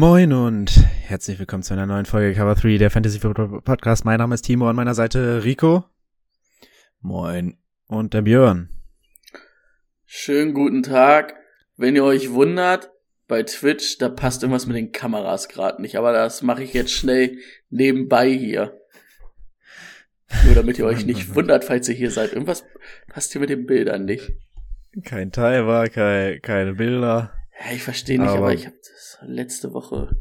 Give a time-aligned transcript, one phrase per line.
[0.00, 4.04] Moin und herzlich willkommen zu einer neuen Folge Cover 3 der Fantasy Football Podcast.
[4.04, 5.86] Mein Name ist Timo, an meiner Seite Rico.
[7.00, 7.58] Moin.
[7.88, 8.68] Und der Björn.
[10.06, 11.34] Schönen guten Tag.
[11.76, 12.92] Wenn ihr euch wundert,
[13.26, 16.92] bei Twitch, da passt irgendwas mit den Kameras gerade nicht, aber das mache ich jetzt
[16.92, 17.36] schnell
[17.68, 18.80] nebenbei hier.
[20.44, 22.34] Nur damit ihr euch nicht wundert, falls ihr hier seid.
[22.34, 22.64] Irgendwas
[23.08, 24.30] passt hier mit den Bildern nicht.
[25.02, 27.32] Kein Timer, kein, keine Bilder.
[27.58, 30.16] Ja, ich verstehe nicht, aber, aber ich habe das letzte Woche.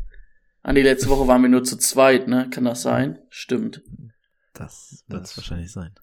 [0.64, 2.50] An die letzte Woche waren wir nur zu zweit, ne?
[2.50, 3.20] Kann das sein?
[3.30, 3.82] Stimmt.
[4.54, 5.94] Das wird es wahrscheinlich sein.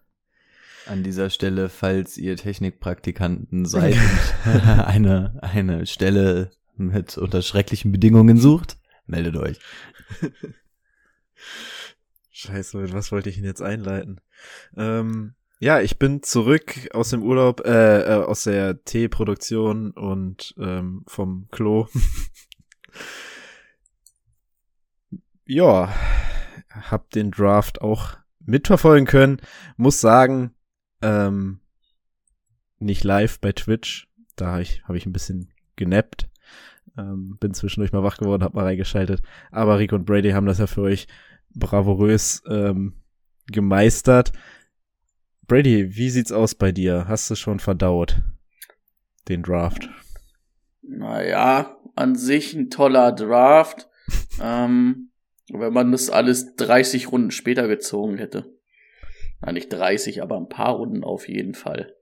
[0.87, 3.97] An dieser Stelle, falls ihr Technikpraktikanten seid
[4.45, 9.59] und eine, eine Stelle mit unter schrecklichen Bedingungen sucht, meldet euch.
[12.31, 14.21] Scheiße, mit was wollte ich ihn jetzt einleiten?
[14.77, 21.05] Ähm, ja, ich bin zurück aus dem Urlaub, äh, äh aus der Teeproduktion und ähm,
[21.07, 21.89] vom Klo.
[25.47, 25.91] ja,
[26.69, 29.41] hab den Draft auch mitverfolgen können.
[29.79, 30.55] Muss sagen,
[31.01, 31.61] ähm,
[32.79, 34.07] nicht live bei Twitch.
[34.37, 36.29] Da habe ich, hab ich ein bisschen genappt.
[36.99, 39.23] Ähm, bin zwischendurch mal wach geworden, hab mal reingeschaltet.
[39.51, 41.07] Aber Rico und Brady haben das ja für euch
[41.55, 43.01] bravourös ähm,
[43.47, 44.33] gemeistert.
[45.47, 47.07] Brady, wie sieht's aus bei dir?
[47.07, 48.23] Hast du schon verdaut
[49.29, 49.91] den Draft?
[50.81, 53.89] Naja, an sich ein toller Draft.
[54.43, 55.11] ähm,
[55.53, 58.55] wenn man das alles 30 Runden später gezogen hätte.
[59.41, 61.95] Na, nicht 30, aber ein paar Runden auf jeden Fall.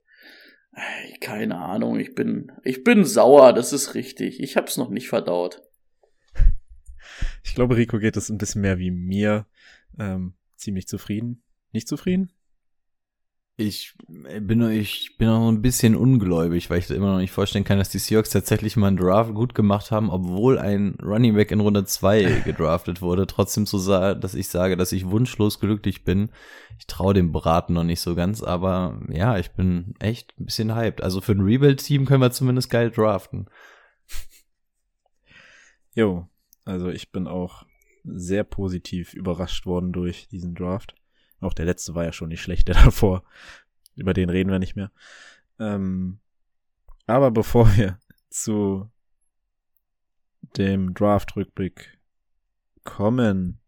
[1.20, 4.40] Keine Ahnung, ich bin, ich bin sauer, das ist richtig.
[4.40, 5.62] Ich hab's noch nicht verdaut.
[7.44, 9.46] Ich glaube, Rico geht es ein bisschen mehr wie mir.
[9.98, 11.42] Ähm, ziemlich zufrieden.
[11.72, 12.32] Nicht zufrieden?
[13.64, 17.64] Ich bin, ich bin noch ein bisschen ungläubig, weil ich da immer noch nicht vorstellen
[17.64, 21.52] kann, dass die Seahawks tatsächlich mal einen Draft gut gemacht haben, obwohl ein Running Back
[21.52, 23.28] in Runde 2 gedraftet wurde.
[23.28, 26.30] Trotzdem sagen, dass ich sage, dass ich wunschlos glücklich bin.
[26.78, 30.74] Ich traue dem Braten noch nicht so ganz, aber ja, ich bin echt ein bisschen
[30.74, 31.02] hyped.
[31.02, 33.46] Also für ein Rebuild-Team können wir zumindest geil draften.
[35.94, 36.28] Jo,
[36.64, 37.64] also ich bin auch
[38.02, 40.96] sehr positiv überrascht worden durch diesen Draft.
[41.42, 43.24] Auch der letzte war ja schon nicht schlecht, der davor.
[43.96, 44.90] Über den reden wir nicht mehr.
[45.58, 46.18] Ähm,
[47.06, 47.98] aber bevor wir
[48.30, 48.88] zu
[50.56, 51.98] dem Draft-Rückblick
[52.84, 53.60] kommen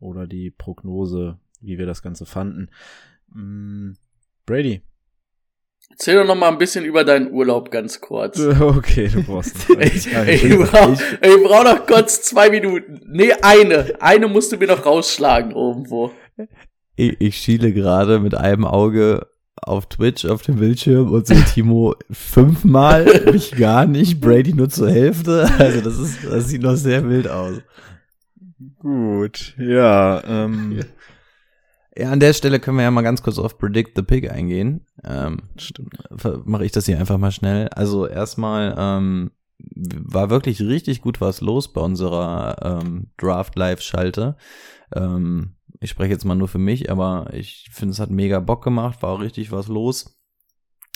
[0.00, 2.70] oder die Prognose, wie wir das Ganze fanden.
[3.28, 3.92] Mm,
[4.44, 4.82] Brady.
[5.90, 8.38] Erzähl doch noch mal ein bisschen über deinen Urlaub ganz kurz.
[8.60, 9.76] Okay, du brauchst noch.
[9.80, 13.00] ich, ich, ich brauch, ich brauch noch kurz zwei Minuten.
[13.06, 13.94] Nee, eine.
[14.00, 16.12] Eine musst du mir noch rausschlagen irgendwo
[16.98, 19.28] ich, ich schiele gerade mit einem Auge
[19.62, 24.90] auf Twitch auf dem Bildschirm und sehe Timo fünfmal, mich gar nicht, Brady nur zur
[24.90, 25.48] Hälfte.
[25.58, 27.60] Also das ist, das sieht noch sehr wild aus.
[28.78, 30.22] Gut, ja.
[30.24, 30.80] Ähm.
[31.96, 34.86] Ja, an der Stelle können wir ja mal ganz kurz auf Predict the Pig eingehen.
[35.04, 35.94] Ähm, Stimmt.
[36.44, 37.68] Mache ich das hier einfach mal schnell.
[37.68, 44.36] Also erstmal ähm, war wirklich richtig gut was los bei unserer ähm, Draft Live Schalte.
[44.94, 48.64] Ähm, ich spreche jetzt mal nur für mich, aber ich finde, es hat mega Bock
[48.64, 50.20] gemacht, war auch richtig was los,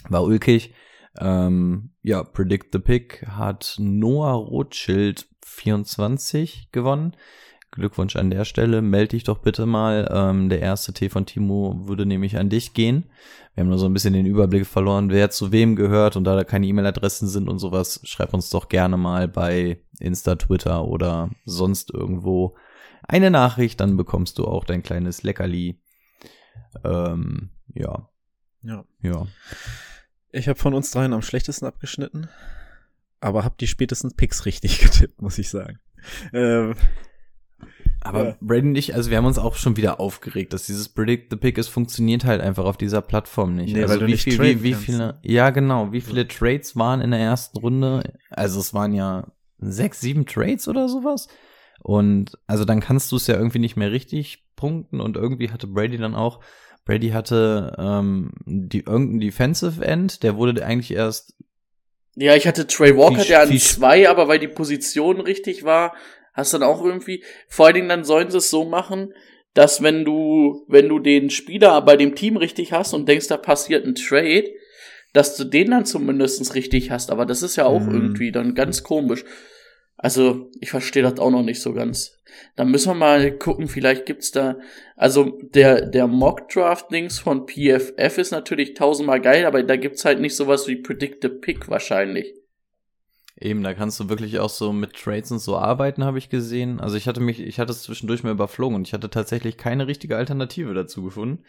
[0.09, 0.75] war ulkig.
[1.19, 7.15] Ähm, ja, Predict the Pick hat Noah Rothschild 24 gewonnen.
[7.71, 8.83] Glückwunsch an der Stelle.
[8.83, 10.09] Melde dich doch bitte mal.
[10.13, 13.05] Ähm, der erste T von Timo würde nämlich an dich gehen.
[13.55, 16.35] Wir haben nur so ein bisschen den Überblick verloren, wer zu wem gehört und da
[16.35, 21.31] da keine E-Mail-Adressen sind und sowas, schreib uns doch gerne mal bei Insta, Twitter oder
[21.45, 22.57] sonst irgendwo
[23.13, 25.79] eine Nachricht, dann bekommst du auch dein kleines Leckerli.
[26.83, 28.09] Ähm, ja.
[28.63, 28.85] Ja.
[29.03, 29.27] Ja.
[30.31, 32.29] Ich habe von uns dreien am schlechtesten abgeschnitten,
[33.21, 35.79] aber habe die spätestens Picks richtig getippt, muss ich sagen.
[36.33, 36.75] Ähm,
[38.01, 38.37] aber ja.
[38.41, 41.37] Braden und ich, also wir haben uns auch schon wieder aufgeregt, dass dieses Predict the
[41.37, 43.75] Pick, es funktioniert halt einfach auf dieser Plattform nicht.
[43.75, 47.13] Nee, also wie nicht viel, wie, wie viele, ja genau, wie viele Trades waren in
[47.13, 48.19] der ersten Runde?
[48.31, 51.29] Also es waren ja sechs, sieben Trades oder sowas.
[51.83, 55.67] Und also dann kannst du es ja irgendwie nicht mehr richtig punkten und irgendwie hatte
[55.67, 56.41] Brady dann auch,
[56.85, 61.35] Brady hatte ähm, die irgendein Defensive End, der wurde eigentlich erst
[62.15, 65.95] Ja, ich hatte Trey Walker, der an zwei, aber weil die Position richtig war,
[66.35, 69.13] hast dann auch irgendwie, vor allen Dingen dann sollen sie es so machen,
[69.55, 73.37] dass wenn du, wenn du den Spieler bei dem Team richtig hast und denkst, da
[73.37, 74.49] passiert ein Trade,
[75.13, 77.11] dass du den dann zumindest richtig hast.
[77.11, 77.95] Aber das ist ja auch Mhm.
[77.95, 79.25] irgendwie dann ganz komisch.
[80.03, 82.19] Also, ich verstehe das auch noch nicht so ganz.
[82.57, 84.59] Da müssen wir mal gucken, vielleicht gibt's da,
[84.97, 90.35] also der, der Mock-Draft-Dings von PFF ist natürlich tausendmal geil, aber da gibt's halt nicht
[90.35, 92.35] sowas wie Predict the Pick wahrscheinlich.
[93.39, 96.81] Eben, da kannst du wirklich auch so mit Trades und so arbeiten, habe ich gesehen.
[96.81, 99.87] Also ich hatte mich, ich hatte es zwischendurch mal überflogen und ich hatte tatsächlich keine
[99.87, 101.45] richtige Alternative dazu gefunden.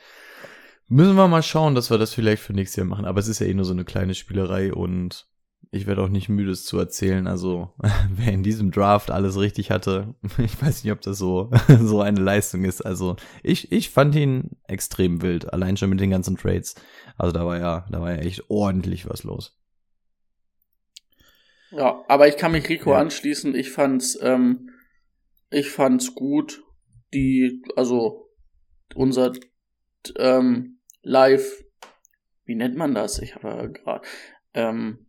[0.87, 3.05] Müssen wir mal schauen, dass wir das vielleicht für nächstes Jahr machen.
[3.05, 5.27] Aber es ist ja eh nur so eine kleine Spielerei und
[5.73, 7.25] ich werde auch nicht müde, es zu erzählen.
[7.27, 7.73] Also
[8.09, 11.49] wer in diesem Draft alles richtig hatte, ich weiß nicht, ob das so
[11.81, 12.81] so eine Leistung ist.
[12.81, 16.75] Also ich ich fand ihn extrem wild, allein schon mit den ganzen Trades.
[17.17, 19.59] Also da war ja da war ja echt ordentlich was los.
[21.71, 22.99] Ja, aber ich kann mich Rico Ja.
[22.99, 23.55] anschließen.
[23.55, 24.69] Ich fand's, ähm,
[25.49, 26.61] ich fand's gut.
[27.15, 28.27] Die, also
[28.95, 29.33] unser
[30.17, 31.63] ähm, Live,
[32.45, 33.19] wie nennt man das?
[33.19, 34.05] Ich habe ja gerade,
[34.53, 35.07] ähm,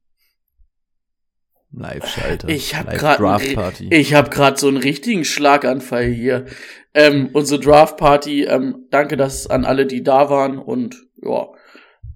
[1.76, 2.48] Live-Schalter.
[2.48, 3.88] Ich hab Live grad einen Draft ri- Party.
[3.94, 6.46] ich habe gerade so einen richtigen Schlaganfall hier.
[6.94, 8.44] Ähm, unsere Draft Party.
[8.44, 11.48] Ähm, danke, dass an alle, die da waren und ja,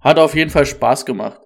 [0.00, 1.40] hat auf jeden Fall Spaß gemacht.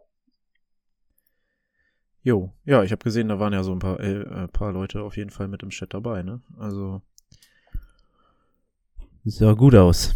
[2.24, 5.02] Jo, ja, ich habe gesehen, da waren ja so ein paar, äh, äh, paar Leute
[5.02, 6.40] auf jeden Fall mit im Chat dabei, ne?
[6.58, 7.02] Also
[9.24, 10.14] sah gut aus.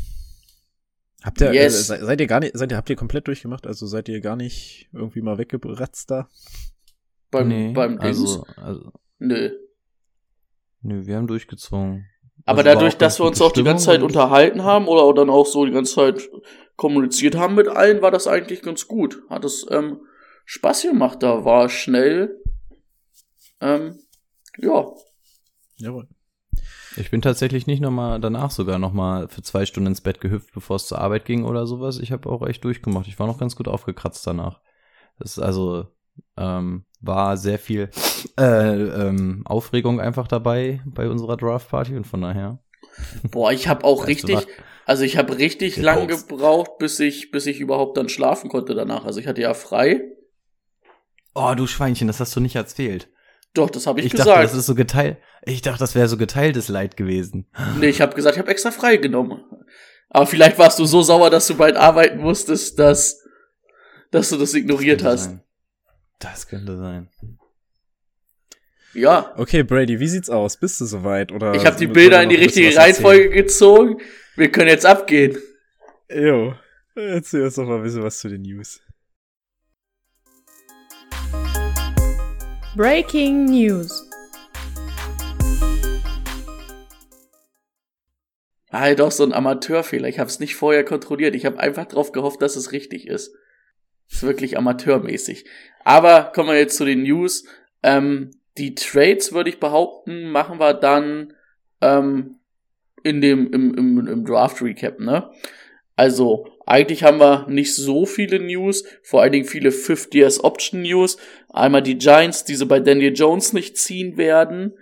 [1.24, 1.90] Habt ihr, Yes.
[1.90, 3.66] äh, se- seid ihr gar nicht, seid ihr, habt ihr komplett durchgemacht?
[3.66, 6.28] Also seid ihr gar nicht irgendwie mal weggebratzt da?
[7.30, 9.50] Beim, nee, beim also, also, Nö.
[10.82, 12.06] nö, wir haben durchgezogen.
[12.44, 15.46] Aber Also dadurch, dass wir uns auch die ganze Zeit unterhalten haben oder dann auch
[15.46, 16.30] so die ganze Zeit
[16.76, 19.22] kommuniziert haben mit allen, war das eigentlich ganz gut.
[19.28, 20.00] Hat es ähm,
[20.44, 22.40] Spaß gemacht, da war schnell.
[23.60, 23.98] Ähm,
[24.58, 24.86] ja.
[25.78, 26.08] Jawohl.
[26.96, 30.76] Ich bin tatsächlich nicht nochmal danach sogar nochmal für zwei Stunden ins Bett gehüpft, bevor
[30.76, 31.98] es zur Arbeit ging oder sowas.
[31.98, 33.08] Ich habe auch echt durchgemacht.
[33.08, 34.60] Ich war noch ganz gut aufgekratzt danach.
[35.18, 35.88] Das ist also
[36.36, 37.90] ähm, war sehr viel
[38.38, 42.58] äh, ähm, Aufregung einfach dabei bei unserer Draft Party und von daher.
[43.30, 44.46] Boah, ich habe auch richtig,
[44.86, 49.04] also ich habe richtig lang gebraucht, bis ich, bis ich überhaupt dann schlafen konnte danach.
[49.04, 50.02] Also ich hatte ja frei.
[51.34, 53.08] Oh, du Schweinchen, das hast du nicht erzählt.
[53.52, 54.28] Doch, das habe ich, Ich, gesagt.
[54.28, 55.18] dachte, das ist so geteilt.
[55.44, 57.46] Ich dachte, das wäre so geteiltes Leid gewesen.
[57.78, 59.42] nee, ich habe gesagt, ich habe extra frei genommen.
[60.08, 63.22] Aber vielleicht warst du so sauer, dass du bald arbeiten musstest, dass,
[64.10, 65.24] dass du das ignoriert könnte hast.
[65.24, 65.42] Sein.
[66.18, 67.08] Das könnte sein.
[68.94, 70.56] Ja, Okay, Brady, wie sieht's aus?
[70.56, 71.30] Bist du soweit?
[71.30, 74.00] Oder ich habe die Bilder in die richtige Reihenfolge gezogen.
[74.36, 75.36] Wir können jetzt abgehen.
[76.10, 76.54] Jo.
[76.94, 78.80] Erzähl uns doch mal ein bisschen was zu den News.
[82.74, 84.08] Breaking News.
[88.72, 90.08] Halt doch so ein Amateurfehler.
[90.08, 91.34] Ich habe es nicht vorher kontrolliert.
[91.34, 93.34] Ich habe einfach drauf gehofft, dass es richtig ist.
[94.10, 95.44] Ist wirklich amateurmäßig.
[95.84, 97.44] Aber kommen wir jetzt zu den News.
[97.82, 101.34] Ähm, die Trades, würde ich behaupten, machen wir dann
[101.80, 102.36] ähm,
[103.02, 105.30] in dem im, im, im Draft Recap, ne?
[105.94, 110.82] Also, eigentlich haben wir nicht so viele News, vor allen Dingen viele 50 Years Option
[110.82, 111.16] News.
[111.48, 114.74] Einmal die Giants, die sie bei Daniel Jones nicht ziehen werden.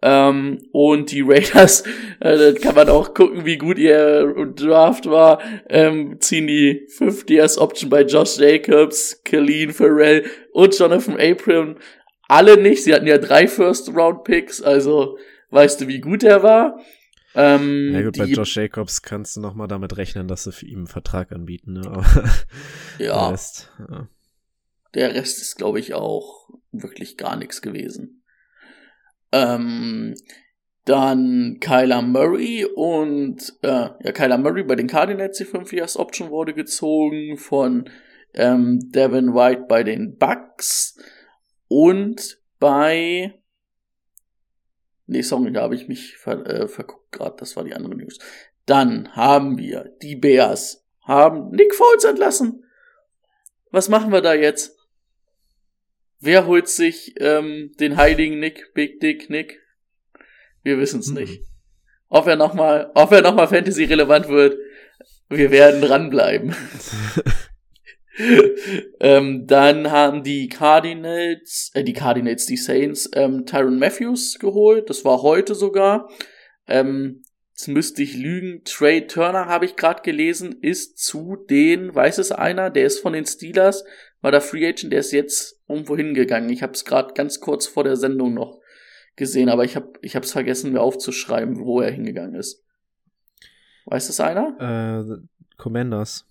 [0.00, 1.82] Ähm, und die Raiders,
[2.20, 7.30] äh, da kann man auch gucken, wie gut ihr Draft war, ähm, ziehen die 50
[7.30, 11.76] Years Option bei Josh Jacobs, Colleen Farrell und Jonathan Abram.
[12.28, 15.18] Alle nicht, sie hatten ja drei First Round Picks, also
[15.50, 16.78] weißt du, wie gut er war.
[17.34, 20.66] Ähm, Ja gut, bei Josh Jacobs kannst du noch mal damit rechnen, dass sie für
[20.66, 21.82] ihn einen Vertrag anbieten, ne?
[21.86, 22.04] Aber
[22.98, 24.08] der ja, Rest, ja.
[24.94, 28.17] der Rest ist, glaube ich, auch wirklich gar nichts gewesen.
[29.32, 30.14] Ähm,
[30.84, 36.30] dann Kyler Murray und äh, ja, Kyler Murray bei den Cardinals die 5 Years Option
[36.30, 37.90] wurde gezogen von
[38.34, 40.96] ähm, Devin White bei den Bucks
[41.68, 43.34] und bei
[45.10, 48.18] Nee, sorry, da habe ich mich ver äh, verguckt gerade, das war die andere News.
[48.66, 52.64] Dann haben wir die Bears haben Nick Foles entlassen.
[53.70, 54.77] Was machen wir da jetzt?
[56.20, 59.60] Wer holt sich ähm, den heiligen Nick, Big Dick Nick?
[60.62, 61.18] Wir wissen es Mhm.
[61.18, 61.42] nicht.
[62.08, 64.56] Ob er nochmal, ob er nochmal Fantasy relevant wird,
[65.28, 66.54] wir werden dranbleiben.
[69.00, 74.90] ähm, dann haben die Cardinals, äh, die Cardinals, die Saints, ähm, Tyron Matthews geholt.
[74.90, 76.10] Das war heute sogar.
[76.66, 78.62] Ähm, jetzt müsste ich lügen.
[78.64, 83.12] Trey Turner habe ich gerade gelesen, ist zu den, weiß es einer, der ist von
[83.12, 83.84] den Steelers,
[84.20, 86.50] war der Free Agent, der ist jetzt irgendwo hingegangen.
[86.50, 88.60] Ich habe es gerade ganz kurz vor der Sendung noch
[89.16, 92.64] gesehen, aber ich habe ich hab's vergessen, mir aufzuschreiben, wo er hingegangen ist.
[93.86, 95.00] Weiß das einer?
[95.08, 96.26] Äh, Commanders.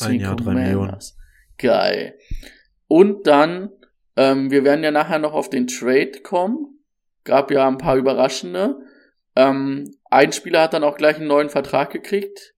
[0.00, 0.98] Ein Jahr, drei Millionen.
[1.58, 2.18] Geil.
[2.86, 3.70] Und dann,
[4.16, 6.80] ähm, wir werden ja nachher noch auf den Trade kommen.
[7.24, 8.78] Gab ja ein paar überraschende.
[9.34, 12.54] Ähm, ein Spieler hat dann auch gleich einen neuen Vertrag gekriegt.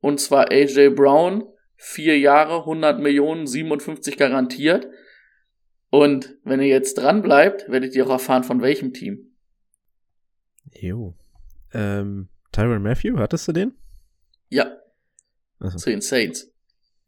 [0.00, 1.44] Und zwar AJ Brown.
[1.80, 4.88] Vier Jahre, 100 Millionen, 57 garantiert.
[5.90, 9.36] Und wenn ihr jetzt dran bleibt, werdet ihr auch erfahren, von welchem Team.
[10.74, 11.14] Jo.
[11.72, 13.72] Ähm, Tyron Matthew, hattest du den?
[14.48, 14.76] Ja,
[15.60, 16.52] Also, zu den Saints.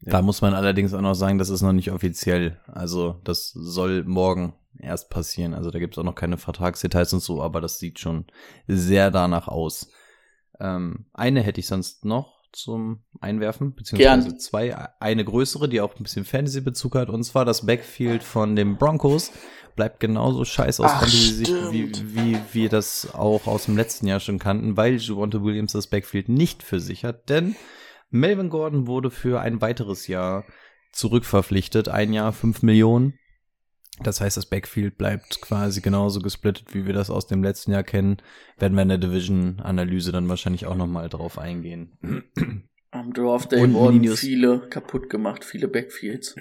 [0.03, 2.59] Da muss man allerdings auch noch sagen, das ist noch nicht offiziell.
[2.67, 5.53] Also das soll morgen erst passieren.
[5.53, 8.27] Also da gibt es auch noch keine Vertragsdetails und so, aber das sieht schon
[8.67, 9.91] sehr danach aus.
[10.59, 14.39] Ähm, eine hätte ich sonst noch zum Einwerfen, beziehungsweise Gern.
[14.39, 14.77] zwei.
[15.01, 19.33] Eine größere, die auch ein bisschen Fantasy-Bezug hat, und zwar das Backfield von den Broncos.
[19.77, 24.21] Bleibt genauso scheiße aus Ach, Fantasy-Sicht, wie, wie wir das auch aus dem letzten Jahr
[24.21, 27.55] schon kannten, weil Javonte Williams das Backfield nicht für sich hat, denn
[28.11, 30.45] Melvin Gordon wurde für ein weiteres Jahr
[30.93, 31.89] zurückverpflichtet.
[31.89, 33.20] Ein Jahr, fünf Millionen.
[34.03, 37.83] Das heißt, das Backfield bleibt quasi genauso gesplittet, wie wir das aus dem letzten Jahr
[37.83, 38.19] kennen.
[38.59, 41.99] Werden wir in der Division-Analyse dann wahrscheinlich auch nochmal drauf eingehen.
[42.93, 46.35] Am Draft Day wurden viele kaputt gemacht, viele Backfields.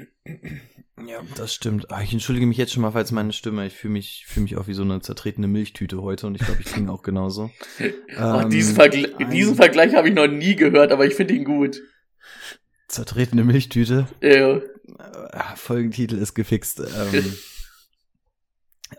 [1.08, 1.92] Ja, das stimmt.
[1.92, 4.58] Ah, ich entschuldige mich jetzt schon mal, falls meine Stimme, ich fühle mich, fühle mich
[4.58, 7.52] auch wie so eine zertretene Milchtüte heute und ich glaube, ich klinge auch genauso.
[8.18, 11.36] Ach, Ähm, diesen, Vergl ein diesen Vergleich habe ich noch nie gehört, aber ich finde
[11.36, 11.82] ihn gut.
[12.88, 14.08] Zertretene Milchtüte.
[14.22, 14.58] Ja.
[14.58, 14.62] Äh,
[15.56, 16.80] Folgentitel ist gefixt.
[16.80, 17.34] Ähm,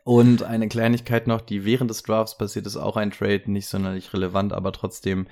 [0.05, 4.13] und eine Kleinigkeit noch, die während des Drafts passiert ist, auch ein Trade, nicht sonderlich
[4.13, 5.27] relevant, aber trotzdem,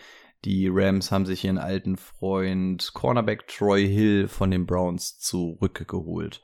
[0.45, 6.43] die Rams haben sich ihren alten Freund Cornerback Troy Hill von den Browns zurückgeholt.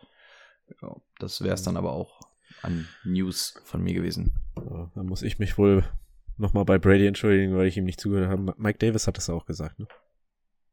[0.83, 2.21] Ja, das wäre es dann aber auch
[2.63, 4.35] an News von mir gewesen.
[4.57, 5.85] Ja, dann muss ich mich wohl
[6.37, 8.55] nochmal bei Brady entschuldigen, weil ich ihm nicht zugehört habe.
[8.57, 9.87] Mike Davis hat das auch gesagt, ne?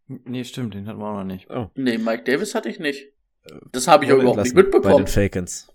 [0.08, 1.50] Nee, stimmt, den hatten wir auch noch nicht.
[1.50, 1.70] Oh.
[1.76, 3.14] Nee, Mike Davis hatte ich nicht.
[3.72, 5.06] Das habe ich Wurde überhaupt nicht entlassen Bei mitbekommen.
[5.06, 5.68] den Falcons.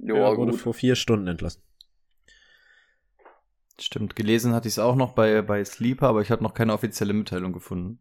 [0.00, 0.60] Ja, Ja, wurde gut.
[0.60, 1.62] vor vier Stunden entlassen.
[3.80, 6.72] Stimmt, gelesen hatte ich es auch noch bei, bei Sleeper, aber ich habe noch keine
[6.72, 8.00] offizielle Mitteilung gefunden.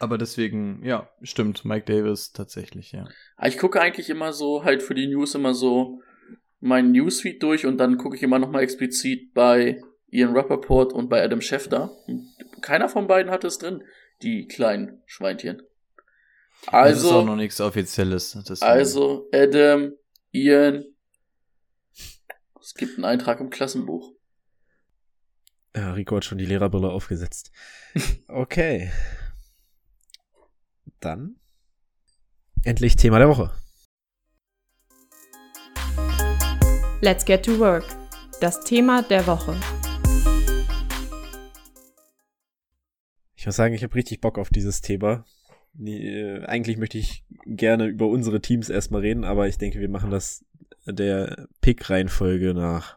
[0.00, 3.06] Aber deswegen, ja, stimmt, Mike Davis tatsächlich, ja.
[3.36, 6.00] Aber Ich gucke eigentlich immer so, halt für die News immer so
[6.60, 11.22] meinen Newsfeed durch und dann gucke ich immer nochmal explizit bei Ian Rappaport und bei
[11.22, 11.90] Adam Schefter.
[12.06, 12.26] Und
[12.62, 13.82] Keiner von beiden hatte es drin,
[14.22, 15.58] die kleinen Schweinchen.
[15.58, 18.32] das ist auch Also, noch nichts Offizielles.
[18.48, 19.92] deswegen- also Adam,
[20.32, 20.84] Ian.
[22.68, 24.12] Es gibt einen Eintrag im Klassenbuch.
[25.74, 27.50] Ja, Rico hat schon die Lehrerbrille aufgesetzt.
[28.28, 28.92] Okay.
[31.00, 31.36] Dann
[32.64, 33.54] endlich Thema der Woche.
[37.00, 37.86] Let's get to work.
[38.42, 39.58] Das Thema der Woche.
[43.34, 45.24] Ich muss sagen, ich habe richtig Bock auf dieses Thema.
[45.72, 49.88] Nee, äh, eigentlich möchte ich gerne über unsere Teams erstmal reden, aber ich denke, wir
[49.88, 50.44] machen das
[50.92, 52.96] der Pick-Reihenfolge nach,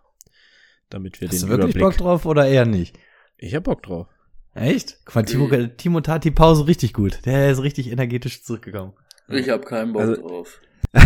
[0.90, 1.98] damit wir Hast den du wirklich Überblick.
[1.98, 2.98] Bock drauf oder eher nicht?
[3.38, 4.08] Ich hab Bock drauf.
[4.54, 5.00] Echt?
[5.06, 7.26] Guck mal, Timo, Timo tat die Pause richtig gut.
[7.26, 8.94] Der ist richtig energetisch zurückgekommen.
[9.30, 10.60] Ich habe keinen Bock Also- drauf.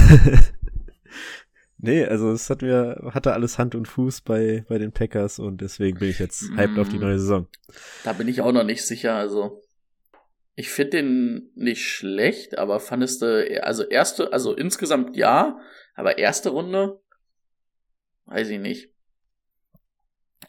[1.78, 5.62] nee, also es hat mir, hatte alles Hand und Fuß bei, bei den Packers und
[5.62, 7.02] deswegen bin ich jetzt hyped auf die Mm.
[7.02, 7.48] neue Saison.
[8.04, 9.16] Da bin ich auch noch nicht sicher.
[9.16, 9.62] Also,
[10.56, 15.60] ich finde den nicht schlecht, aber fandest du, also erste, also insgesamt ja,
[15.96, 17.00] aber erste Runde,
[18.26, 18.90] weiß ich nicht.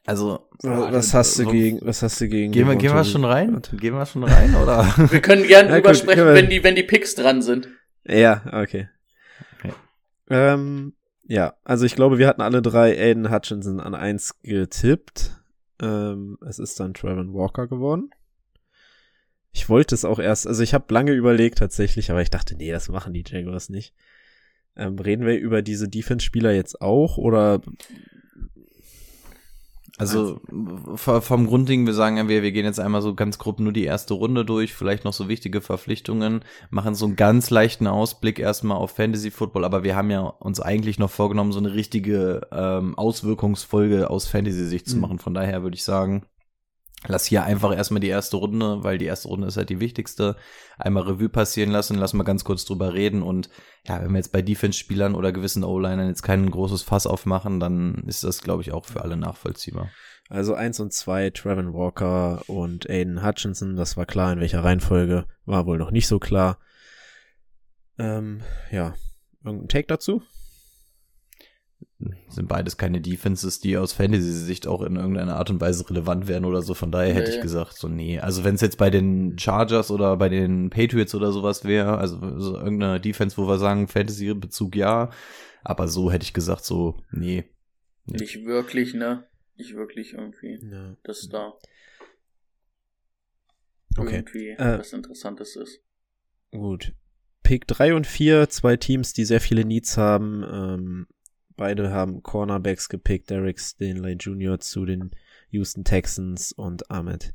[0.05, 3.61] Also, Was hast du gegen, was hast du gegen Gehen wir, gehen wir schon rein?
[3.73, 4.85] Gehen wir schon rein, oder?
[5.11, 7.43] Wir können gerne Ja, drüber gut, sprechen, können wir- wenn die, wenn die Picks dran
[7.43, 7.69] sind.
[8.05, 8.89] Ja, okay.
[9.59, 9.73] Okay.
[10.31, 10.95] Ähm,
[11.25, 15.33] ja, also ich glaube, wir hatten alle drei Aiden Hutchinson an eins getippt.
[15.83, 18.11] Ähm, es ist dann Trevor Walker geworden.
[19.57, 22.71] Ich wollte es auch erst, also ich habe lange überlegt tatsächlich, aber ich dachte, nee,
[22.71, 23.95] das machen die Jaguars nicht.
[24.77, 27.63] Ähm, reden wir über diese Defense-Spieler jetzt auch oder
[29.99, 30.39] Also
[30.95, 33.73] v- vom Grundding, wir sagen ja, wir, wir gehen jetzt einmal so ganz grob nur
[33.73, 38.39] die erste Runde durch, vielleicht noch so wichtige Verpflichtungen, machen so einen ganz leichten Ausblick
[38.39, 42.43] erstmal auf Fantasy Football, aber wir haben ja uns eigentlich noch vorgenommen, so eine richtige
[42.53, 45.01] ähm, Auswirkungsfolge aus Fantasy-Sicht zu Mhm.
[45.01, 45.19] machen.
[45.19, 46.27] Von daher würde ich sagen,
[47.09, 50.37] lass hier einfach erstmal die erste Runde, weil die erste Runde ist halt die wichtigste,
[50.79, 53.49] einmal Revue passieren lassen, lass mal ganz kurz drüber reden und
[53.85, 58.05] ja, wenn wir jetzt bei Defense-Spielern oder gewissen O-Linern jetzt kein großes Fass aufmachen, dann
[58.07, 59.91] ist das, glaube ich, auch für alle nachvollziehbar.
[60.29, 65.27] also eins und zwei Trevor Walker und Aiden Hutchinson, das war klar, in welcher Reihenfolge,
[65.45, 66.59] war wohl noch nicht so klar.
[67.99, 68.95] Ähm, ja,
[69.45, 70.23] irgendein Take dazu?
[72.29, 76.45] Sind beides keine Defenses, die aus Fantasy-Sicht auch in irgendeiner Art und Weise relevant wären
[76.45, 76.75] oder so.
[76.75, 77.37] Von daher hätte Nee.
[77.37, 78.19] ich gesagt, so nee.
[78.21, 82.19] Also wenn es jetzt bei den Chargers oder bei den Patriots oder sowas wäre, also
[82.39, 85.11] so irgendeine Defense, wo wir sagen, Fantasy-Bezug ja,
[85.65, 87.45] aber so hätte ich gesagt, so nee.
[88.05, 88.19] Nee.
[88.19, 89.25] Nicht wirklich, ne?
[89.57, 90.59] Nicht wirklich irgendwie.
[90.71, 90.97] Ja.
[91.03, 91.55] Dass da
[93.99, 94.17] Okay.
[94.17, 95.81] irgendwie Äh, was Interessantes ist.
[96.53, 96.93] Gut.
[97.43, 100.45] Pick 3 und 4, zwei Teams, die sehr viele Needs haben.
[100.45, 101.07] Ähm,
[101.57, 104.61] beide haben Cornerbacks gepickt, Derek Stanley Jr.
[104.61, 105.11] zu den
[105.51, 107.35] Houston Texans und Ahmed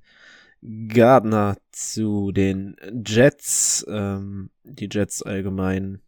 [0.87, 2.75] Gardner zu den
[3.05, 3.85] Jets.
[3.89, 6.01] Ähm, die Jets allgemein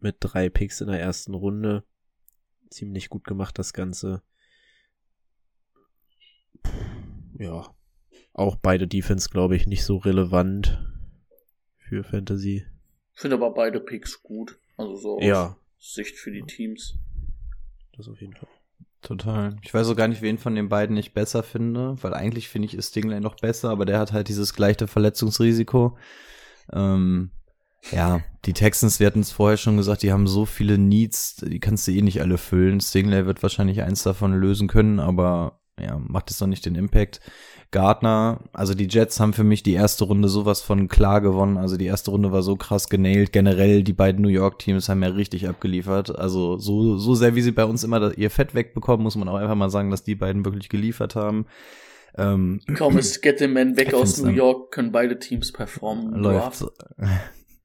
[0.00, 1.84] mit drei Picks in der ersten Runde.
[2.70, 4.22] Ziemlich gut gemacht, das Ganze.
[7.38, 7.74] Ja.
[8.32, 10.82] Auch beide Defense, glaube ich, nicht so relevant
[11.78, 12.66] für Fantasy.
[13.14, 14.58] Ich finde aber beide Picks gut.
[14.76, 16.98] Also so aus Ja, Sicht für die Teams.
[17.96, 18.48] Das auf jeden Fall.
[19.02, 19.56] Total.
[19.62, 22.66] Ich weiß auch gar nicht, wen von den beiden ich besser finde, weil eigentlich finde
[22.66, 25.96] ich ist Stingley noch besser, aber der hat halt dieses gleiche Verletzungsrisiko.
[26.72, 27.30] Ähm,
[27.92, 31.60] ja, die Texans, wir hatten es vorher schon gesagt, die haben so viele Needs, die
[31.60, 32.80] kannst du eh nicht alle füllen.
[32.80, 37.20] Stingley wird wahrscheinlich eins davon lösen können, aber ja, macht es noch nicht den Impact.
[37.70, 41.58] Gardner, also die Jets haben für mich die erste Runde sowas von klar gewonnen.
[41.58, 43.32] Also die erste Runde war so krass genailt.
[43.32, 46.16] Generell, die beiden New York Teams haben ja richtig abgeliefert.
[46.16, 49.34] Also so, so sehr, wie sie bei uns immer ihr Fett wegbekommen, muss man auch
[49.34, 51.46] einfach mal sagen, dass die beiden wirklich geliefert haben.
[52.16, 56.14] Ähm, Kaum ist Get the Man weg aus New York, können beide Teams performen.
[56.14, 56.64] läuft.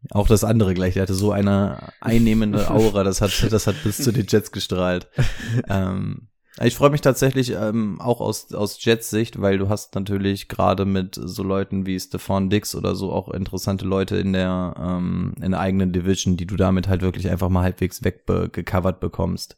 [0.10, 3.98] Auch das andere gleich, der hatte so eine einnehmende Aura, das hat, das hat bis
[3.98, 5.08] zu den Jets gestrahlt.
[5.70, 6.28] ähm,
[6.60, 10.86] ich freue mich tatsächlich ähm, auch aus, aus Jets Sicht, weil du hast natürlich gerade
[10.86, 15.52] mit so Leuten wie Stefan Dix oder so auch interessante Leute in der, ähm, in
[15.52, 19.56] der eigenen Division, die du damit halt wirklich einfach mal halbwegs weggecovert bekommst.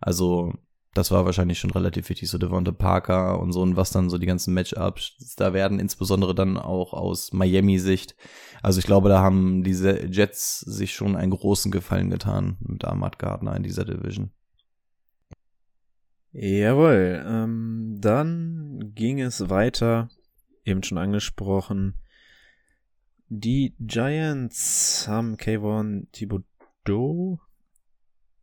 [0.00, 0.52] Also
[0.94, 4.18] das war wahrscheinlich schon relativ wichtig, so Devonta Parker und so und was dann so
[4.18, 8.14] die ganzen Matchups da werden, insbesondere dann auch aus Miami-Sicht.
[8.62, 13.18] Also ich glaube, da haben diese Jets sich schon einen großen Gefallen getan mit Ahmad
[13.18, 14.32] Gardner in dieser Division.
[16.32, 20.08] Jawohl, ähm, dann ging es weiter,
[20.64, 21.98] eben schon angesprochen.
[23.28, 27.38] Die Giants haben Kayvon Thibodeau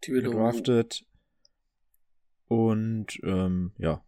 [0.02, 1.06] gedraftet
[2.48, 4.04] und ähm, ja,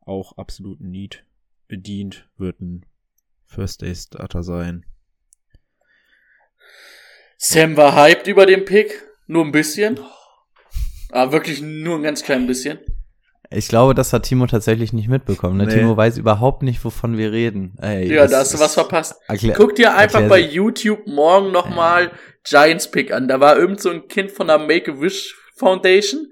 [0.00, 1.24] auch absolut Need
[1.68, 2.86] bedient, wird ein
[3.44, 4.86] First Day Starter sein.
[7.36, 9.02] Sam war hyped über den Pick.
[9.26, 9.98] Nur ein bisschen.
[11.10, 12.78] Aber wirklich nur ein ganz klein bisschen.
[13.50, 15.56] Ich glaube, das hat Timo tatsächlich nicht mitbekommen.
[15.56, 15.66] Ne?
[15.66, 15.74] Nee.
[15.74, 17.76] Timo weiß überhaupt nicht, wovon wir reden.
[17.80, 19.14] Ey, Ja, das da hast du was verpasst.
[19.54, 22.10] Guck dir einfach bei YouTube morgen nochmal
[22.44, 23.28] Giants Pick an.
[23.28, 26.26] Da war irgend so ein Kind von der Make-A-Wish Foundation.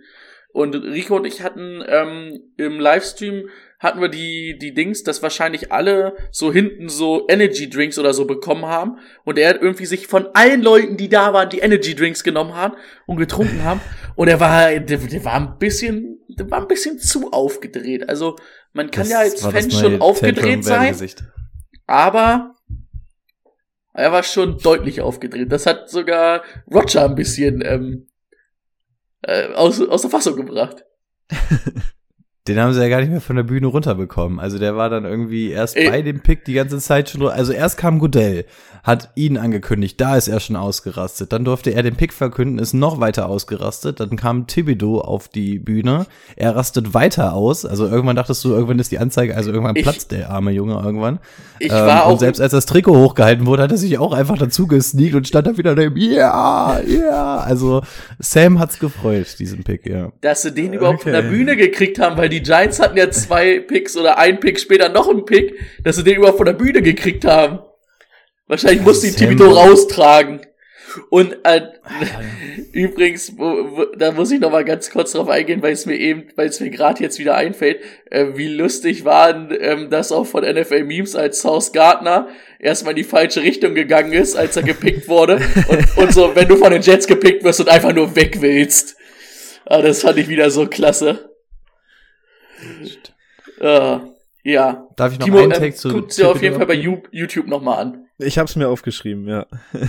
[0.53, 3.49] Und Rico und ich hatten ähm, im Livestream
[3.81, 8.25] hatten wir die, die Dings, dass wahrscheinlich alle so hinten so Energy Drinks oder so
[8.25, 8.99] bekommen haben.
[9.25, 12.55] Und er hat irgendwie sich von allen Leuten, die da waren, die Energy Drinks genommen
[12.55, 12.75] haben
[13.07, 13.81] und getrunken haben.
[14.17, 18.09] Und er war, der, der war ein bisschen, der war ein bisschen zu aufgedreht.
[18.09, 18.37] Also
[18.73, 20.97] man kann Das ja als Fan schon aufgedreht sein.
[21.87, 22.55] Aber
[23.93, 25.53] er war schon deutlich aufgedreht.
[25.53, 28.09] Das hat sogar Roger ein bisschen ähm,
[29.23, 30.85] äh, aus, aus der Fassung gebracht.
[32.47, 34.39] Den haben sie ja gar nicht mehr von der Bühne runterbekommen.
[34.39, 35.89] Also der war dann irgendwie erst Ey.
[35.89, 37.27] bei dem Pick die ganze Zeit schon.
[37.27, 38.45] Also erst kam Goodell,
[38.83, 41.33] hat ihn angekündigt, da ist er schon ausgerastet.
[41.33, 43.99] Dann durfte er den Pick verkünden, ist noch weiter ausgerastet.
[43.99, 46.05] Dann kam Thibodeau auf die Bühne,
[46.37, 47.65] er rastet weiter aus.
[47.65, 50.75] Also irgendwann dachtest du, irgendwann ist die Anzeige, also irgendwann Ich- platzt der arme Junge
[50.85, 51.21] irgendwann.
[51.61, 54.13] Ich Ähm, war und auch selbst als das Trikot hochgehalten wurde, hat er sich auch
[54.13, 57.37] einfach dazu gesneakt und stand da wieder neben, ja, ja.
[57.39, 57.81] Also
[58.19, 60.13] Sam hat's gefreut, diesen Pick, ja.
[60.21, 61.31] dass sie den überhaupt von der Okay.
[61.31, 65.09] Bühne gekriegt haben, weil die Giants hatten ja zwei Picks oder ein Pick später noch
[65.09, 67.61] einen Pick, dass sie den überhaupt von der Bühne gekriegt haben.
[68.49, 70.41] Wahrscheinlich musste die Thibodeau raustragen.
[71.11, 71.61] Und äh,
[72.73, 75.97] übrigens, wo, wo, da muss ich noch mal ganz kurz drauf eingehen, weil es mir
[75.97, 80.25] eben, weil es mir gerade jetzt wieder einfällt, äh, wie lustig war ähm, das auch
[80.25, 84.63] von NFL Memes, als South Gardner erstmal in die falsche Richtung gegangen ist, als er
[84.63, 88.17] gepickt wurde und, und so, wenn du von den Jets gepickt wirst und einfach nur
[88.17, 88.97] weg willst.
[89.67, 91.34] Ah, das fand ich wieder so klasse.
[93.61, 93.99] Äh,
[94.45, 94.89] ja.
[94.97, 97.47] Darf ich noch Timo, einen ähm, Take zu guckt dir auf jeden Fall bei YouTube
[97.47, 98.07] nochmal an.
[98.19, 99.47] Ich hab's mir aufgeschrieben, ja.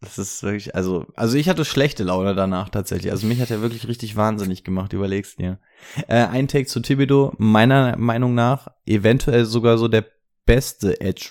[0.00, 3.10] Das ist wirklich, also, also ich hatte schlechte Laune danach tatsächlich.
[3.10, 5.58] Also mich hat er wirklich richtig wahnsinnig gemacht, überlegst dir.
[6.06, 10.04] Äh, ein Take zu Thibodeau, meiner Meinung nach, eventuell sogar so der
[10.48, 11.28] beste Edge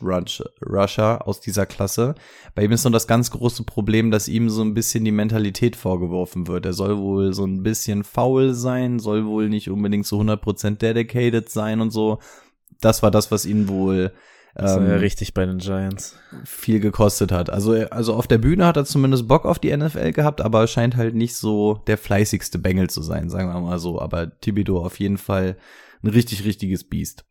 [0.63, 2.13] Rusher aus dieser Klasse.
[2.53, 5.75] Bei ihm ist nur das ganz große Problem, dass ihm so ein bisschen die Mentalität
[5.75, 6.67] vorgeworfen wird.
[6.67, 11.49] Er soll wohl so ein bisschen faul sein, soll wohl nicht unbedingt zu 100% dedicated
[11.49, 12.19] sein und so.
[12.79, 14.11] Das war das, was ihn wohl
[14.53, 16.15] das war ja ähm, richtig bei den Giants.
[16.43, 17.49] Viel gekostet hat.
[17.49, 20.95] Also, also auf der Bühne hat er zumindest Bock auf die NFL gehabt, aber scheint
[20.95, 23.99] halt nicht so der fleißigste Bengel zu sein, sagen wir mal so.
[23.99, 25.57] Aber Thibodeau auf jeden Fall
[26.03, 27.25] ein richtig, richtiges Biest.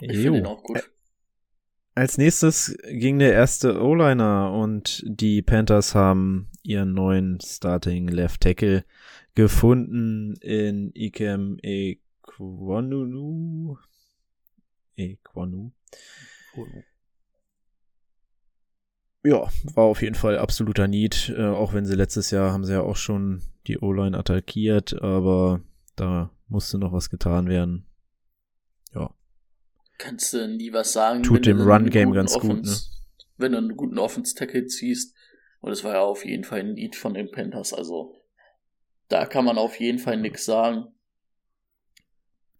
[0.00, 0.90] Ich finde ihn auch gut.
[1.94, 8.84] Als nächstes ging der erste O-Liner und die Panthers haben ihren neuen Starting Left Tackle
[9.34, 12.98] gefunden in Ikem Ekwonunu.
[14.96, 15.72] Equanu.
[19.24, 22.74] Ja, war auf jeden Fall absoluter Need, äh, auch wenn sie letztes Jahr haben sie
[22.74, 25.62] ja auch schon die O-Line attackiert, aber
[25.96, 27.86] da musste noch was getan werden.
[28.94, 29.12] Ja.
[29.98, 31.22] Kannst du nie was sagen.
[31.22, 32.76] Tut dem Run-Game ganz gut, ne?
[33.38, 35.14] Wenn du einen guten Offense-Tackle ziehst.
[35.60, 38.14] Und es war ja auf jeden Fall ein Need von den Panthers, also
[39.08, 40.88] da kann man auf jeden Fall nichts sagen.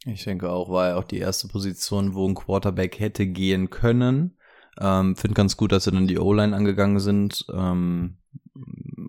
[0.04, 4.38] Ich denke auch, war ja auch die erste Position, wo ein Quarterback hätte gehen können.
[4.80, 7.44] Ähm, Finde ganz gut, dass sie dann die O-Line angegangen sind.
[7.52, 8.18] Ähm,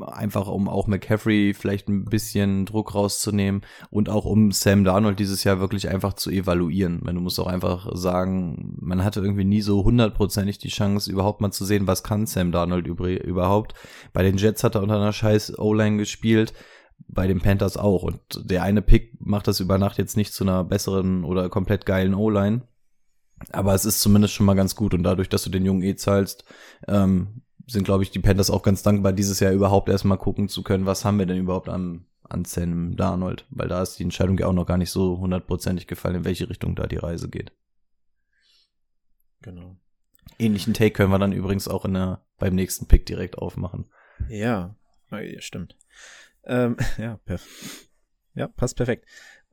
[0.07, 5.43] einfach um auch McCaffrey vielleicht ein bisschen Druck rauszunehmen und auch um Sam Darnold dieses
[5.43, 7.01] Jahr wirklich einfach zu evaluieren.
[7.03, 11.41] Wenn du musst auch einfach sagen, man hatte irgendwie nie so hundertprozentig die Chance, überhaupt
[11.41, 13.73] mal zu sehen, was kann Sam Darnold überhaupt.
[14.13, 16.53] Bei den Jets hat er unter einer scheiß O-Line gespielt
[17.07, 18.03] bei den Panthers auch.
[18.03, 21.85] Und der eine Pick macht das über Nacht jetzt nicht zu einer besseren oder komplett
[21.85, 22.63] geilen O-Line.
[23.51, 24.93] Aber es ist zumindest schon mal ganz gut.
[24.93, 26.45] Und dadurch, dass du den Jungen eh zahlst,
[26.87, 30.63] ähm, sind, glaube ich, die Panthers auch ganz dankbar, dieses Jahr überhaupt erstmal gucken zu
[30.63, 33.45] können, was haben wir denn überhaupt an, an Sam Darnold.
[33.49, 36.49] Weil da ist die Entscheidung ja auch noch gar nicht so hundertprozentig gefallen, in welche
[36.49, 37.51] Richtung da die Reise geht.
[39.41, 39.75] Genau.
[40.39, 43.85] Ähnlichen Take können wir dann übrigens auch in der, beim nächsten Pick direkt aufmachen.
[44.29, 44.75] Ja,
[45.39, 45.75] stimmt.
[46.45, 47.19] Ähm, ja,
[48.33, 49.05] ja, passt perfekt.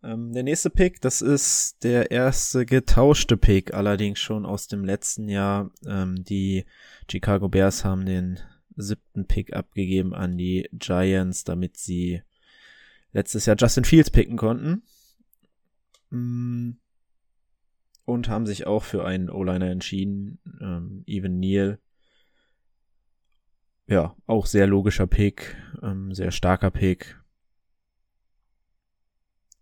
[0.05, 5.29] Ähm, der nächste Pick, das ist der erste getauschte Pick, allerdings schon aus dem letzten
[5.29, 5.71] Jahr.
[5.87, 6.65] Ähm, die
[7.11, 8.39] Chicago Bears haben den
[8.77, 12.23] siebten Pick abgegeben an die Giants, damit sie
[13.13, 14.83] letztes Jahr Justin Fields picken konnten.
[16.11, 16.73] Mm.
[18.07, 21.79] Und haben sich auch für einen O-Liner entschieden, ähm, Even Neal
[23.87, 27.21] ja, auch sehr logischer Pick, ähm, sehr starker Pick.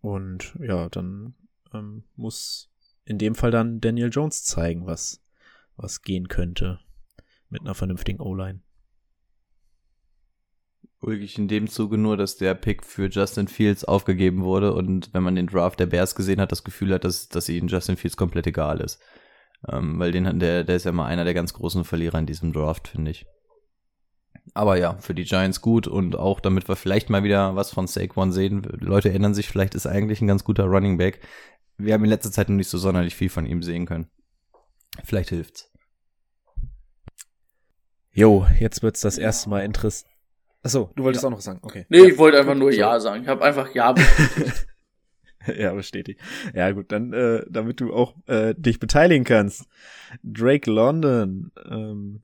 [0.02, 1.34] Und ja, dann
[1.72, 2.70] ähm, muss
[3.04, 5.22] in dem Fall dann Daniel Jones zeigen, was,
[5.76, 6.80] was gehen könnte
[7.48, 8.60] mit einer vernünftigen O-Line.
[11.00, 15.22] Ulgig in dem Zuge nur, dass der Pick für Justin Fields aufgegeben wurde und wenn
[15.22, 18.16] man den Draft der Bears gesehen hat, das Gefühl hat, dass, dass ihnen Justin Fields
[18.16, 19.00] komplett egal ist.
[19.68, 22.52] Ähm, weil den, der, der ist ja mal einer der ganz großen Verlierer in diesem
[22.52, 23.26] Draft, finde ich.
[24.54, 27.86] Aber ja, für die Giants gut und auch damit wir vielleicht mal wieder was von
[27.86, 28.62] Saquon sehen.
[28.80, 31.20] Leute erinnern sich, vielleicht ist er eigentlich ein ganz guter Running Back.
[31.78, 34.08] Wir haben in letzter Zeit noch nicht so sonderlich viel von ihm sehen können.
[35.04, 35.70] Vielleicht hilft's.
[38.12, 40.12] Jo, jetzt wird's das erste Mal interessant.
[40.62, 41.28] Achso, du wolltest ja.
[41.28, 41.86] auch noch sagen, okay.
[41.88, 42.04] Nee, ja.
[42.04, 43.22] ich wollte einfach nur Ja sagen.
[43.22, 44.66] Ich habe einfach Ja bestätigt.
[45.58, 46.20] ja, bestätigt.
[46.54, 49.66] Ja, gut, dann, äh, damit du auch äh, dich beteiligen kannst.
[50.22, 52.22] Drake London, ähm,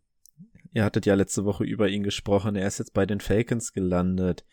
[0.73, 2.57] Ihr hattet ja letzte Woche über ihn gesprochen.
[2.57, 4.45] Er ist jetzt bei den Falcons gelandet.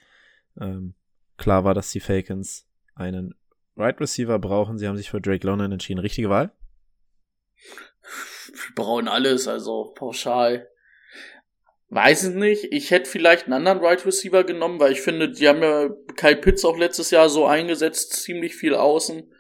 [0.60, 0.94] Ähm,
[1.38, 3.36] klar war, dass die Falcons einen
[3.76, 4.78] Right Receiver brauchen.
[4.78, 6.00] Sie haben sich für Drake London entschieden.
[6.00, 6.52] Richtige Wahl?
[8.02, 10.70] Wir brauchen alles, also pauschal.
[11.90, 12.68] Weiß ich nicht.
[12.72, 16.38] Ich hätte vielleicht einen anderen Right Receiver genommen, weil ich finde, die haben ja Kyle
[16.38, 19.32] Pitts auch letztes Jahr so eingesetzt, ziemlich viel außen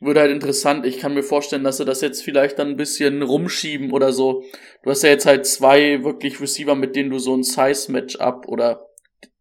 [0.00, 0.86] würde halt interessant.
[0.86, 4.44] Ich kann mir vorstellen, dass sie das jetzt vielleicht dann ein bisschen rumschieben oder so.
[4.82, 8.88] Du hast ja jetzt halt zwei wirklich Receiver, mit denen du so ein Size-Match-up oder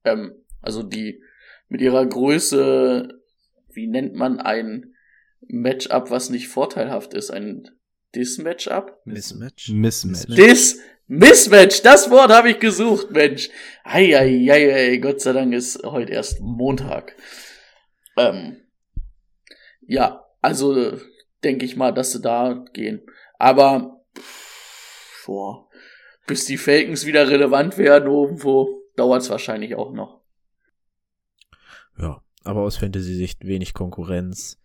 [0.03, 1.23] ähm, also die
[1.69, 3.07] mit ihrer Größe,
[3.71, 4.95] wie nennt man ein
[5.47, 7.31] Match-up, was nicht vorteilhaft ist?
[7.31, 7.69] Ein
[8.15, 9.01] Dis-Match-up?
[9.05, 9.69] Mismatch.
[9.69, 10.35] Mismatch.
[10.35, 13.49] Dis Mismatch, das Wort habe ich gesucht, Mensch.
[13.83, 17.15] Eieiei, Gott sei Dank ist heute erst Montag.
[18.17, 18.57] Ähm,
[19.87, 20.97] ja, also
[21.43, 23.01] denke ich mal, dass sie da gehen.
[23.37, 24.03] Aber
[25.25, 25.69] boah,
[26.27, 30.21] bis die Falcons wieder relevant werden irgendwo, dauert es wahrscheinlich auch noch.
[31.97, 34.61] Ja, aber aus Fantasy-Sicht wenig Konkurrenz.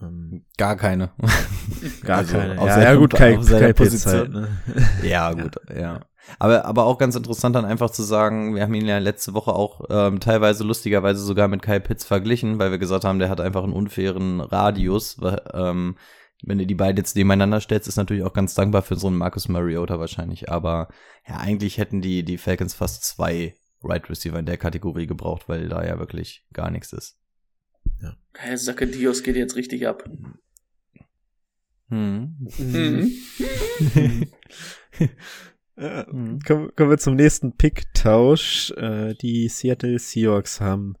[0.00, 1.10] Ähm, gar keine.
[2.04, 2.54] Gar also keine.
[2.56, 4.14] Ja, ja, gut, kein, kein Position.
[4.14, 4.48] Halt, ne?
[5.02, 5.80] Ja, gut, ja.
[5.80, 6.00] ja.
[6.38, 9.52] Aber, aber auch ganz interessant dann einfach zu sagen, wir haben ihn ja letzte Woche
[9.52, 13.40] auch ähm, teilweise lustigerweise sogar mit Kyle Pitts verglichen, weil wir gesagt haben, der hat
[13.40, 15.18] einfach einen unfairen Radius.
[15.54, 15.96] Ähm,
[16.42, 19.16] wenn du die beiden jetzt nebeneinander stellst, ist natürlich auch ganz dankbar für so einen
[19.16, 20.50] Marcus Mariota wahrscheinlich.
[20.50, 20.88] Aber
[21.26, 25.68] ja, eigentlich hätten die, die Falcons fast zwei Right Receiver in der Kategorie gebraucht, weil
[25.68, 27.16] da ja wirklich gar nichts ist.
[28.02, 28.16] Ja.
[28.34, 30.08] Herr Sacke Dios geht jetzt richtig ab.
[31.88, 32.48] Hm.
[32.58, 33.12] Mhm.
[35.76, 38.72] äh, kommen, kommen wir zum nächsten Pick-Tausch.
[38.72, 40.96] Äh, die Seattle Seahawks haben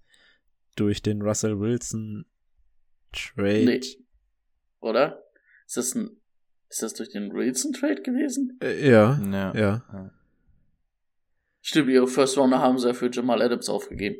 [0.76, 2.24] durch den Russell Wilson
[3.12, 3.64] Trade.
[3.64, 3.80] Nee.
[4.80, 5.22] Oder?
[5.66, 6.16] Ist das ein,
[6.68, 8.58] ist das durch den Wilson Trade gewesen?
[8.62, 9.52] Äh, ja, Ja.
[9.54, 10.10] ja.
[11.60, 14.16] Stimmt, ihre First Rounder haben sie ja für Jamal Adams aufgegeben.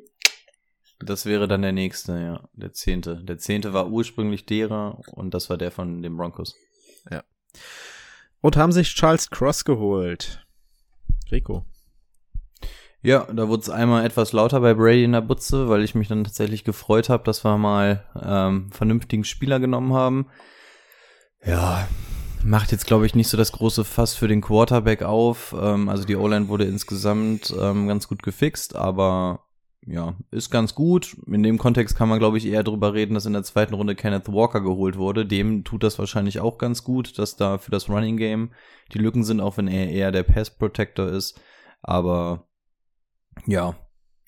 [1.01, 2.49] Das wäre dann der nächste, ja.
[2.55, 3.23] Der zehnte.
[3.25, 6.55] Der zehnte war ursprünglich derer und das war der von den Broncos.
[8.41, 10.47] Und haben sich Charles Cross geholt.
[11.31, 11.67] Rico.
[13.01, 16.09] Ja, da wurde es einmal etwas lauter bei Brady in der Butze, weil ich mich
[16.09, 20.27] dann tatsächlich gefreut habe, dass wir mal ähm, vernünftigen Spieler genommen haben.
[21.45, 21.87] Ja,
[22.45, 25.55] macht jetzt, glaube ich, nicht so das große Fass für den Quarterback auf.
[25.59, 29.48] Ähm, also die O-Line wurde insgesamt ähm, ganz gut gefixt, aber
[29.91, 31.17] ja, ist ganz gut.
[31.27, 33.95] In dem Kontext kann man, glaube ich, eher drüber reden, dass in der zweiten Runde
[33.95, 35.25] Kenneth Walker geholt wurde.
[35.25, 38.51] Dem tut das wahrscheinlich auch ganz gut, dass da für das Running Game
[38.93, 41.41] die Lücken sind, auch wenn er eher der Pass Protector ist.
[41.81, 42.49] Aber
[43.47, 43.77] ja,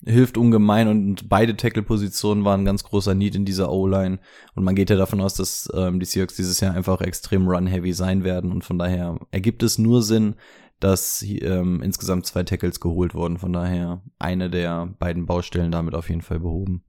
[0.03, 4.17] hilft ungemein und beide Tackle-Positionen waren ein ganz großer Need in dieser O-Line.
[4.55, 7.93] Und man geht ja davon aus, dass ähm, die Seahawks dieses Jahr einfach extrem run-heavy
[7.93, 8.51] sein werden.
[8.51, 10.35] Und von daher ergibt es nur Sinn,
[10.81, 13.37] dass ähm, insgesamt zwei Tackles geholt wurden.
[13.37, 16.83] Von daher eine der beiden Baustellen damit auf jeden Fall behoben.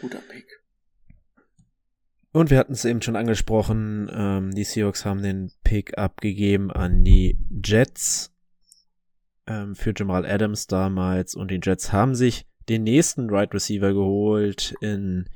[0.00, 0.46] Guter Pick.
[2.32, 7.02] Und wir hatten es eben schon angesprochen, ähm, die Seahawks haben den Pick abgegeben an
[7.02, 8.32] die Jets
[9.48, 14.74] ähm, für Jamal Adams damals und die Jets haben sich den nächsten Right Receiver geholt
[14.80, 15.28] in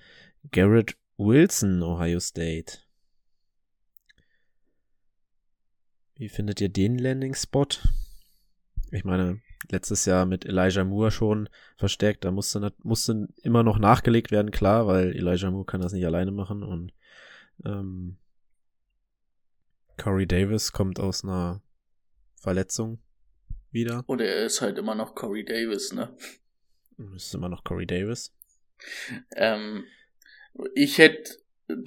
[0.52, 2.78] Garrett Wilson, Ohio State.
[6.16, 7.66] Wie findet ihr den Landing-Spot?
[8.90, 14.30] Ich meine, letztes Jahr mit Elijah Moore schon verstärkt, da musste, musste immer noch nachgelegt
[14.30, 16.92] werden, klar, weil Elijah Moore kann das nicht alleine machen und
[17.64, 18.18] ähm,
[19.96, 21.62] Corey Davis kommt aus einer
[22.36, 22.98] Verletzung
[23.70, 24.04] wieder.
[24.06, 26.14] Und er ist halt immer noch Corey Davis, ne?
[27.16, 28.32] Es ist immer noch Corey Davis.
[29.34, 29.84] Ähm,
[30.74, 31.38] ich hätte,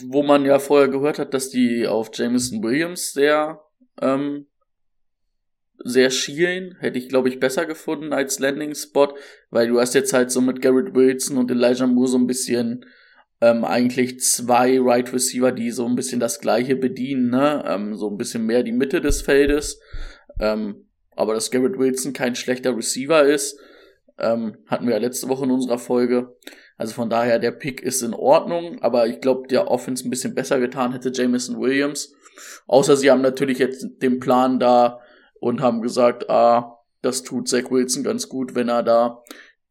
[0.06, 3.64] wo man ja vorher gehört hat, dass die auf Jameson Williams sehr,
[4.02, 4.48] ähm,
[5.84, 9.14] sehr schielen, hätte ich, glaube ich, besser gefunden als Landing-Spot,
[9.52, 12.86] weil du hast jetzt halt so mit Garrett Wilson und Elijah Moore so ein bisschen
[13.42, 17.64] ähm, eigentlich zwei Right Receiver, die so ein bisschen das gleiche bedienen, ne?
[17.68, 19.80] Ähm, so ein bisschen mehr die Mitte des Feldes.
[20.40, 23.60] Ähm, aber dass Garrett Wilson kein schlechter Receiver ist,
[24.20, 26.36] ähm, hatten wir ja letzte Woche in unserer Folge.
[26.78, 30.36] Also von daher, der Pick ist in Ordnung, aber ich glaube, der Offense ein bisschen
[30.36, 32.14] besser getan hätte Jameson Williams.
[32.68, 35.00] Außer sie haben natürlich jetzt den Plan da
[35.40, 39.24] und haben gesagt, ah, das tut Zach Wilson ganz gut, wenn er da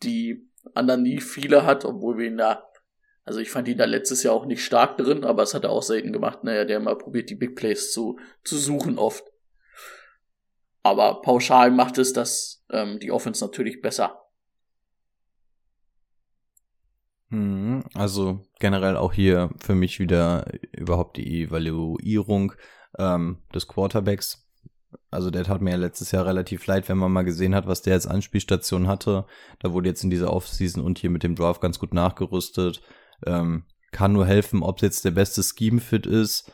[0.02, 2.68] die anderen nie viele hat, obwohl wir ihn da,
[3.24, 5.70] also ich fand ihn da letztes Jahr auch nicht stark drin, aber es hat er
[5.70, 9.24] auch selten gemacht, naja, der mal probiert, die Big Plays zu, zu suchen oft.
[10.83, 14.14] Aber pauschal macht es das, ähm, die Offense natürlich besser.
[14.14, 14.26] Mhm,
[17.94, 22.52] Also generell auch hier für mich wieder überhaupt die Evaluierung
[22.98, 24.46] ähm, des Quarterbacks.
[25.10, 27.82] Also der tat mir ja letztes Jahr relativ leid, wenn man mal gesehen hat, was
[27.82, 29.26] der jetzt Anspielstation hatte.
[29.58, 32.82] Da wurde jetzt in dieser Offseason und hier mit dem Draft ganz gut nachgerüstet.
[33.26, 36.50] Ähm, kann nur helfen, ob es jetzt der beste Scheme-Fit ist.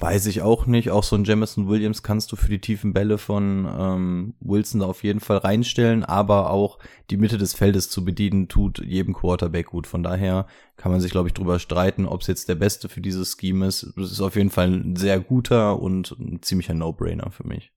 [0.00, 0.90] Weiß ich auch nicht.
[0.90, 4.86] Auch so ein Jamison Williams kannst du für die tiefen Bälle von ähm, Wilson da
[4.86, 6.78] auf jeden Fall reinstellen, aber auch
[7.10, 9.88] die Mitte des Feldes zu bedienen, tut jedem Quarterback gut.
[9.88, 13.00] Von daher kann man sich, glaube ich, drüber streiten, ob es jetzt der Beste für
[13.00, 13.92] dieses Scheme ist.
[13.96, 17.72] Das ist auf jeden Fall ein sehr guter und ein ziemlicher No-Brainer für mich.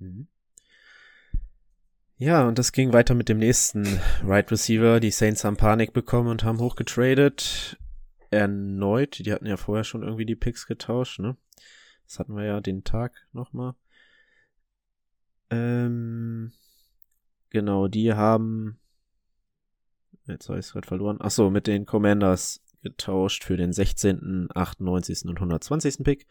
[0.00, 0.26] Mhm.
[2.16, 4.98] Ja, und das ging weiter mit dem nächsten Right Receiver.
[4.98, 7.78] Die Saints haben Panik bekommen und haben hochgetradet.
[8.30, 9.24] Erneut.
[9.24, 11.36] Die hatten ja vorher schon irgendwie die Picks getauscht, ne?
[12.04, 13.74] Das hatten wir ja den Tag nochmal.
[15.50, 16.52] Ähm,
[17.50, 18.78] genau, die haben.
[20.26, 21.18] Jetzt habe ich es gerade verloren.
[21.20, 25.24] Ach so, mit den Commanders getauscht für den 16., 98.
[25.24, 26.04] und 120.
[26.04, 26.26] Pick.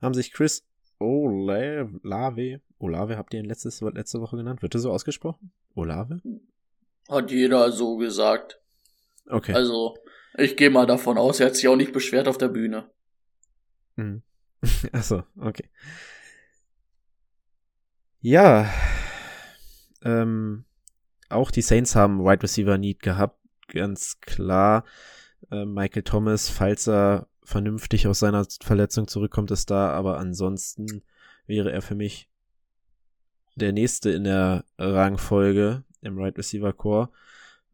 [0.00, 0.64] Haben sich Chris
[0.98, 4.62] Olave, Olave habt ihr ihn letztes, letzte Woche genannt?
[4.62, 5.52] Wird er so ausgesprochen?
[5.74, 6.20] Olave?
[7.08, 8.60] Hat jeder so gesagt.
[9.28, 9.52] Okay.
[9.52, 9.96] Also,
[10.34, 12.90] ich gehe mal davon aus, er hat sich auch nicht beschwert auf der Bühne.
[13.94, 14.22] Mhm.
[14.92, 15.68] Achso, okay.
[18.20, 18.72] Ja,
[20.02, 20.64] ähm,
[21.28, 24.84] auch die Saints haben Wide Receiver Need gehabt, ganz klar.
[25.50, 31.02] Äh, Michael Thomas, falls er vernünftig aus seiner Verletzung zurückkommt, ist da, aber ansonsten
[31.46, 32.30] wäre er für mich
[33.56, 37.10] der nächste in der Rangfolge im Right Receiver Core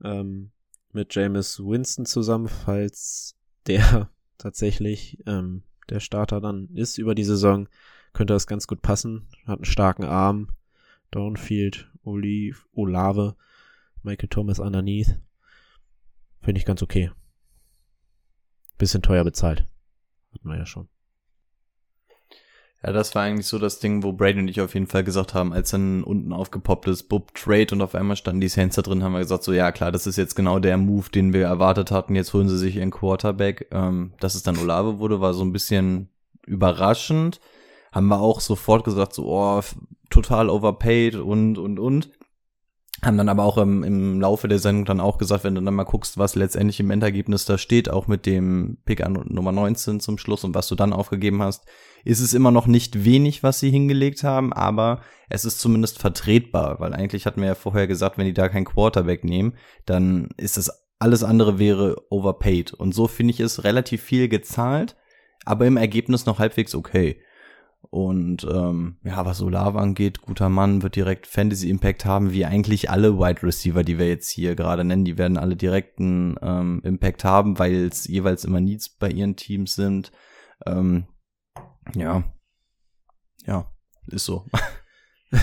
[0.03, 0.51] ähm,
[0.99, 3.37] mit Jameis Winston zusammen, falls
[3.69, 7.69] der tatsächlich ähm, der Starter dann ist über die Saison,
[8.13, 9.29] könnte das ganz gut passen.
[9.47, 10.49] Hat einen starken Arm.
[11.13, 13.37] Downfield, Olive, Olave,
[14.03, 15.21] Michael Thomas underneath.
[16.43, 17.13] Finde ich ganz okay.
[18.77, 19.67] Bisschen teuer bezahlt.
[20.35, 20.89] Hatten wir ja schon.
[22.85, 25.35] Ja, das war eigentlich so das Ding, wo Brady und ich auf jeden Fall gesagt
[25.35, 28.83] haben, als dann unten aufgepoppt ist, Bub Trade und auf einmal standen die Saints da
[28.83, 31.47] drin, haben wir gesagt, so ja klar, das ist jetzt genau der Move, den wir
[31.47, 32.15] erwartet hatten.
[32.15, 33.67] Jetzt holen sie sich ihren Quarterback.
[33.73, 36.09] Ähm, dass es dann Olave wurde, war so ein bisschen
[36.47, 37.41] überraschend.
[37.91, 39.61] Haben wir auch sofort gesagt, so, oh,
[40.09, 42.11] total overpaid und, und, und.
[43.03, 45.75] Haben dann aber auch im, im Laufe der Sendung dann auch gesagt, wenn du dann
[45.75, 50.01] mal guckst, was letztendlich im Endergebnis da steht, auch mit dem Pick an Nummer 19
[50.01, 51.65] zum Schluss und was du dann aufgegeben hast,
[52.05, 56.81] ist es immer noch nicht wenig, was sie hingelegt haben, aber es ist zumindest vertretbar,
[56.81, 59.55] weil eigentlich hatten wir ja vorher gesagt, wenn die da kein Quarterback nehmen,
[59.87, 62.73] dann ist das alles andere wäre overpaid.
[62.73, 64.97] Und so finde ich es relativ viel gezahlt,
[65.45, 67.21] aber im Ergebnis noch halbwegs okay.
[67.91, 72.91] Und ähm, ja, was Olave angeht, guter Mann, wird direkt Fantasy Impact haben, wie eigentlich
[72.91, 77.25] alle Wide Receiver, die wir jetzt hier gerade nennen, die werden alle direkten ähm, Impact
[77.25, 80.13] haben, weil es jeweils immer Needs bei ihren Teams sind.
[80.67, 81.07] Ähm,
[81.95, 82.25] ja,
[83.47, 83.73] ja,
[84.09, 84.45] ist so.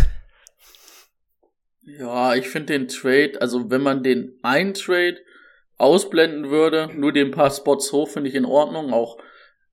[1.81, 5.17] ja, ich finde den Trade, also wenn man den einen Trade
[5.77, 9.17] ausblenden würde, nur den paar Spots hoch, finde ich in Ordnung, auch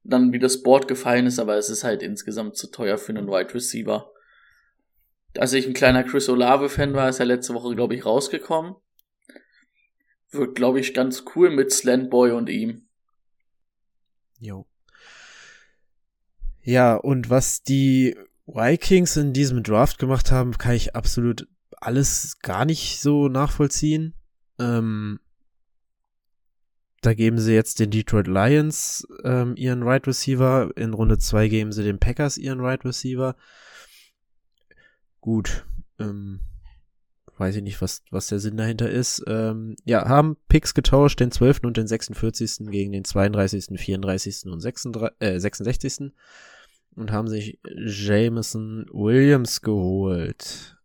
[0.04, 3.28] dann wie das Board gefallen ist, aber es ist halt insgesamt zu teuer für einen
[3.28, 4.10] Wide Receiver.
[5.38, 8.74] Als ich ein kleiner Chris Olave-Fan war, ist er letzte Woche, glaube ich, rausgekommen.
[10.30, 12.88] Wird, glaube ich, ganz cool mit Slantboy und ihm.
[14.38, 14.66] Jo.
[16.62, 22.64] Ja, und was die Vikings in diesem Draft gemacht haben, kann ich absolut alles gar
[22.64, 24.14] nicht so nachvollziehen.
[24.58, 25.20] Ähm,
[27.02, 30.70] da geben sie jetzt den Detroit Lions ähm, ihren Right Receiver.
[30.76, 33.34] In Runde 2 geben sie den Packers ihren Right Receiver.
[35.20, 35.66] Gut.
[35.98, 36.40] Ähm,
[37.38, 39.24] weiß ich nicht, was, was der Sinn dahinter ist.
[39.26, 41.64] Ähm, ja, haben Picks getauscht, den 12.
[41.64, 42.70] und den 46.
[42.70, 44.46] gegen den 32., 34.
[44.46, 46.12] und 36, äh, 66.
[46.94, 50.76] Und haben sich Jameson Williams geholt.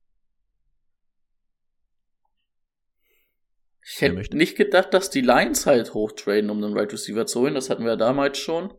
[3.89, 7.53] Ich hätte nicht gedacht, dass die Lions halt hochtraden, um den Right Receiver zu holen.
[7.53, 8.73] Das hatten wir damals schon.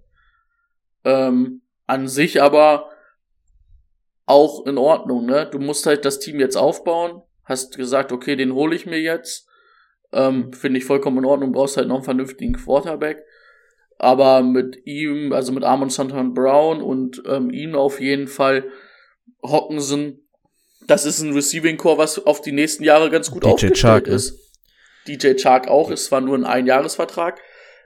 [1.04, 2.90] Ähm, an sich aber
[4.26, 5.48] auch in Ordnung, ne?
[5.50, 7.22] Du musst halt das Team jetzt aufbauen.
[7.44, 9.48] Hast gesagt, okay, den hole ich mir jetzt.
[10.12, 11.52] Ähm, Finde ich vollkommen in Ordnung.
[11.52, 13.24] Brauchst halt noch einen vernünftigen Quarterback.
[13.96, 18.70] Aber mit ihm, also mit Armand Santon Brown und ähm, ihm auf jeden Fall
[19.42, 20.28] Hockensen,
[20.86, 24.06] das ist ein Receiving Core, was auf die nächsten Jahre ganz gut DJ aufgestellt Chark,
[24.06, 24.14] ne?
[24.14, 24.47] ist.
[25.08, 27.40] DJ Chark auch, ist zwar nur ein Einjahresvertrag,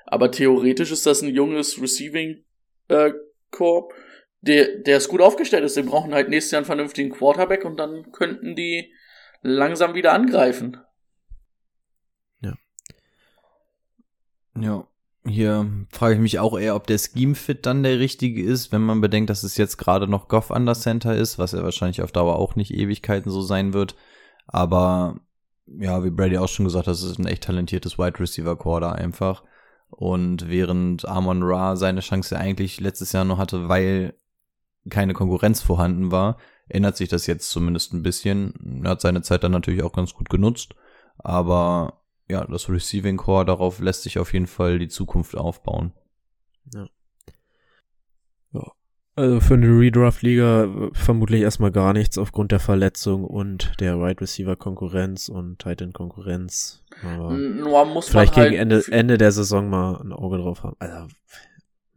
[0.07, 2.45] aber theoretisch ist das ein junges Receiving
[2.89, 3.13] äh,
[3.51, 3.95] Corp,
[4.43, 5.77] der, der ist gut aufgestellt ist.
[5.77, 8.93] Die brauchen halt nächstes Jahr einen vernünftigen Quarterback und dann könnten die
[9.41, 10.79] langsam wieder angreifen.
[12.41, 12.55] Ja.
[14.59, 14.89] Ja.
[15.25, 19.01] Hier frage ich mich auch eher, ob der Scheme-Fit dann der richtige ist, wenn man
[19.01, 22.11] bedenkt, dass es jetzt gerade noch Goff an der Center ist, was ja wahrscheinlich auf
[22.11, 23.95] Dauer auch nicht Ewigkeiten so sein wird.
[24.49, 25.21] Aber
[25.67, 28.95] ja, wie Brady auch schon gesagt hat, das ist ein echt talentiertes Wide Receiver Quarter
[28.95, 29.45] einfach.
[29.91, 34.15] Und während Amon Ra seine Chance eigentlich letztes Jahr noch hatte, weil
[34.89, 38.83] keine Konkurrenz vorhanden war, ändert sich das jetzt zumindest ein bisschen.
[38.85, 40.75] Er hat seine Zeit dann natürlich auch ganz gut genutzt.
[41.19, 45.93] Aber ja, das Receiving Core, darauf lässt sich auf jeden Fall die Zukunft aufbauen.
[48.53, 48.73] Ja.
[49.15, 54.05] Also für eine Redraft-Liga äh, vermutlich erstmal gar nichts aufgrund der Verletzung und der Wide
[54.05, 56.83] right Receiver-Konkurrenz und Titan-Konkurrenz.
[57.03, 60.77] Nur muss vielleicht man halt gegen Ende, Ende der Saison mal ein Auge drauf haben.
[60.79, 61.09] Also,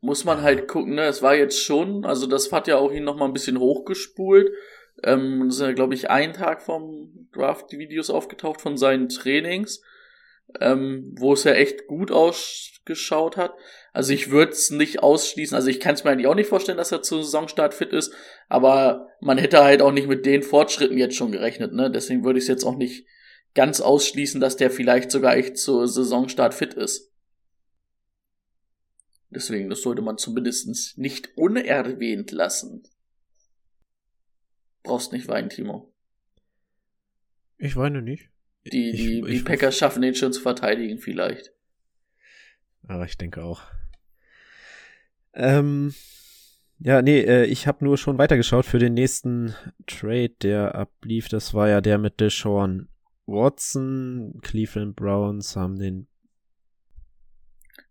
[0.01, 1.03] muss man halt gucken, ne?
[1.03, 4.51] Es war jetzt schon, also das hat ja auch ihn noch mal ein bisschen hochgespult.
[5.03, 9.07] Ähm, das ist ja, glaube ich, ein Tag vom Draft die Videos aufgetaucht von seinen
[9.07, 9.81] Trainings,
[10.59, 13.53] ähm, wo es ja echt gut ausgeschaut hat.
[13.95, 15.55] Also ich würde es nicht ausschließen.
[15.55, 18.13] Also ich kann es mir eigentlich auch nicht vorstellen, dass er zu Saisonstart fit ist.
[18.49, 21.71] Aber man hätte halt auch nicht mit den Fortschritten jetzt schon gerechnet.
[21.71, 21.89] Ne?
[21.89, 23.07] Deswegen würde ich es jetzt auch nicht
[23.53, 27.13] ganz ausschließen, dass der vielleicht sogar echt zu Saisonstart fit ist.
[29.29, 32.83] Deswegen, das sollte man zumindest nicht unerwähnt lassen.
[34.83, 35.93] Brauchst nicht weinen, Timo.
[37.57, 38.29] Ich weine nicht.
[38.65, 41.53] Die, die, ich, die Packers schaffen den schon zu verteidigen, vielleicht.
[42.83, 43.63] Aber ich denke auch.
[45.35, 45.93] Ähm,
[46.79, 49.55] ja, nee, äh, ich habe nur schon weitergeschaut für den nächsten
[49.87, 51.29] Trade, der ablief.
[51.29, 52.89] Das war ja der mit Deshaun
[53.25, 54.39] Watson.
[54.41, 56.07] Cleveland Browns haben den.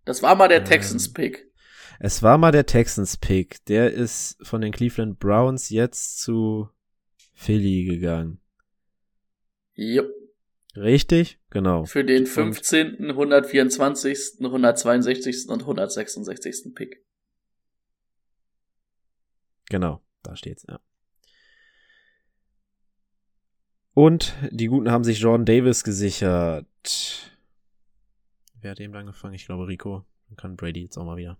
[0.05, 1.51] Das war mal der Ähm, Texans-Pick.
[1.99, 3.65] Es war mal der Texans-Pick.
[3.67, 6.69] Der ist von den Cleveland Browns jetzt zu
[7.35, 8.41] Philly gegangen.
[9.75, 10.11] Jupp.
[10.77, 11.39] Richtig?
[11.51, 11.85] Genau.
[11.85, 15.49] Für den Und- 15., 124., 162.
[15.49, 16.75] und 166.
[16.75, 17.03] Pick.
[19.71, 20.79] Genau, da steht's, ja.
[23.95, 26.67] Und die Guten haben sich Jordan Davis gesichert.
[28.61, 29.35] Wer hat eben angefangen?
[29.35, 30.05] Ich glaube Rico.
[30.29, 31.39] Dann kann Brady jetzt auch mal wieder.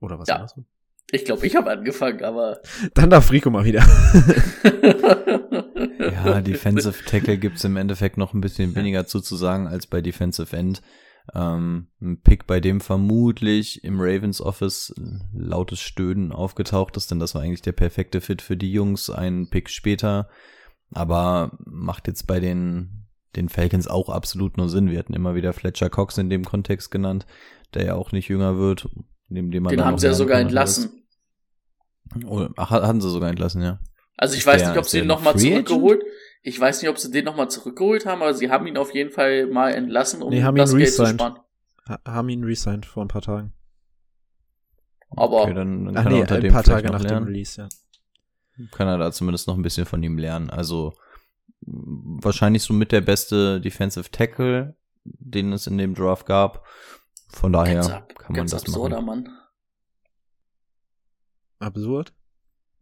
[0.00, 0.36] Oder was Ja.
[0.36, 0.66] andersrum?
[1.10, 2.60] Ich glaube, ich habe angefangen, aber.
[2.94, 3.80] Dann darf Rico mal wieder.
[5.98, 10.80] Ja, Defensive Tackle gibt's im Endeffekt noch ein bisschen weniger zuzusagen als bei Defensive End.
[11.34, 14.92] Ähm, ein Pick, bei dem vermutlich im Ravens Office
[15.32, 19.48] lautes Stöhnen aufgetaucht ist, denn das war eigentlich der perfekte Fit für die Jungs, ein
[19.48, 20.28] Pick später.
[20.92, 23.06] Aber macht jetzt bei den,
[23.36, 24.90] den Falcons auch absolut nur Sinn.
[24.90, 27.26] Wir hatten immer wieder Fletcher Cox in dem Kontext genannt,
[27.72, 28.88] der ja auch nicht jünger wird,
[29.28, 30.90] neben dem man Den haben sie ja sogar entlassen.
[32.26, 33.78] Oh, ach, hatten sie sogar entlassen, ja.
[34.18, 35.70] Also ich weiß Der- nicht, ob sie ihn nochmal Free Agent?
[36.44, 39.10] Ich weiß nicht, ob sie den nochmal zurückgeholt haben, aber sie haben ihn auf jeden
[39.10, 41.20] Fall mal entlassen, um Nee, haben ihn das Geld zu resigned.
[41.20, 41.38] sparen.
[41.88, 43.52] Ha- haben ihn resigned vor ein paar Tagen.
[45.10, 47.08] Aber Okay, dann, dann kann er nee, unter ein dem paar vielleicht Tage noch nach
[47.10, 47.26] lernen.
[47.26, 47.68] dem Release, ja.
[48.72, 50.50] kann er da zumindest noch ein bisschen von ihm lernen.
[50.50, 50.94] Also
[51.60, 56.66] wahrscheinlich so mit der beste Defensive Tackle, den es in dem Draft gab.
[57.28, 59.24] Von daher ganz, ab, kann man ganz das absurder machen.
[59.24, 59.38] Mann.
[61.60, 62.12] Absurd.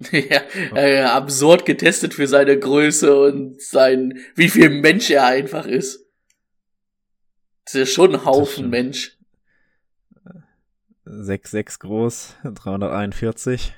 [0.12, 0.42] ja,
[0.74, 6.07] äh, absurd getestet für seine Größe und sein, wie viel Mensch er einfach ist.
[7.64, 8.70] Das ist ja schon ein Haufen.
[8.70, 9.18] Mensch.
[11.07, 13.74] 6'6 groß, 341.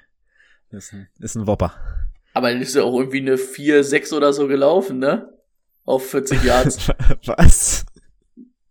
[0.70, 1.74] Ist ein, ist ein Whopper.
[2.34, 5.32] Aber dann ist er auch irgendwie eine 4-6 oder so gelaufen, ne?
[5.84, 6.88] Auf 40 Yards.
[7.26, 7.84] Was?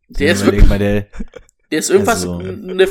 [0.08, 1.08] Der ist wirklich, mal, der,
[1.72, 2.88] der ist irgendwas, Also- ne,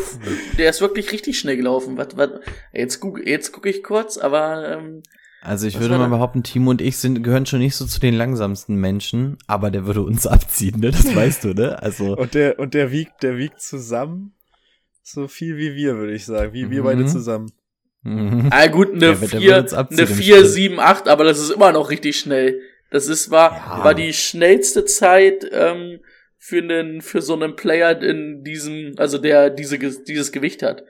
[0.58, 1.96] der ist wirklich richtig schnell gelaufen.
[1.96, 2.30] Was, was,
[2.72, 5.02] jetzt guck, jetzt guck ich kurz, aber, ähm,
[5.42, 6.08] also ich würde mal da?
[6.16, 9.86] behaupten, Timo und ich sind, gehören schon nicht so zu den langsamsten Menschen, aber der
[9.86, 10.90] würde uns abziehen, ne?
[10.90, 11.82] Das weißt du, ne?
[11.82, 14.34] Also, Und der, und der wiegt, der wiegt zusammen
[15.02, 16.52] so viel wie wir, würde ich sagen.
[16.52, 16.84] Wie wir Mhm.
[16.84, 17.50] beide zusammen.
[18.02, 18.48] mhm.
[18.50, 20.50] ah gut, eine Der wird- der 4, wird uns abziehen eine im 4, Sprint.
[20.52, 22.60] 7, 8, aber das ist immer noch richtig schnell.
[22.90, 23.84] Das ist, war, Ja.
[23.84, 26.00] war die schnellste Zeit, ähm,
[26.42, 30.82] für einen, für so einen Player in diesem, also der diese, dieses Gewicht hat.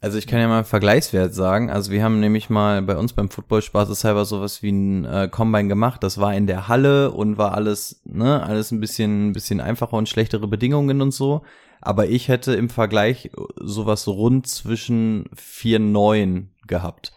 [0.00, 1.70] Also ich kann ja mal einen Vergleichswert sagen.
[1.70, 5.68] Also wir haben nämlich mal bei uns beim Football spaßeshalber sowas wie ein äh, Combine
[5.68, 6.02] gemacht.
[6.02, 9.96] Das war in der Halle und war alles, ne, alles ein bisschen, ein bisschen einfacher
[9.96, 11.42] und schlechtere Bedingungen und so.
[11.80, 17.12] Aber ich hätte im Vergleich sowas rund zwischen 4,9 gehabt.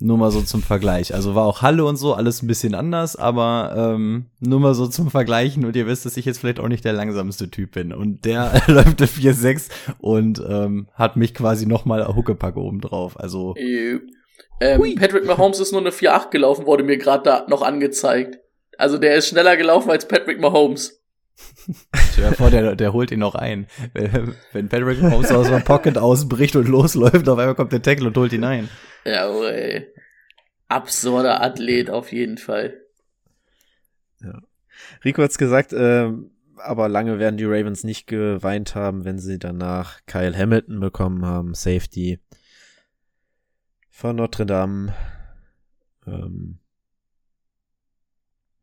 [0.00, 1.12] Nur mal so zum Vergleich.
[1.14, 4.86] Also war auch Halle und so, alles ein bisschen anders, aber ähm, nur mal so
[4.86, 7.92] zum Vergleichen und ihr wisst, dass ich jetzt vielleicht auch nicht der langsamste Typ bin.
[7.92, 13.18] Und der läuft 4,6 und ähm, hat mich quasi nochmal Huckepack oben drauf.
[13.18, 17.62] Also Äh, Ähm, Patrick Mahomes ist nur eine 4-8 gelaufen, wurde mir gerade da noch
[17.62, 18.38] angezeigt.
[18.76, 20.97] Also der ist schneller gelaufen als Patrick Mahomes.
[21.94, 23.66] Stell dir vor, der, der holt ihn noch ein.
[23.92, 28.08] Wenn wenn Patrick Mahomes aus der Pocket ausbricht und losläuft, auf einmal kommt der Tackle
[28.08, 28.68] und holt ihn ein.
[29.04, 29.86] Ja, ey.
[30.68, 32.80] Absurder Athlet auf jeden Fall.
[35.04, 40.00] Rico hat's gesagt, ähm, aber lange werden die Ravens nicht geweint haben, wenn sie danach
[40.06, 42.20] Kyle Hamilton bekommen haben, Safety
[43.88, 44.94] von Notre Dame.
[46.06, 46.58] Ähm,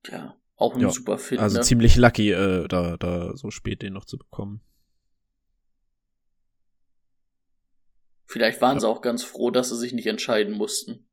[0.07, 1.39] Ja, auch ein Ja, super Fit.
[1.39, 1.63] also ne?
[1.63, 4.61] ziemlich lucky, äh, da, da so spät den noch zu bekommen.
[8.25, 11.07] Vielleicht waren sie auch ganz froh, dass sie sich nicht entscheiden mussten.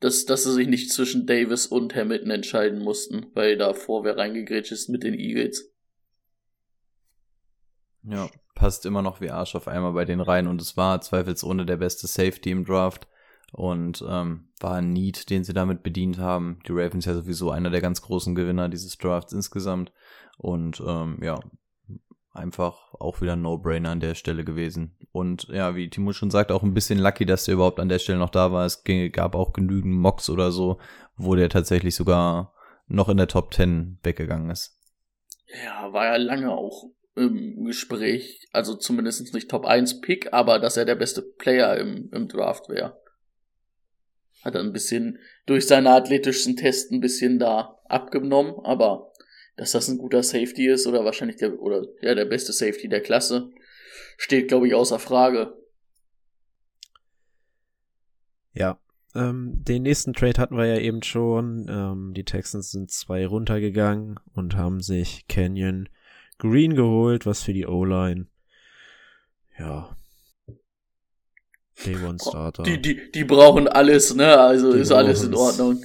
[0.00, 4.72] Dass, dass sie sich nicht zwischen Davis und Hamilton entscheiden mussten, weil davor wer reingegrätscht
[4.72, 5.70] ist mit den Eagles.
[8.02, 11.64] Ja, passt immer noch wie Arsch auf einmal bei den Reihen und es war zweifelsohne
[11.64, 13.06] der beste Safety im Draft
[13.54, 16.58] und ähm, war ein Need, den sie damit bedient haben.
[16.66, 19.92] Die Ravens ja sowieso einer der ganz großen Gewinner dieses Drafts insgesamt
[20.38, 21.38] und ähm, ja,
[22.32, 24.96] einfach auch wieder ein No-Brainer an der Stelle gewesen.
[25.12, 28.00] Und ja, wie Timo schon sagt, auch ein bisschen lucky, dass der überhaupt an der
[28.00, 28.66] Stelle noch da war.
[28.66, 28.82] Es
[29.12, 30.80] gab auch genügend Mocks oder so,
[31.16, 32.52] wo der tatsächlich sogar
[32.88, 34.80] noch in der Top 10 weggegangen ist.
[35.64, 40.76] Ja, war ja lange auch im Gespräch, also zumindest nicht Top 1 Pick, aber dass
[40.76, 43.00] er der beste Player im, im Draft wäre.
[44.44, 49.12] Hat er ein bisschen durch seine athletischen Tests ein bisschen da abgenommen, aber
[49.56, 53.00] dass das ein guter Safety ist oder wahrscheinlich der, oder ja, der beste Safety der
[53.00, 53.50] Klasse,
[54.16, 55.56] steht, glaube ich, außer Frage.
[58.52, 58.78] Ja,
[59.14, 61.66] ähm, den nächsten Trade hatten wir ja eben schon.
[61.68, 65.88] Ähm, die Texans sind zwei runtergegangen und haben sich Canyon
[66.38, 68.26] Green geholt, was für die O-Line.
[69.58, 69.96] Ja.
[71.84, 72.62] Day One Starter.
[72.62, 74.38] Die, die, die brauchen alles, ne?
[74.38, 75.34] Also Die ist alles in.
[75.34, 75.82] Ordnung.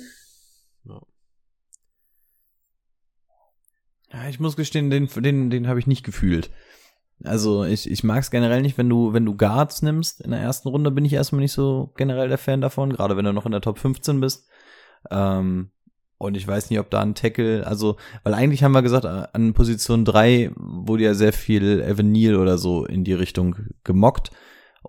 [4.12, 6.50] Ja, ich muss gestehen, den, den, den habe ich nicht gefühlt.
[7.24, 10.22] Also ich, ich mag es generell nicht, wenn du, wenn du Guards nimmst.
[10.22, 13.26] In der ersten Runde bin ich erstmal nicht so generell der Fan davon, gerade wenn
[13.26, 14.48] du noch in der Top 15 bist.
[15.12, 15.70] Ähm,
[16.18, 19.54] und ich weiß nicht, ob da ein Tackle, also, weil eigentlich haben wir gesagt, an
[19.54, 24.32] Position 3 wurde ja sehr viel Evan Neal oder so in die Richtung gemockt.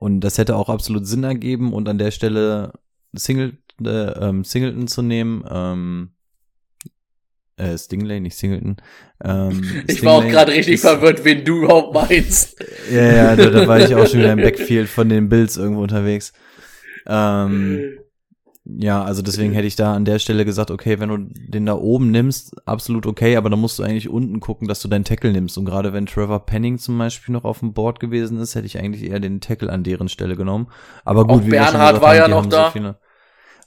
[0.01, 2.73] Und das hätte auch absolut Sinn ergeben und an der Stelle
[3.15, 6.11] Single, äh, ähm, Singleton zu nehmen, ähm,
[7.57, 8.77] äh, Stingley, nicht Singleton.
[9.23, 12.57] Ähm, Ich war auch gerade richtig ist- verwirrt, wen du überhaupt meinst.
[12.91, 15.83] Ja, ja, da, da war ich auch schon wieder im Backfield von den Bills irgendwo
[15.83, 16.33] unterwegs.
[17.07, 17.99] Ähm,
[18.65, 21.75] ja, also deswegen hätte ich da an der Stelle gesagt, okay, wenn du den da
[21.75, 25.33] oben nimmst, absolut okay, aber dann musst du eigentlich unten gucken, dass du deinen Tackle
[25.33, 25.57] nimmst.
[25.57, 28.79] Und gerade wenn Trevor Penning zum Beispiel noch auf dem Board gewesen ist, hätte ich
[28.79, 30.69] eigentlich eher den Tackle an deren Stelle genommen.
[31.05, 32.71] Aber gut, Auch wie Bernhard gesagt war ja noch da.
[32.71, 32.95] So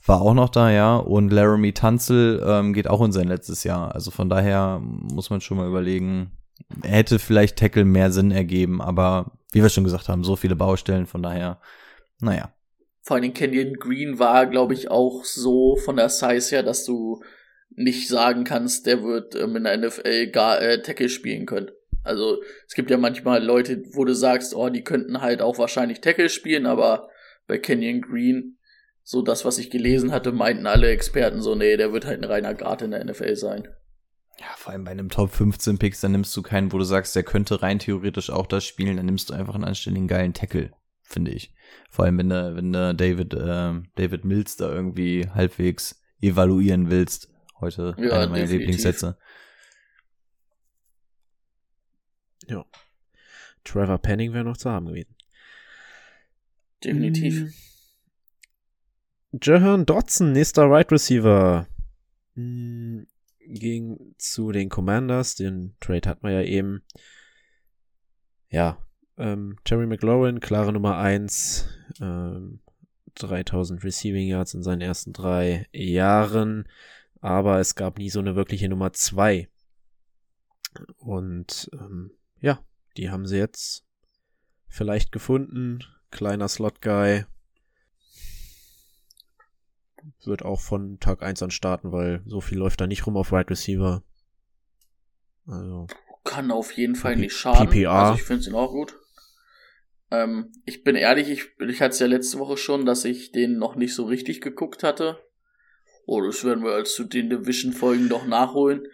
[0.06, 0.96] war auch noch da, ja.
[0.96, 3.94] Und Laramie Tunzel ähm, geht auch in sein letztes Jahr.
[3.94, 6.32] Also von daher muss man schon mal überlegen,
[6.82, 11.06] hätte vielleicht Tackle mehr Sinn ergeben, aber wie wir schon gesagt haben, so viele Baustellen,
[11.06, 11.58] von daher,
[12.20, 12.50] naja.
[13.04, 17.22] Vor allem Kenyon Green war, glaube ich, auch so von der Size her, dass du
[17.76, 21.70] nicht sagen kannst, der wird ähm, in der NFL gar äh, Tackle spielen können.
[22.02, 26.00] Also es gibt ja manchmal Leute, wo du sagst, oh, die könnten halt auch wahrscheinlich
[26.00, 27.08] Tackle spielen, aber
[27.46, 28.58] bei Kenyon Green,
[29.02, 32.30] so das, was ich gelesen hatte, meinten alle Experten so, nee, der wird halt ein
[32.30, 33.68] reiner Guard in der NFL sein.
[34.40, 37.14] Ja, vor allem bei einem Top 15 Picks, dann nimmst du keinen, wo du sagst,
[37.14, 40.72] der könnte rein theoretisch auch das spielen, dann nimmst du einfach einen anständigen geilen Tackle,
[41.02, 41.53] finde ich.
[41.90, 47.30] Vor allem, wenn du, wenn du David, äh, David Mills da irgendwie halbwegs evaluieren willst.
[47.60, 48.58] Heute Ja, einer meiner definitiv.
[48.58, 49.18] Lieblingssätze.
[52.48, 52.64] Ja.
[53.64, 55.14] Trevor Penning wäre noch zu haben gewesen.
[56.82, 57.40] Definitiv.
[57.40, 59.38] Mm.
[59.42, 61.66] Jahan Dotson, nächster Right Receiver,
[62.34, 63.02] mm,
[63.46, 65.34] ging zu den Commanders.
[65.34, 66.82] Den Trade hatten wir ja eben.
[68.50, 68.83] Ja,
[69.16, 71.68] ähm, Terry McLaurin, klare Nummer 1,
[72.00, 72.60] ähm,
[73.14, 76.68] 3000 Receiving Yards in seinen ersten drei Jahren,
[77.20, 79.48] aber es gab nie so eine wirkliche Nummer 2.
[80.98, 82.10] Und ähm,
[82.40, 82.58] ja,
[82.96, 83.84] die haben sie jetzt
[84.68, 85.84] vielleicht gefunden.
[86.10, 87.24] Kleiner Slot-Guy.
[90.24, 93.32] Wird auch von Tag 1 an starten, weil so viel läuft da nicht rum auf
[93.32, 94.02] Wide Receiver.
[95.46, 95.86] Also,
[96.24, 97.68] Kann auf jeden Fall P- nicht schaden.
[97.68, 97.90] PPR.
[97.90, 98.98] Also ich finde ihn auch gut.
[100.10, 103.58] Ähm, ich bin ehrlich, ich, ich hatte es ja letzte Woche schon, dass ich den
[103.58, 105.18] noch nicht so richtig geguckt hatte.
[106.06, 108.86] Oh, das werden wir als zu den Division-Folgen doch nachholen.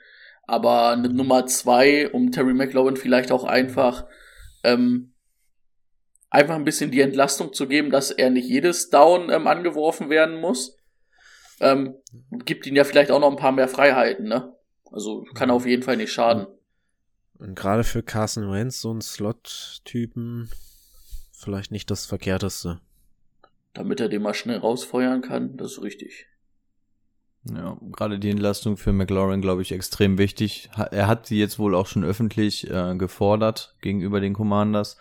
[0.46, 4.06] Aber eine Nummer zwei, um Terry McLaurin vielleicht auch einfach,
[4.64, 5.14] ähm,
[6.28, 10.40] einfach ein bisschen die Entlastung zu geben, dass er nicht jedes Down ähm, angeworfen werden
[10.40, 10.76] muss.
[11.60, 11.96] Ähm,
[12.44, 14.56] gibt ihm ja vielleicht auch noch ein paar mehr Freiheiten, ne?
[14.90, 16.46] Also kann auf jeden Fall nicht schaden.
[17.38, 20.50] und gerade für Carson Wentz, so ein Slot-Typen,
[21.40, 22.80] vielleicht nicht das Verkehrteste.
[23.72, 26.26] Damit er den mal schnell rausfeuern kann, das ist richtig.
[27.44, 30.68] Ja, gerade die Entlastung für McLaurin, glaube ich, extrem wichtig.
[30.90, 34.98] Er hat sie jetzt wohl auch schon öffentlich äh, gefordert gegenüber den Commanders.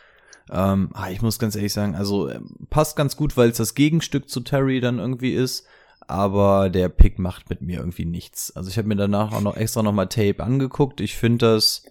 [0.49, 3.75] Ähm, ah, ich muss ganz ehrlich sagen, also äh, passt ganz gut, weil es das
[3.75, 5.67] Gegenstück zu Terry dann irgendwie ist.
[6.07, 8.55] Aber der Pick macht mit mir irgendwie nichts.
[8.55, 11.01] Also ich habe mir danach auch noch extra nochmal Tape angeguckt.
[11.01, 11.83] Ich finde das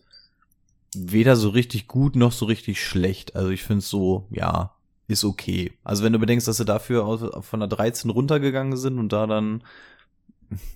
[0.99, 3.37] weder so richtig gut noch so richtig schlecht.
[3.37, 4.75] Also ich finde es so, ja,
[5.07, 5.73] ist okay.
[5.85, 9.63] Also wenn du bedenkst, dass sie dafür von der 13 runtergegangen sind und da dann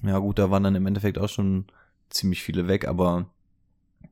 [0.02, 1.66] ja gut, da waren dann im Endeffekt auch schon
[2.10, 3.26] ziemlich viele weg, aber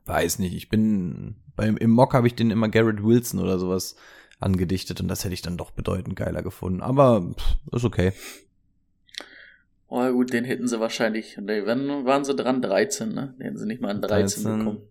[0.06, 0.54] weiß nicht.
[0.54, 3.96] Ich bin beim im Mock habe ich den immer Garrett Wilson oder sowas
[4.38, 6.80] angedichtet und das hätte ich dann doch bedeutend geiler gefunden.
[6.80, 8.12] Aber pff, ist okay.
[9.88, 11.36] Oh gut, den hätten sie wahrscheinlich.
[11.36, 12.62] Wann waren sie dran?
[12.62, 13.34] 13, ne?
[13.38, 14.58] Den hätten sie nicht mal an 13, 13.
[14.58, 14.82] bekommen.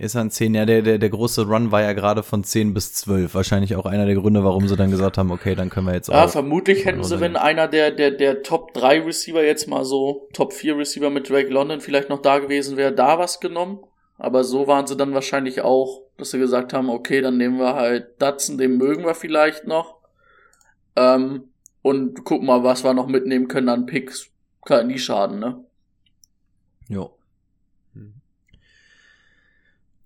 [0.00, 2.94] Ist an 10, ja, der, der, der große Run war ja gerade von 10 bis
[2.94, 3.34] 12.
[3.34, 6.08] Wahrscheinlich auch einer der Gründe, warum sie dann gesagt haben, okay, dann können wir jetzt
[6.08, 6.30] Ja, auch.
[6.30, 10.54] vermutlich hätten sie, wenn einer der, der, der Top 3 Receiver jetzt mal so, Top
[10.54, 13.80] 4 Receiver mit Drake London vielleicht noch da gewesen wäre, da was genommen.
[14.16, 17.74] Aber so waren sie dann wahrscheinlich auch, dass sie gesagt haben, okay, dann nehmen wir
[17.74, 19.96] halt Datsen, den mögen wir vielleicht noch.
[20.96, 21.44] Ähm,
[21.82, 24.28] und gucken mal, was wir noch mitnehmen können an Picks.
[24.64, 25.62] Kann nie schaden, ne?
[26.88, 27.10] Jo.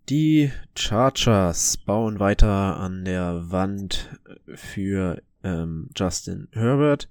[0.09, 4.11] Die Chargers bauen weiter an der Wand
[4.55, 7.09] für ähm, Justin Herbert,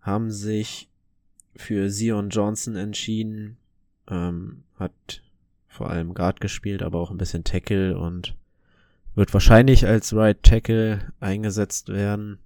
[0.00, 0.88] haben sich
[1.54, 3.58] für Zion Johnson entschieden,
[4.08, 5.22] ähm, hat
[5.68, 8.34] vor allem Guard gespielt, aber auch ein bisschen Tackle und
[9.14, 12.38] wird wahrscheinlich als Right Tackle eingesetzt werden.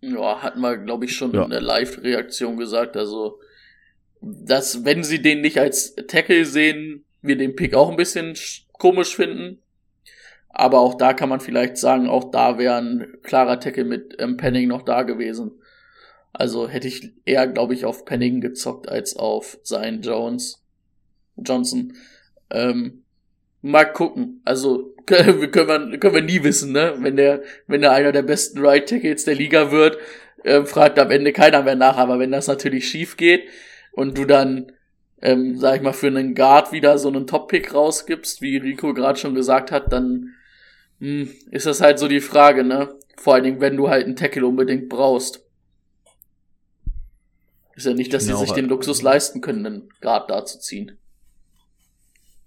[0.00, 1.44] Ja, hatten wir, glaube ich, schon Ja.
[1.44, 2.96] in der Live-Reaktion gesagt.
[2.96, 3.38] Also,
[4.20, 8.62] dass, wenn sie den nicht als Tackle sehen, wir den Pick auch ein bisschen sch-
[8.72, 9.58] komisch finden.
[10.48, 14.36] Aber auch da kann man vielleicht sagen, auch da wäre ein klarer Tackle mit ähm,
[14.36, 15.52] Penning noch da gewesen.
[16.32, 20.62] Also hätte ich eher, glaube ich, auf Penning gezockt als auf sein Jones.
[21.36, 21.94] Johnson.
[22.50, 23.04] Ähm,
[23.62, 24.40] mal gucken.
[24.44, 26.94] Also können, können, wir, können wir nie wissen, ne?
[26.98, 29.98] Wenn der, wenn er einer der besten Right Tackles der Liga wird,
[30.44, 31.96] ähm, fragt am Ende keiner mehr nach.
[31.96, 33.44] Aber wenn das natürlich schief geht
[33.92, 34.72] und du dann,
[35.22, 39.18] ähm, sag ich mal, für einen Guard wieder so einen Top-Pick rausgibst, wie Rico gerade
[39.18, 40.34] schon gesagt hat, dann
[41.00, 42.94] hm, ist das halt so die Frage, ne?
[43.16, 45.42] Vor allen Dingen, wenn du halt einen Tackle unbedingt brauchst.
[47.76, 50.44] Ist ja nicht, dass sie Genau, sich den aber- Luxus leisten können, einen Guard da
[50.44, 50.96] zu ziehen.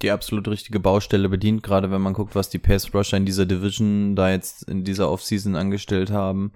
[0.01, 3.45] die absolut richtige Baustelle bedient, gerade wenn man guckt, was die Pass Rusher in dieser
[3.45, 6.51] Division da jetzt in dieser Offseason angestellt haben.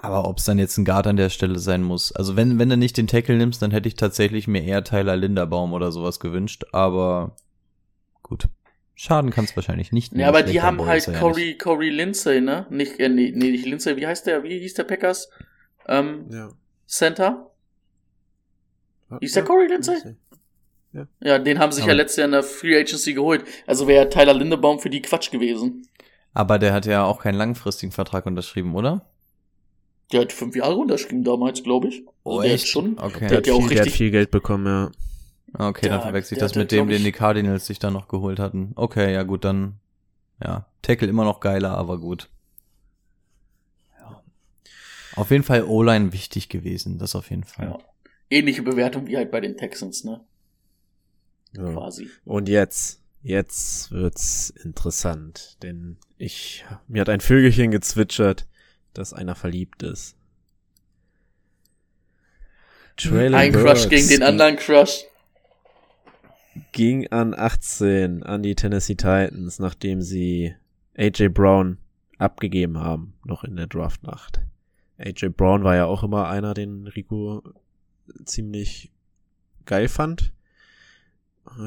[0.00, 2.12] Aber ob es dann jetzt ein Guard an der Stelle sein muss.
[2.12, 5.16] Also wenn, wenn du nicht den Tackle nimmst, dann hätte ich tatsächlich mir eher Tyler
[5.16, 6.64] Linderbaum oder sowas gewünscht.
[6.72, 7.34] Aber
[8.22, 8.48] gut.
[8.94, 10.12] Schaden kann es wahrscheinlich nicht.
[10.14, 12.66] Ja, aber die haben halt ist er ja Corey, Corey Lindsay, ne?
[12.70, 15.30] Nicht, äh, nee, nee, nicht Lindsay, wie heißt der, wie hieß der Packers?
[15.86, 16.48] Ähm, Ja.
[16.86, 17.50] Center?
[19.20, 19.96] Ist der Corey Lindsay?
[21.20, 23.44] Ja, den haben sie sich Aber- ja letztes Jahr in der Free Agency geholt.
[23.66, 25.86] Also wäre Tyler Lindebaum für die Quatsch gewesen.
[26.34, 29.04] Aber der hat ja auch keinen langfristigen Vertrag unterschrieben, oder?
[30.12, 32.02] Der hat fünf Jahre unterschrieben damals, glaube ich.
[32.24, 32.98] Also der hat schon.
[32.98, 33.18] Okay.
[33.20, 33.98] Der Der hat ja auch viel, der hat richtig.
[33.98, 34.90] viel Geld bekommen, ja.
[35.54, 38.38] Okay, Der dann verwechsel ich das mit dem, den die Cardinals sich dann noch geholt
[38.38, 38.72] hatten.
[38.76, 39.78] Okay, ja gut, dann
[40.42, 42.28] ja, Tackle immer noch geiler, aber gut.
[43.98, 44.22] Ja.
[45.16, 47.66] Auf jeden Fall O-Line wichtig gewesen, das auf jeden Fall.
[47.66, 47.78] Ja.
[48.30, 50.20] Ähnliche Bewertung wie halt bei den Texans, ne?
[51.56, 51.72] ja.
[51.72, 52.08] Quasi.
[52.24, 58.46] Und jetzt, jetzt wird's interessant, denn ich, mir hat ein Vögelchen gezwitschert,
[58.94, 60.16] dass einer verliebt ist.
[62.96, 65.04] Traylon Ein Crush Burks gegen den anderen Crush.
[66.72, 70.54] ging an 18 an die Tennessee Titans, nachdem sie
[70.96, 71.78] AJ Brown
[72.18, 74.40] abgegeben haben, noch in der Draftnacht.
[74.98, 77.42] AJ Brown war ja auch immer einer, den Rico
[78.24, 78.90] ziemlich
[79.64, 80.32] geil fand.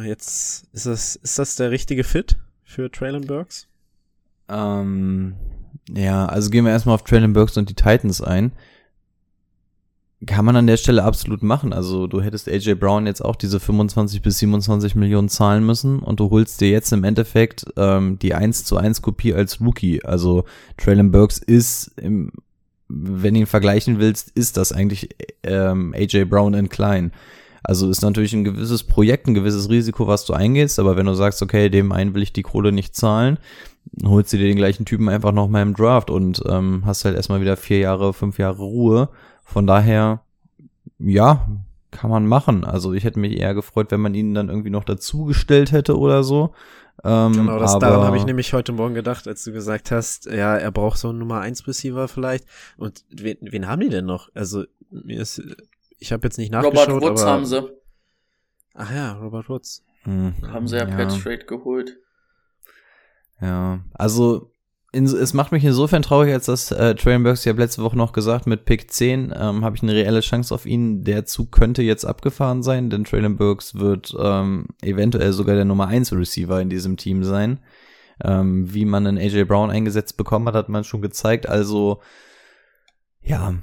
[0.04, 3.68] Jetzt ist das, ist das der richtige Fit für Traylon Burks?
[4.50, 5.36] Ähm,
[5.90, 8.52] ja, also gehen wir erstmal auf Traylon Burks und die Titans ein.
[10.28, 11.74] Kann man an der Stelle absolut machen.
[11.74, 16.20] Also du hättest AJ Brown jetzt auch diese 25 bis 27 Millionen zahlen müssen und
[16.20, 20.04] du holst dir jetzt im Endeffekt ähm, die 1 zu 1 Kopie als Rookie.
[20.06, 20.46] Also
[20.78, 22.32] Traylon Burks ist, im,
[22.88, 25.10] wenn du ihn vergleichen willst, ist das eigentlich
[25.42, 27.12] ähm, AJ Brown in klein.
[27.64, 31.14] Also ist natürlich ein gewisses Projekt, ein gewisses Risiko, was du eingehst, aber wenn du
[31.14, 33.38] sagst, okay, dem einen will ich die Kohle nicht zahlen,
[34.06, 37.16] holst du dir den gleichen Typen einfach noch mal im Draft und ähm, hast halt
[37.16, 39.10] erstmal wieder vier Jahre, fünf Jahre Ruhe.
[39.44, 40.22] Von daher,
[41.00, 41.48] ja,
[41.92, 42.64] kann man machen.
[42.64, 46.24] Also ich hätte mich eher gefreut, wenn man ihn dann irgendwie noch dazugestellt hätte oder
[46.24, 46.54] so.
[47.04, 50.26] Ähm, Genau, das, aber, daran habe ich nämlich heute Morgen gedacht, als du gesagt hast,
[50.26, 52.46] ja, er braucht so einen Nummer 1 Receiver vielleicht.
[52.78, 54.30] Und wen, wen haben die denn noch?
[54.34, 55.42] Also, mir ist,
[56.00, 57.70] ich habe jetzt nicht nachgeschaut, Robert Woods aber, haben sie.
[58.74, 59.84] Ach ja, Robert Woods.
[60.04, 61.98] Hm, Haben sie ja, per Trade geholt.
[63.42, 64.52] Ja, also
[64.94, 67.98] in, es macht mich insofern traurig, als dass äh, Traylon Burks, ich habe letzte Woche
[67.98, 71.04] noch gesagt, mit Pick 10 ähm, habe ich eine reelle Chance auf ihn.
[71.04, 75.88] Der Zug könnte jetzt abgefahren sein, denn Traylon Burks wird ähm, eventuell sogar der Nummer
[75.88, 77.60] 1 Receiver in diesem Team sein.
[78.24, 81.48] Ähm, wie man einen AJ Brown eingesetzt bekommen hat, hat man schon gezeigt.
[81.48, 82.02] Also
[83.22, 83.56] ja,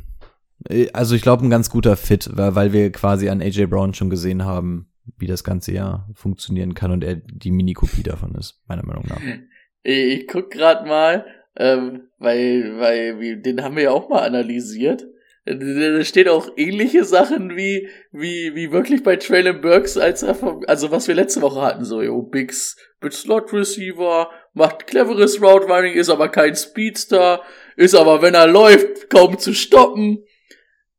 [0.69, 3.95] Äh, also ich glaube ein ganz guter Fit, weil, weil wir quasi an AJ Brown
[3.95, 8.63] schon gesehen haben, wie das ganze ja funktionieren kann und er die Mini-Kopie davon ist,
[8.67, 9.21] meiner Meinung nach.
[9.83, 11.27] Ich, ich guck grad mal,
[11.57, 15.07] ähm, weil, weil wir, den haben wir ja auch mal analysiert.
[15.45, 20.63] Da steht auch ähnliche Sachen wie, wie, wie wirklich bei Traylon Burks, als er vom,
[20.67, 25.67] also was wir letzte Woche hatten, so, yo, Bigs, mit Slot Receiver, macht cleveres Route
[25.67, 27.43] Running, ist aber kein Speedster,
[27.77, 30.23] ist aber, wenn er läuft, kaum zu stoppen.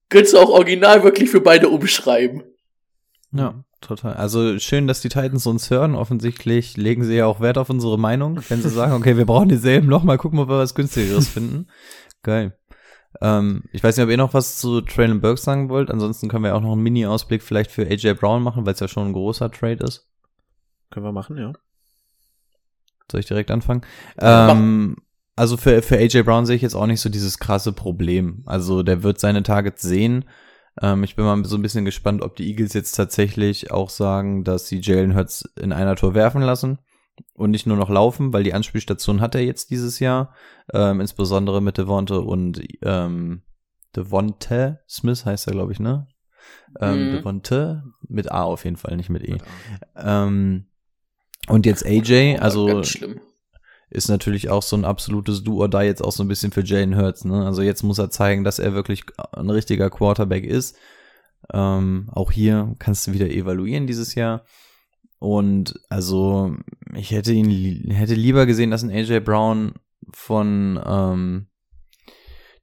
[0.10, 2.44] Könntest du auch original wirklich für beide umschreiben.
[3.32, 4.14] Ja, total.
[4.14, 5.96] Also schön, dass die Titans uns hören.
[5.96, 9.50] Offensichtlich legen sie ja auch Wert auf unsere Meinung, wenn sie sagen, okay, wir brauchen
[9.50, 11.68] dieselben noch, mal gucken, ob wir was günstigeres finden.
[12.24, 12.58] Geil.
[13.22, 15.90] Ähm, ich weiß nicht, ob ihr noch was zu Traylon Burks sagen wollt.
[15.92, 18.88] Ansonsten können wir auch noch einen Mini-Ausblick vielleicht für AJ Brown machen, weil es ja
[18.88, 20.08] schon ein großer Trade ist.
[20.92, 21.54] können wir machen, ja.
[23.12, 23.82] Soll ich direkt anfangen?
[24.22, 24.98] Ja, ähm,
[25.36, 28.44] also für, für AJ Brown sehe ich jetzt auch nicht so dieses krasse Problem.
[28.46, 30.26] Also der wird seine Targets sehen.
[30.82, 34.44] Ähm, ich bin mal so ein bisschen gespannt, ob die Eagles jetzt tatsächlich auch sagen,
[34.44, 36.80] dass sie Jalen Hurts in einer Tour werfen lassen
[37.34, 40.34] und nicht nur noch laufen, weil die Anspielstation hat er jetzt dieses Jahr,
[40.74, 43.42] ähm, insbesondere mit Devonte und ähm,
[43.96, 46.08] Devonte Smith heißt er, glaube ich, ne?
[46.80, 47.12] Ähm, Mhm.
[47.12, 49.38] Devonte mit A auf jeden Fall, nicht mit E.
[49.96, 50.66] Ähm,
[51.48, 53.20] und jetzt AJ, Oh, also Ganz schlimm.
[53.90, 56.64] Ist natürlich auch so ein absolutes Do or Die jetzt auch so ein bisschen für
[56.64, 57.26] Jalen Hurts.
[57.26, 57.46] Ne?
[57.46, 60.78] Also jetzt muss er zeigen, dass er wirklich ein richtiger Quarterback ist.
[61.54, 64.44] Ähm, auch hier kannst du wieder evaluieren dieses Jahr.
[65.18, 66.56] Und also
[66.96, 69.74] ich hätte ihn hätte lieber gesehen, dass ein AJ Brown
[70.14, 71.48] von ähm,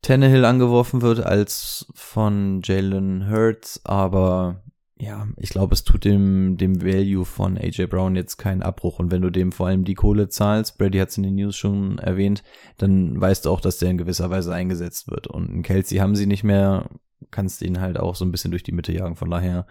[0.03, 4.63] Tannehill angeworfen wird als von Jalen Hurts, aber
[4.99, 8.99] ja, ich glaube, es tut dem, dem Value von AJ Brown jetzt keinen Abbruch.
[8.99, 11.55] Und wenn du dem vor allem die Kohle zahlst, Brady hat es in den News
[11.55, 12.43] schon erwähnt,
[12.79, 15.27] dann weißt du auch, dass der in gewisser Weise eingesetzt wird.
[15.27, 16.89] Und einen Kelsey haben sie nicht mehr,
[17.31, 19.17] kannst ihn halt auch so ein bisschen durch die Mitte jagen.
[19.17, 19.67] Von daher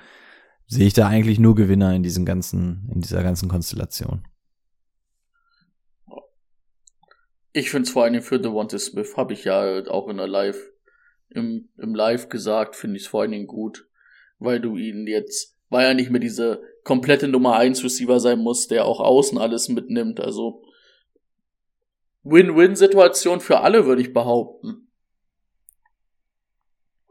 [0.67, 4.28] sehe ich da eigentlich nur Gewinner in diesem ganzen, in dieser ganzen Konstellation.
[7.51, 10.59] Ich finde es vor allem für Devonta Smith, habe ich ja auch in der Live,
[11.30, 13.88] im, im Live gesagt, finde ich es vor allen Dingen gut,
[14.39, 18.67] weil du ihn jetzt, weil er nicht mehr diese komplette Nummer 1 Receiver sein muss,
[18.67, 20.63] der auch außen alles mitnimmt, also
[22.23, 24.88] Win-Win-Situation für alle, würde ich behaupten.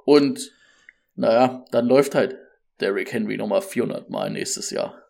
[0.05, 0.53] Und,
[1.14, 2.37] naja, dann läuft halt
[2.81, 5.01] Derrick Henry nochmal 400 Mal nächstes Jahr.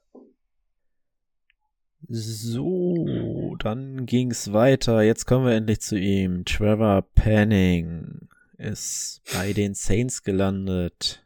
[2.08, 5.02] So, dann ging's weiter.
[5.02, 6.44] Jetzt kommen wir endlich zu ihm.
[6.44, 11.23] Trevor Panning ist bei den Saints gelandet.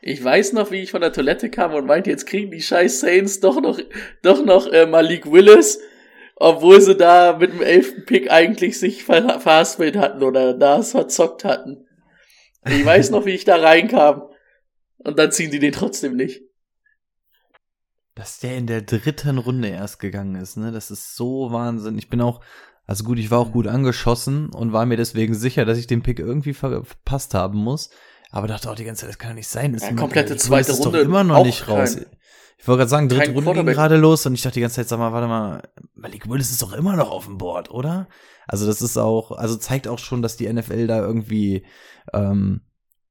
[0.00, 3.00] Ich weiß noch, wie ich von der Toilette kam und meinte, jetzt kriegen die scheiß
[3.00, 3.78] Saints doch noch,
[4.22, 5.80] doch noch äh, Malik Willis,
[6.36, 11.44] obwohl sie da mit dem elften Pick eigentlich sich ver verhaspelt hatten oder das verzockt
[11.44, 11.86] hatten.
[12.66, 14.22] Ich weiß noch, wie ich da reinkam.
[14.98, 16.42] Und dann ziehen die den trotzdem nicht.
[18.14, 20.72] Dass der in der dritten Runde erst gegangen ist, ne?
[20.72, 21.98] Das ist so Wahnsinn.
[21.98, 22.42] Ich bin auch,
[22.84, 26.02] also gut, ich war auch gut angeschossen und war mir deswegen sicher, dass ich den
[26.02, 27.90] Pick irgendwie ver verpasst haben muss.
[28.30, 29.72] Aber dachte auch die ganze Zeit, das kann doch nicht sein.
[29.72, 31.94] Das Ja, komplette ich- zweite ist Runde, Doch immer noch nicht raus.
[31.96, 32.06] kein-
[32.60, 34.88] ich wollte gerade sagen, dritte Runde ging gerade los und ich dachte die ganze Zeit,
[34.88, 35.62] sag mal, warte mal,
[35.94, 38.08] Malik Willis ist doch immer noch auf dem Board, oder?
[38.48, 41.64] Also das ist auch, also zeigt auch schon, dass die NFL da irgendwie
[42.12, 42.62] ähm,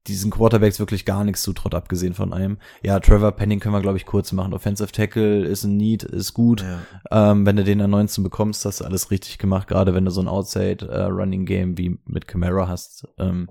[0.06, 2.58] diesen Quarterbacks wirklich gar nichts zutraut, abgesehen von einem.
[2.82, 4.54] Ja, Trevor Penning können wir, glaube ich, kurz machen.
[4.54, 6.62] Offensive Tackle ist ein Need, ist gut.
[7.10, 7.30] Ja.
[7.32, 10.10] Ähm, wenn du den an 19 bekommst, hast du alles richtig gemacht, gerade wenn du
[10.10, 13.06] so ein Outside-Running-Game wie mit Camara hast.
[13.18, 13.48] Ähm,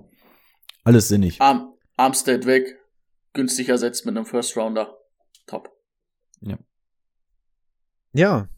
[0.88, 1.40] alles sinnig.
[1.40, 2.78] Arm Armstead weg,
[3.32, 4.96] günstig ersetzt mit einem First Rounder.
[5.46, 5.70] Top.
[8.12, 8.48] Ja.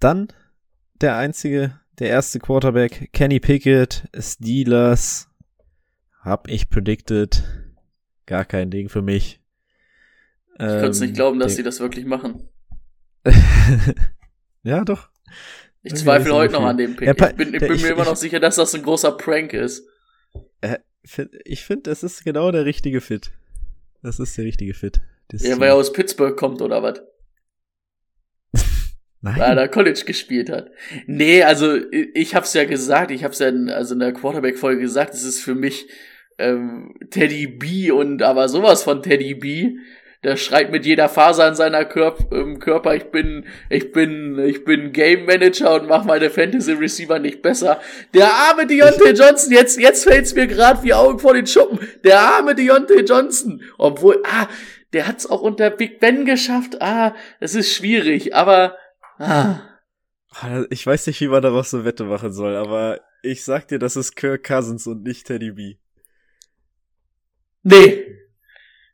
[0.00, 0.28] Dann
[1.00, 5.28] der einzige, der erste Quarterback, Kenny Pickett, Steelers.
[6.20, 7.42] Hab ich predicted.
[8.26, 9.40] Gar kein Ding für mich.
[10.54, 12.48] Ich könnte es nicht glauben, dass sie das wirklich machen.
[14.64, 15.08] ja, doch.
[15.82, 17.06] Ich Okay, zweifle heute noch an dem Pick.
[17.06, 18.82] Ja, ich bin, ich der- bin ich- mir immer ich- noch sicher, dass das ein
[18.82, 19.86] großer Prank ist.
[20.62, 23.30] Find- Ich finde, das ist genau der richtige Fit.
[24.02, 25.00] Das ist der richtige Fit.
[25.28, 27.02] Das Ja, weil er aus Pittsburgh kommt oder was?
[29.20, 29.36] Nein.
[29.36, 30.70] Weil er da College gespielt hat.
[31.06, 34.80] Nee, also ich ich hab's ja gesagt, ich hab's ja in, also in der Quarterback-Folge
[34.80, 35.88] gesagt, es ist für mich
[36.38, 39.76] ähm, Teddy B und aber sowas von Teddy B.
[40.24, 44.64] Der schreit mit jeder Faser an seiner Körp ähm, Körper, ich bin, ich bin, ich
[44.64, 47.80] bin Game Manager und mach meine Fantasy Receiver nicht besser.
[48.14, 51.78] Der arme Deontay Johnson, jetzt, jetzt fällt's mir gerade wie Augen vor den Schuppen.
[52.02, 53.62] Der arme Deontay Johnson.
[53.78, 54.48] Obwohl, ah,
[54.92, 56.82] der hat's auch unter Big Ben geschafft.
[56.82, 58.76] Ah, es ist schwierig, aber,
[59.18, 59.60] ah.
[60.32, 63.78] Ah, Ich weiß nicht, wie man daraus eine Wette machen soll, aber ich sag dir,
[63.78, 65.76] das ist Kirk Cousins und nicht Teddy B.
[67.62, 68.17] Nee.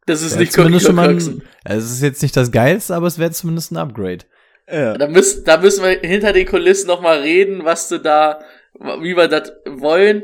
[0.07, 2.95] Das ist Ja, nicht zumindest schon mal ein, also es ist jetzt nicht das Geilste,
[2.95, 4.25] aber es wäre zumindest ein Upgrade.
[4.71, 4.97] Ja.
[4.99, 8.41] Da müssen, da müssen wir hinter den Kulissen noch mal reden, was du da,
[8.75, 10.23] wie wir das wollen.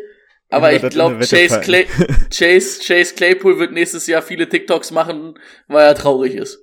[0.50, 1.86] Aber ich glaube, Chase, Clay.
[2.30, 6.58] Chase, Chase Claypool wird nächstes Jahr viele TikToks machen, weil er traurig ist.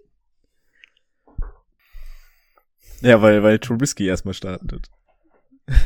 [3.02, 4.88] Ja, weil, weil Trubisky erstmal starten wird.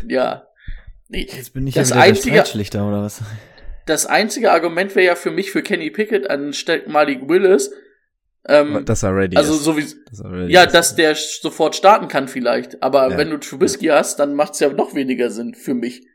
[0.08, 0.48] Ja.
[1.10, 1.28] Nee.
[1.30, 3.22] Jetzt bin ich Das ja wieder einzige- der Streitschlichter oder was?
[3.86, 7.72] Das einzige Argument wäre ja für mich für Kenny Pickett anstatt Malik Willis.
[8.48, 9.64] Ähm, Dass er ready also ist.
[9.64, 10.74] so wie, Dass er ready ja, ist.
[10.74, 12.82] dass der sofort starten kann vielleicht.
[12.82, 13.18] Aber Ja.
[13.18, 16.08] wenn du Trubisky hast, dann macht's ja noch weniger Sinn für mich.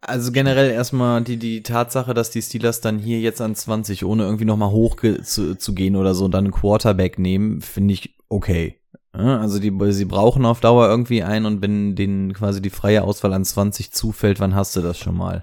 [0.00, 4.24] Also generell erstmal die, die Tatsache, dass die Steelers dann hier jetzt an 20, ohne
[4.24, 8.16] irgendwie nochmal hoch zu, zu gehen oder so, und dann einen Quarterback nehmen, finde ich
[8.28, 8.80] okay.
[9.14, 13.04] Ja, also die, sie brauchen auf Dauer irgendwie einen und wenn denen quasi die freie
[13.04, 15.42] Auswahl an 20 zufällt, wann hast du das schon mal?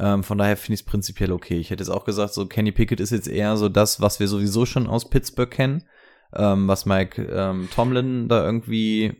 [0.00, 1.58] Ähm, von daher finde ich es prinzipiell okay.
[1.58, 4.28] Ich hätte jetzt auch gesagt, so Kenny Pickett ist jetzt eher so das, was wir
[4.28, 5.84] sowieso schon aus Pittsburgh kennen,
[6.34, 9.16] ähm, was Mike ähm, Tomlin da irgendwie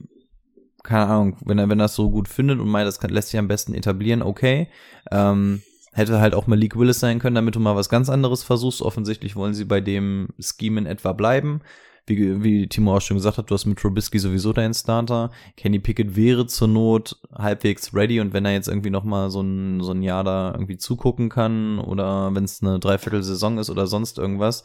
[0.87, 3.30] keine Ahnung, wenn er, wenn er das so gut findet und meint, das kann, lässt
[3.30, 4.68] sich am besten etablieren, okay.
[5.11, 5.62] Ähm,
[5.93, 8.82] hätte halt auch Malik Willis sein können, damit du mal was ganz anderes versuchst.
[8.82, 11.61] Offensichtlich wollen sie bei dem Scheme in etwa bleiben.
[12.07, 15.30] Wie, wie Timo auch schon gesagt hat, du hast mit Trubisky sowieso deinen Starter.
[15.57, 19.40] Kenny Pickett wäre zur Not halbwegs ready und wenn er jetzt irgendwie noch mal so
[19.40, 23.86] ein, so ein Jahr da irgendwie zugucken kann oder wenn es eine Dreiviertelsaison ist oder
[23.86, 24.62] sonst irgendwas,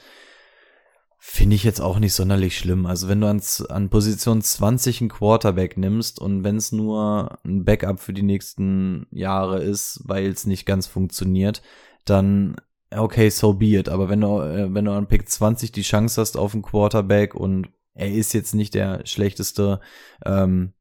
[1.23, 2.87] Finde ich jetzt auch nicht sonderlich schlimm.
[2.87, 3.39] Also wenn du an,
[3.69, 9.05] an Position 20 einen Quarterback nimmst und wenn es nur ein Backup für die nächsten
[9.11, 11.61] Jahre ist, weil es nicht ganz funktioniert,
[12.05, 12.55] dann
[12.95, 13.89] okay, so be it.
[13.89, 17.35] Aber wenn du, äh, wenn du an Pick 20 die Chance hast auf einen Quarterback
[17.35, 19.79] und er ist jetzt nicht der schlechteste,
[20.25, 20.73] ähm,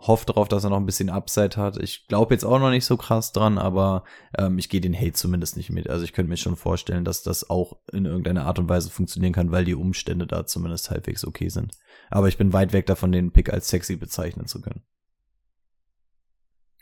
[0.00, 1.76] hofft darauf, dass er noch ein bisschen Upside hat.
[1.76, 4.04] Ich glaube jetzt auch noch nicht so krass dran, aber
[4.36, 5.90] ähm, ich gehe den Hate zumindest nicht mit.
[5.90, 9.34] Also ich könnte mir schon vorstellen, dass das auch in irgendeiner Art und Weise funktionieren
[9.34, 11.72] kann, weil die Umstände da zumindest halbwegs okay sind.
[12.08, 14.82] Aber ich bin weit weg davon, den Pick als sexy bezeichnen zu können.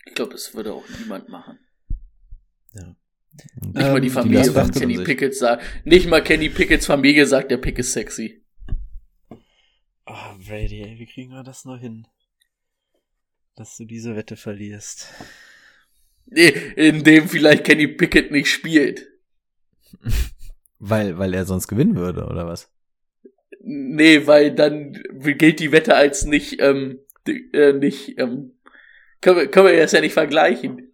[0.06, 1.58] Ich glaube, das würde auch niemand machen.
[2.72, 2.94] Ja.
[3.32, 7.26] Nicht ähm, mal die Familie die von Kenny Pickett sagt, nicht mal Kenny Picketts Familie
[7.26, 8.42] sagt, der Pick ist sexy.
[10.06, 12.06] Oh, Brady, ey, wie kriegen wir das noch hin?
[13.58, 15.12] dass du diese Wette verlierst.
[16.26, 19.08] Nee, in dem vielleicht Kenny Pickett nicht spielt.
[20.78, 22.70] weil, weil er sonst gewinnen würde, oder was?
[23.60, 28.52] Nee, weil dann gilt die Wette als nicht, ähm, äh, nicht, ähm,
[29.20, 30.87] können wir, können wir das ja nicht vergleichen.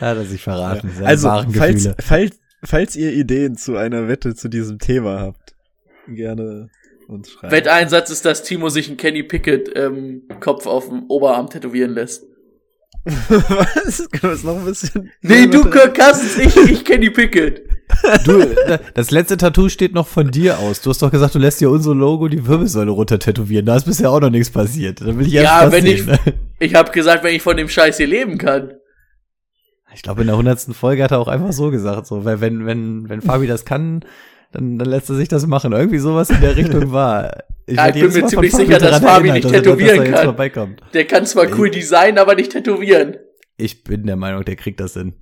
[0.00, 0.90] Ja, dass ich verraten.
[1.00, 1.06] Ja.
[1.06, 5.54] Also, falls, falls, falls ihr Ideen zu einer Wette zu diesem Thema habt,
[6.06, 6.70] gerne
[7.08, 7.52] uns schreiben.
[7.52, 12.24] Wetteinsatz ist, dass Timo sich einen Kenny Pickett ähm, Kopf auf dem Oberarm tätowieren lässt.
[13.04, 14.08] Was?
[14.10, 15.10] Können wir es noch ein bisschen.
[15.22, 17.62] Nee, du Kirk Cousins, ich, ich Kenny Pickett.
[18.24, 18.44] Du,
[18.94, 20.82] das letzte Tattoo steht noch von dir aus.
[20.82, 23.64] Du hast doch gesagt, du lässt dir unser Logo die Wirbelsäule runter tätowieren.
[23.64, 25.00] Da ist bisher auch noch nichts passiert.
[25.00, 26.18] Da will ich ja, wenn sehen.
[26.24, 26.34] ich,
[26.68, 28.74] ich habe gesagt, wenn ich von dem Scheiß hier leben kann.
[29.98, 32.66] Ich glaube, in der hundertsten Folge hat er auch einfach so gesagt, so, weil wenn,
[32.66, 34.04] wenn, wenn Fabi das kann,
[34.52, 35.72] dann, dann lässt er sich das machen.
[35.72, 37.42] Irgendwie sowas in der Richtung war.
[37.66, 40.76] Ich, ja, ich bin mir ziemlich sicher, dass Fabi nicht tätowieren dass er, kann.
[40.94, 43.16] Der kann zwar cool designen, aber nicht tätowieren.
[43.56, 45.14] Ich bin der Meinung, der kriegt das hin.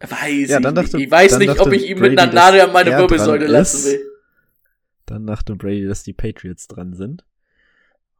[0.00, 2.72] Weiß ja, dann dachte, ich, ich weiß nicht, ob ich ihm mit einer Nadel an
[2.72, 4.00] meine Wirbelsäule lassen will.
[5.04, 7.26] Dann dachte Brady, dass die Patriots dran sind.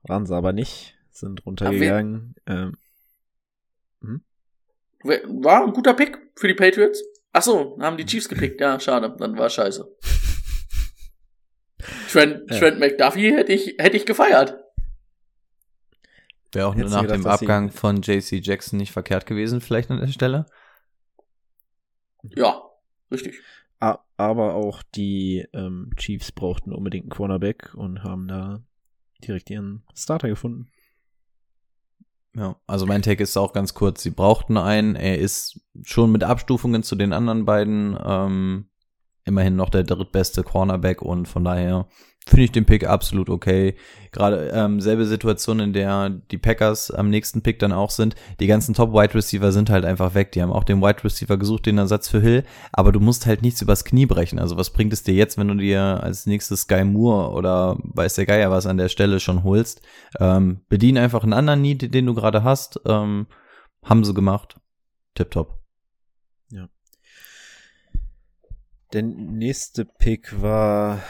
[0.03, 0.99] Waren sie aber nicht.
[1.13, 2.35] Sind runtergegangen.
[2.47, 2.77] Ähm,
[4.03, 4.21] hm?
[5.03, 7.03] War ein guter Pick für die Patriots.
[7.32, 8.61] Ach so, haben die Chiefs gepickt.
[8.61, 9.14] Ja, schade.
[9.18, 9.86] Dann war scheiße.
[12.11, 12.59] Trent, ja.
[12.59, 14.59] Trent McDuffie hätte ich, hätte ich gefeiert.
[16.53, 20.09] Wäre auch Jetzt nach dem Abgang von JC Jackson nicht verkehrt gewesen, vielleicht an der
[20.09, 20.46] Stelle.
[22.22, 22.62] Ja,
[23.12, 23.40] richtig.
[23.78, 28.64] Aber auch die ähm, Chiefs brauchten unbedingt einen Cornerback und haben da
[29.22, 30.68] direkt ihren Starter gefunden.
[32.37, 34.03] Ja, also mein Take ist auch ganz kurz.
[34.03, 34.97] Sie brauchten einen.
[34.97, 38.70] Er ist schon mit Abstufungen zu den anderen beiden ähm,
[39.24, 41.89] immerhin noch der drittbeste Cornerback und von daher
[42.29, 43.74] finde ich den Pick absolut okay.
[44.12, 48.14] Gerade ähm, selbe Situation, in der die Packers am nächsten Pick dann auch sind.
[48.41, 50.33] Die ganzen Top-Wide Receiver sind halt einfach weg.
[50.33, 53.43] Die haben auch den Wide Receiver gesucht, den Ersatz für Hill, aber du musst halt
[53.43, 54.39] nichts übers Knie brechen.
[54.39, 58.14] Also was bringt es dir jetzt, wenn du dir als nächstes Sky Moore oder weiß
[58.14, 59.83] der Geier was an der Stelle schon holst?
[60.18, 62.81] Ähm, bedien einfach einen anderen Need, den du gerade hast.
[62.87, 63.26] Ähm,
[63.83, 64.61] haben sie gemacht.
[65.14, 65.59] Tipptopp.
[66.51, 66.68] Ja.
[68.93, 71.03] Der nächste Pick war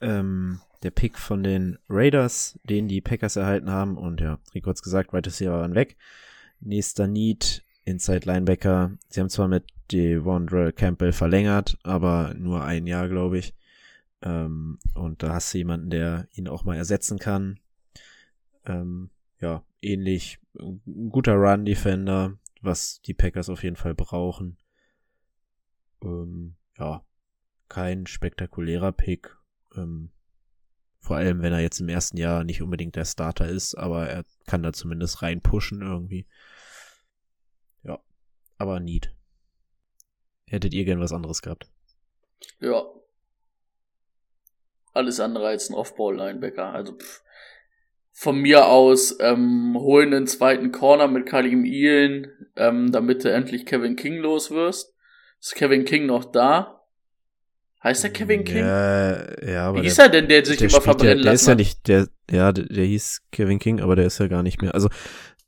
[0.00, 3.96] ähm, der Pick von den Raiders, den die Packers erhalten haben.
[3.96, 5.96] Und ja, wie kurz gesagt, Right Receiver waren weg.
[6.60, 8.96] Nächster Need, Inside Linebacker.
[9.08, 13.54] Sie haben zwar mit Devondre Campbell verlängert, aber nur ein Jahr, glaube ich.
[14.22, 17.60] Ähm, und da hast du jemanden, der ihn auch mal ersetzen kann.
[18.64, 20.40] Ähm, ja, ähnlich.
[20.58, 24.56] Ein guter Run-Defender, was die Packers auf jeden Fall brauchen.
[26.02, 27.04] Ähm, ja,
[27.68, 29.36] kein spektakulärer Pick.
[29.76, 30.10] Ähm,
[31.00, 34.24] vor allem, wenn er jetzt im ersten Jahr nicht unbedingt der Starter ist, aber er
[34.46, 36.26] kann da zumindest reinpushen irgendwie.
[37.84, 38.00] Ja,
[38.58, 39.12] aber Need.
[40.48, 41.68] Hättet ihr gern was anderes gehabt?
[42.60, 42.84] Ja.
[44.92, 46.72] Alles andere als ein Off-Ball-Linebacker.
[46.72, 47.22] Also pff,
[48.18, 53.66] von mir aus ähm, holen einen zweiten Corner mit Kalim Ian, ähm, damit du endlich
[53.66, 54.96] Kevin King los wirst.
[55.38, 56.75] Ist Kevin King noch da?
[57.86, 58.64] Heißt der Kevin King?
[58.64, 61.24] Ja, ja aber Wie hieß der, er denn, der sich der immer ja, verbrennen der
[61.26, 64.26] lassen ist ja nicht, der, ja, der, der hieß Kevin King, aber der ist ja
[64.26, 64.74] gar nicht mehr.
[64.74, 64.88] Also,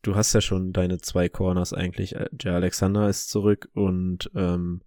[0.03, 2.14] du hast ja schon deine zwei Corners eigentlich.
[2.41, 4.82] Jay Alexander ist zurück und ähm,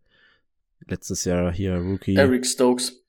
[0.88, 2.16] letztes Jahr hier Rookie.
[2.16, 3.04] Eric Stokes.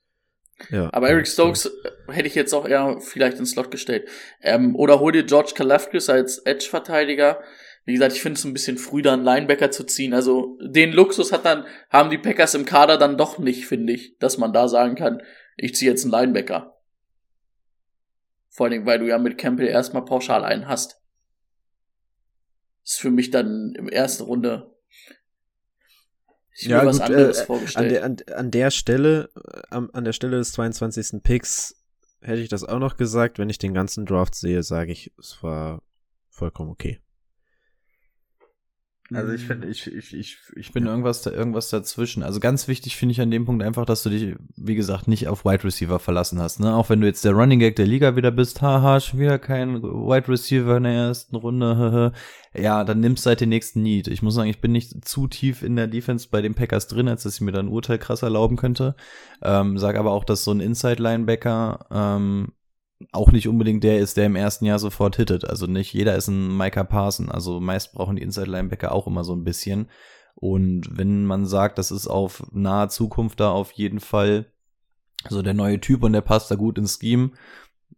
[0.70, 4.08] ja, Aber Eric Stokes äh, hätte ich jetzt auch eher vielleicht ins Slot gestellt.
[4.40, 7.40] Ähm, oder hol dir George Kalafdis als Edge-Verteidiger.
[7.84, 10.14] Wie gesagt, ich finde es ein bisschen früh, da einen Linebacker zu ziehen.
[10.14, 14.16] Also den Luxus hat dann, haben die Packers im Kader dann doch nicht, finde ich,
[14.18, 15.22] dass man da sagen kann,
[15.56, 16.78] ich ziehe jetzt einen Linebacker.
[18.50, 21.00] Vor allen Dingen, weil du ja mit Campbell erstmal pauschal einen hast.
[22.84, 24.72] Ist für mich dann im ersten Runde
[26.54, 28.02] ich mir was anderes äh, vorgestellt.
[28.02, 31.22] An der, an, an der Stelle, äh, an, an der Stelle des 22.
[31.22, 31.82] Picks
[32.20, 33.38] hätte ich das auch noch gesagt.
[33.38, 35.82] Wenn ich den ganzen Draft sehe, sage ich, es war
[36.28, 37.00] vollkommen okay.
[39.10, 42.22] Also ich finde, ich, ich, ich, ich bin irgendwas, da, irgendwas dazwischen.
[42.22, 45.28] Also ganz wichtig finde ich an dem Punkt einfach, dass du dich, wie gesagt, nicht
[45.28, 46.60] auf Wide Receiver verlassen hast.
[46.60, 46.74] Ne?
[46.74, 49.82] Auch wenn du jetzt der Running Gag der Liga wieder bist, haha, schon wieder kein
[49.82, 52.12] Wide Receiver in der ersten Runde, haha.
[52.54, 54.08] ja, dann nimmst du halt den nächsten Need.
[54.08, 57.08] Ich muss sagen, ich bin nicht zu tief in der Defense bei den Packers drin,
[57.08, 58.94] als dass ich mir da ein Urteil krass erlauben könnte.
[59.42, 62.52] Ähm, sag aber auch, dass so ein Inside-Linebacker ähm,
[63.12, 65.44] auch nicht unbedingt der ist, der im ersten Jahr sofort hittet.
[65.44, 67.30] Also nicht jeder ist ein Micah Parson.
[67.30, 69.88] Also meist brauchen die Inside Linebacker auch immer so ein bisschen.
[70.34, 74.46] Und wenn man sagt, das ist auf nahe Zukunft da auf jeden Fall
[75.28, 77.32] so der neue Typ und der passt da gut ins Scheme,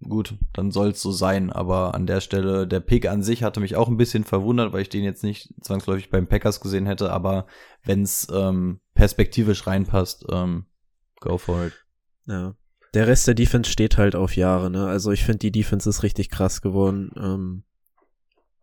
[0.03, 1.51] gut, dann soll es so sein.
[1.51, 4.83] Aber an der Stelle, der Pick an sich hatte mich auch ein bisschen verwundert, weil
[4.83, 7.13] ich den jetzt nicht zwangsläufig beim Packers gesehen hätte.
[7.13, 7.47] Aber
[7.83, 10.67] wenn es ähm, perspektivisch reinpasst, ähm,
[11.21, 11.73] go for it.
[12.27, 12.55] Ja.
[12.95, 14.87] Der Rest der Defense steht halt auf Jahre, ne?
[14.87, 17.11] Also ich finde, die Defense ist richtig krass geworden.
[17.17, 17.65] Ähm,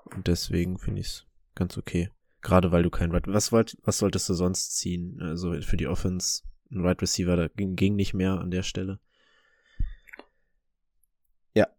[0.06, 2.10] und deswegen finde ich es ganz okay.
[2.42, 3.28] Gerade weil du kein Right.
[3.28, 5.22] Was, wollt, was solltest du sonst ziehen?
[5.22, 9.00] Also für die Offense, ein Right Receiver, da ging, ging nicht mehr an der Stelle.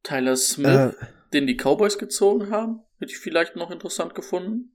[0.03, 0.67] Tyler Smith.
[0.69, 0.93] Äh,
[1.33, 4.75] den die Cowboys gezogen haben, hätte ich vielleicht noch interessant gefunden.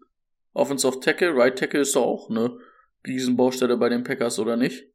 [0.54, 2.58] Offensive Tackle, Right Tackle ist doch auch eine
[3.06, 4.86] Riesenbaustelle bei den Packers, oder nicht?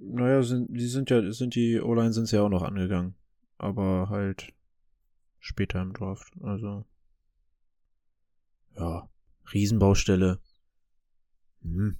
[0.00, 3.14] Naja, sind, die sind ja, sind die O-Line sind ja auch noch angegangen.
[3.58, 4.52] Aber halt
[5.38, 6.32] später im Draft.
[6.42, 6.84] Also.
[8.76, 9.08] Ja.
[9.52, 10.40] Riesenbaustelle.
[11.62, 11.98] Hm.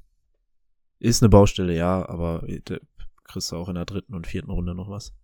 [0.99, 2.77] Ist eine Baustelle, ja, aber da
[3.25, 5.15] kriegst du auch in der dritten und vierten Runde noch was.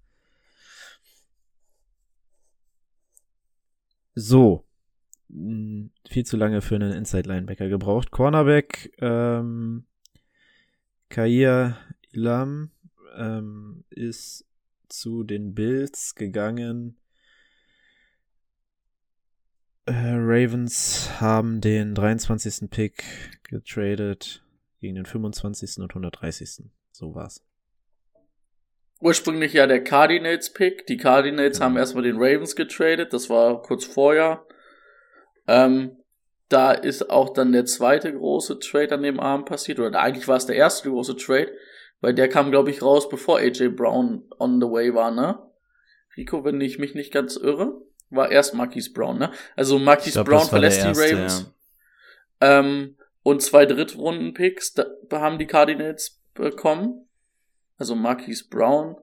[4.14, 4.66] So.
[5.30, 8.10] Hm, Viel zu lange für einen Inside-Linebacker gebraucht.
[8.10, 9.86] Cornerback, ähm,
[11.08, 11.76] Kair
[12.16, 12.70] Ilam
[13.16, 14.44] ähm, ist
[14.88, 16.98] zu den Bills gegangen.
[19.84, 22.70] Äh, Ravens haben den 23.
[22.70, 23.04] Pick
[23.48, 24.44] getradet
[24.80, 25.78] gegen den 25.
[25.78, 26.64] und 130.
[26.90, 27.44] So war's.
[29.00, 30.86] Ursprünglich ja der Cardinals-Pick.
[30.86, 31.66] Die Cardinals Genau.
[31.66, 34.44] haben erstmal den Ravens getradet, das war kurz vorher.
[35.46, 35.98] Ähm,
[36.48, 40.36] da ist auch dann der zweite große Trade an dem Abend passiert, oder eigentlich war
[40.36, 41.52] es der erste große Trade,
[42.00, 45.38] weil der kam, glaube ich, raus, bevor AJ Brown on the way war, ne?
[46.16, 47.80] Rico, wenn ich mich nicht ganz irre,
[48.10, 49.32] war erst Marquise Brown, ne?
[49.54, 51.54] Also Ich Marquise glaub, Brown verlässt die erste, Ravens.
[52.40, 54.74] Ähm, und zwei Drittrunden-Picks
[55.10, 57.08] haben die Cardinals bekommen.
[57.76, 58.96] Also Marquise Brown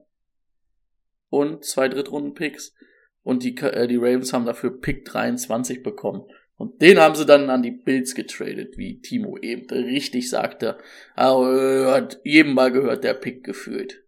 [1.28, 2.74] und zwei Drittrunden-Picks.
[3.22, 6.24] Und die, äh, die Ravens haben dafür Pick 23 bekommen.
[6.56, 10.78] Und den haben sie dann an die Bills getradet, wie Timo eben richtig sagte.
[11.14, 14.04] Aber hat jedem mal gehört, der Pick gefühlt.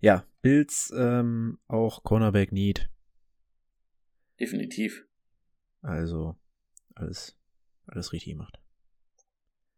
[0.00, 2.88] Ja, Bills ähm, auch Cornerback Need.
[4.38, 5.04] Definitiv.
[5.82, 6.36] Also
[6.94, 7.36] alles,
[7.86, 8.58] alles richtig gemacht.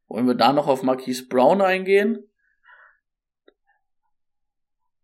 [0.08, 2.24] Wollen wir da noch auf Marquise Brown eingehen?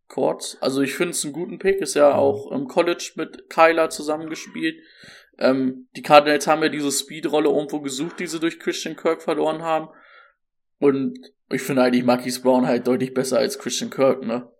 [0.08, 0.56] Kurz.
[0.60, 1.80] Also ich finde es einen guten Pick.
[1.80, 4.82] Ist ja auch im College mit Kyler zusammengespielt.
[5.38, 9.62] Ähm, die Cardinals haben ja diese Speed-Rolle irgendwo gesucht, die sie durch Christian Kirk verloren
[9.62, 9.88] haben.
[10.78, 11.18] Und
[11.50, 14.50] ich finde eigentlich Marquise Brown halt deutlich besser als Christian Kirk, ne?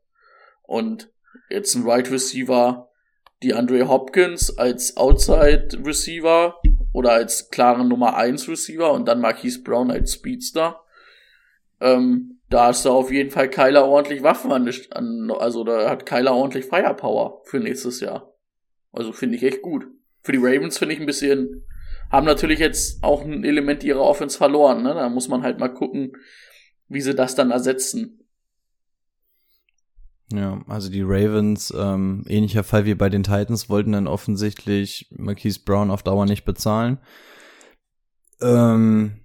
[0.63, 1.11] Und
[1.49, 2.91] jetzt ein Right Receiver,
[3.43, 6.57] die Andre Hopkins als Outside Receiver
[6.93, 10.81] oder als klaren Nummer 1 Receiver und dann Marquise Brown als Speedster.
[11.81, 16.07] Ähm, da hast du auf jeden Fall Kyler ordentlich Waffen an, an also da hat
[16.07, 18.33] Kyler ordentlich Firepower für nächstes Jahr.
[18.93, 19.87] Also finde ich echt gut.
[20.27, 21.63] Für die Ravens finde ich ein bisschen,
[22.11, 24.93] haben natürlich jetzt auch ein Element ihrer Offense verloren, ne?
[24.93, 26.17] Da muss man halt mal gucken,
[26.89, 28.27] wie sie das dann ersetzen.
[30.33, 35.61] Ja, also die Ravens, ähm, ähnlicher Fall wie bei den Titans, wollten dann offensichtlich Marquise
[35.65, 36.99] Brown auf Dauer nicht bezahlen.
[38.41, 39.21] Ähm,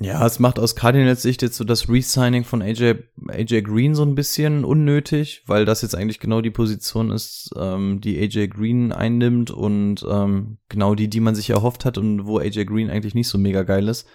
[0.00, 2.94] ja, es macht aus Cardinals Sicht jetzt so das Resigning von AJ,
[3.28, 8.00] AJ Green so ein bisschen unnötig, weil das jetzt eigentlich genau die Position ist, ähm,
[8.00, 12.38] die AJ Green einnimmt und ähm, genau die, die man sich erhofft hat und wo
[12.38, 14.06] AJ Green eigentlich nicht so mega geil ist.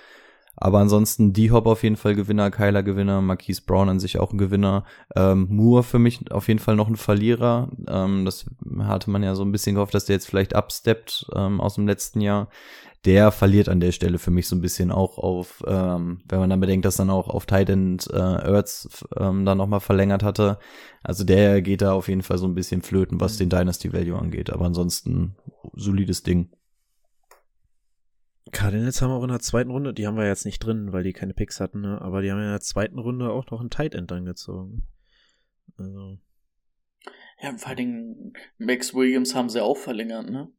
[0.55, 4.37] Aber ansonsten D-Hop auf jeden Fall Gewinner, Kyler Gewinner, Marquise Brown an sich auch ein
[4.37, 4.85] Gewinner.
[5.15, 7.69] Ähm, Moore für mich auf jeden Fall noch ein Verlierer.
[7.87, 8.45] Ähm, das
[8.79, 11.87] hatte man ja so ein bisschen gehofft, dass der jetzt vielleicht absteppt ähm, aus dem
[11.87, 12.49] letzten Jahr
[13.05, 16.49] der verliert an der Stelle für mich so ein bisschen auch auf, ähm, wenn man
[16.49, 20.57] dann bedenkt, dass dann auch auf Titan äh, Earths ähm, dann nochmal verlängert hatte.
[21.03, 24.17] Also der geht da auf jeden Fall so ein bisschen flöten, was den Dynasty Value
[24.17, 24.49] angeht.
[24.49, 25.35] Aber ansonsten
[25.73, 26.49] solides Ding.
[28.51, 31.13] Cardinals haben auch in der zweiten Runde, die haben wir jetzt nicht drin, weil die
[31.13, 32.01] keine Picks hatten, ne?
[32.01, 34.87] aber die haben in der zweiten Runde auch noch einen Tight End angezogen.
[35.77, 36.19] Also.
[37.41, 40.49] Ja, vor allem Max Williams haben sie auch verlängert, ne?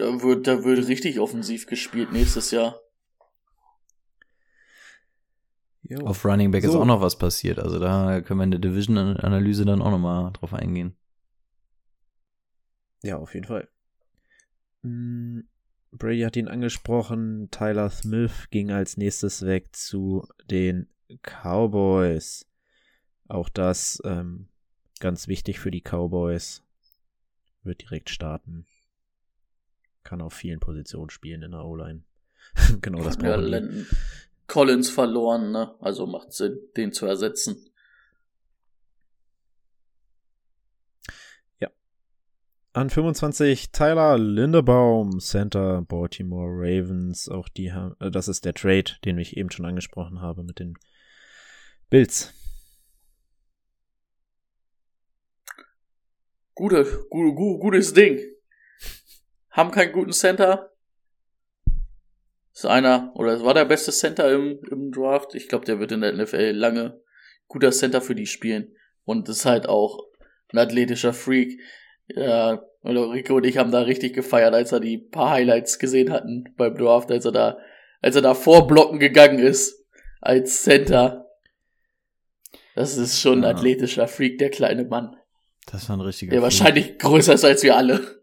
[0.00, 2.80] Da wird, da wird richtig offensiv gespielt nächstes Jahr.
[5.82, 6.06] Jo.
[6.06, 6.70] Auf Running Back so.
[6.70, 7.58] ist auch noch was passiert.
[7.58, 10.96] Also da können wir in der Division-Analyse dann auch nochmal drauf eingehen.
[13.02, 13.68] Ja, auf jeden Fall.
[14.84, 15.46] Hm,
[15.92, 17.50] Brady hat ihn angesprochen.
[17.50, 20.88] Tyler Smith ging als nächstes weg zu den
[21.20, 22.46] Cowboys.
[23.28, 24.48] Auch das ähm,
[24.98, 26.62] ganz wichtig für die Cowboys.
[27.64, 28.64] Wird direkt starten
[30.02, 32.02] kann auf vielen Positionen spielen in der O-Line.
[32.80, 33.36] genau das ja,
[34.50, 35.76] Collins verloren, ne?
[35.78, 37.70] Also macht Sinn, den zu ersetzen.
[41.60, 41.70] Ja.
[42.72, 47.28] An 25 Tyler Lindebaum, Center Baltimore Ravens.
[47.28, 50.58] Auch die haben, äh, das ist der Trade, den ich eben schon angesprochen habe mit
[50.58, 50.74] den
[51.88, 52.34] Bills.
[56.56, 58.20] Gute, gute, gutes Ding
[59.50, 60.72] haben keinen guten Center.
[62.52, 65.34] Ist einer, oder war der beste Center im, im Draft.
[65.34, 67.00] Ich glaube, der wird in der NFL lange
[67.48, 68.74] guter Center für die spielen.
[69.04, 69.98] Und ist halt auch
[70.52, 71.60] ein athletischer Freak.
[72.08, 76.44] Ja, Rico und ich haben da richtig gefeiert, als er die paar Highlights gesehen hatten
[76.56, 77.58] beim Draft, als er da,
[78.00, 79.84] als er da vorblocken gegangen ist.
[80.20, 81.26] Als Center.
[82.74, 83.50] Das ist schon ein ja.
[83.50, 85.16] athletischer Freak, der kleine Mann.
[85.70, 86.44] Das war ein richtiger Der Freak.
[86.44, 88.19] wahrscheinlich größer ist als wir alle.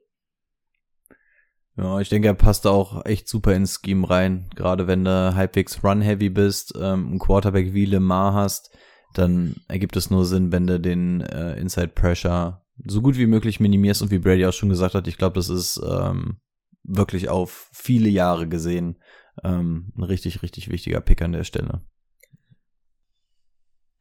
[1.77, 4.49] Ja, ich denke, er passt auch echt super ins Scheme rein.
[4.55, 8.75] Gerade wenn du halbwegs run-heavy bist, ähm, ein Quarterback wie Lemar hast,
[9.13, 13.59] dann ergibt es nur Sinn, wenn du den äh, Inside Pressure so gut wie möglich
[13.59, 16.37] minimierst und wie Brady auch schon gesagt hat, ich glaube, das ist ähm,
[16.83, 18.97] wirklich auf viele Jahre gesehen
[19.43, 21.81] ähm, ein richtig, richtig wichtiger Pick an der Stelle.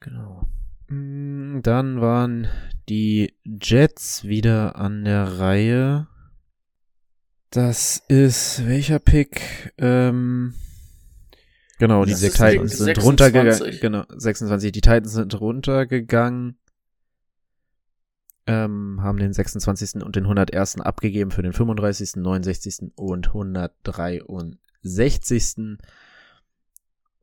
[0.01, 0.47] Genau.
[0.89, 2.49] Mm, dann waren
[2.89, 6.07] die Jets wieder an der Reihe
[7.51, 9.72] das ist welcher Pick?
[9.78, 10.55] Ähm,
[11.78, 13.78] genau, die Titans sind runtergegangen.
[13.80, 14.72] Genau, 26.
[14.72, 16.59] Die Titans sind runtergegangen.
[18.49, 20.05] Ähm, haben den 26.
[20.05, 20.80] und den 101.
[20.80, 22.92] abgegeben für den 35., 69.
[22.94, 25.78] und 163.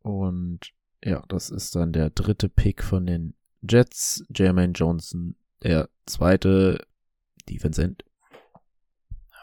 [0.01, 4.25] Und ja, das ist dann der dritte Pick von den Jets.
[4.35, 6.85] Jermaine Johnson, der zweite
[7.49, 8.03] Defense End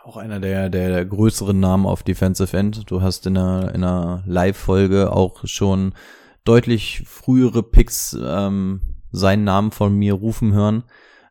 [0.04, 2.90] auch einer der, der größeren Namen auf Defensive End.
[2.90, 5.94] Du hast in einer, in einer Live-Folge auch schon
[6.44, 8.80] deutlich frühere Picks ähm,
[9.12, 10.84] seinen Namen von mir rufen hören.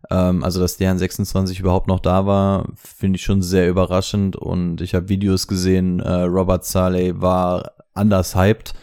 [0.09, 4.36] Ähm, also, dass der an 26 überhaupt noch da war, finde ich schon sehr überraschend.
[4.36, 8.74] Und ich habe Videos gesehen, äh, Robert Saleh war anders hyped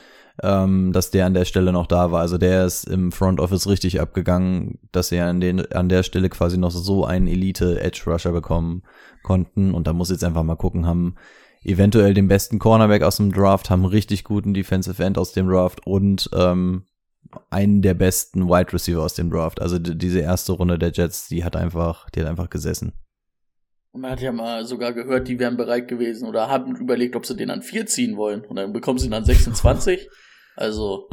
[0.42, 2.20] ähm, dass der an der Stelle noch da war.
[2.20, 6.28] Also der ist im Front Office richtig abgegangen, dass er an, den, an der Stelle
[6.28, 8.82] quasi noch so einen Elite-Edge-Rusher bekommen
[9.22, 9.72] konnten.
[9.72, 11.16] Und da muss jetzt einfach mal gucken, haben
[11.64, 15.86] eventuell den besten Cornerback aus dem Draft, haben richtig guten Defensive End aus dem Draft
[15.86, 16.84] und ähm,
[17.50, 19.60] einen der besten Wide Receiver aus dem Draft.
[19.60, 22.92] Also diese erste Runde der Jets, die hat einfach, die hat einfach gesessen.
[23.92, 27.34] Man hat ja mal sogar gehört, die wären bereit gewesen oder haben überlegt, ob sie
[27.34, 28.44] den an vier ziehen wollen.
[28.44, 30.08] Und dann bekommen sie ihn an 26.
[30.56, 31.08] Also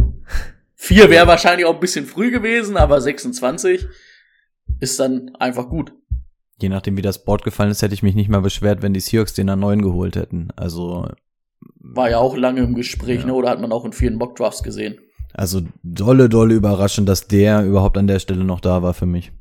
[0.76, 3.86] vier wäre wahrscheinlich auch ein bisschen früh gewesen, aber 26
[4.80, 5.94] ist dann einfach gut.
[6.60, 9.00] Je nachdem, wie das Board gefallen ist, hätte ich mich nicht mal beschwert, wenn die
[9.02, 10.50] Seahawks den an neun geholt hätten.
[10.56, 11.08] Also
[11.80, 13.28] war ja auch lange im Gespräch, ja.
[13.28, 13.34] ne?
[13.34, 14.98] Oder hat man auch in vielen Mockdrafts gesehen?
[15.34, 19.32] Also dolle, dolle überraschend, dass der überhaupt an der Stelle noch da war für mich.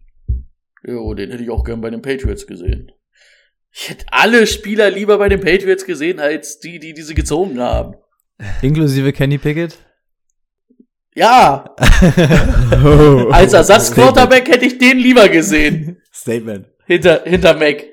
[0.84, 2.90] Jo, den hätte ich auch gern bei den Patriots gesehen.
[3.70, 7.94] Ich hätte alle Spieler lieber bei den Patriots gesehen, als die, die diese gezogen haben.
[8.60, 9.78] Inklusive Kenny Pickett?
[11.14, 11.74] Ja,
[13.30, 16.00] als Ersatzquarterback hätte ich den lieber gesehen.
[16.12, 16.66] Statement.
[16.86, 17.84] Hinter, hinter Mac.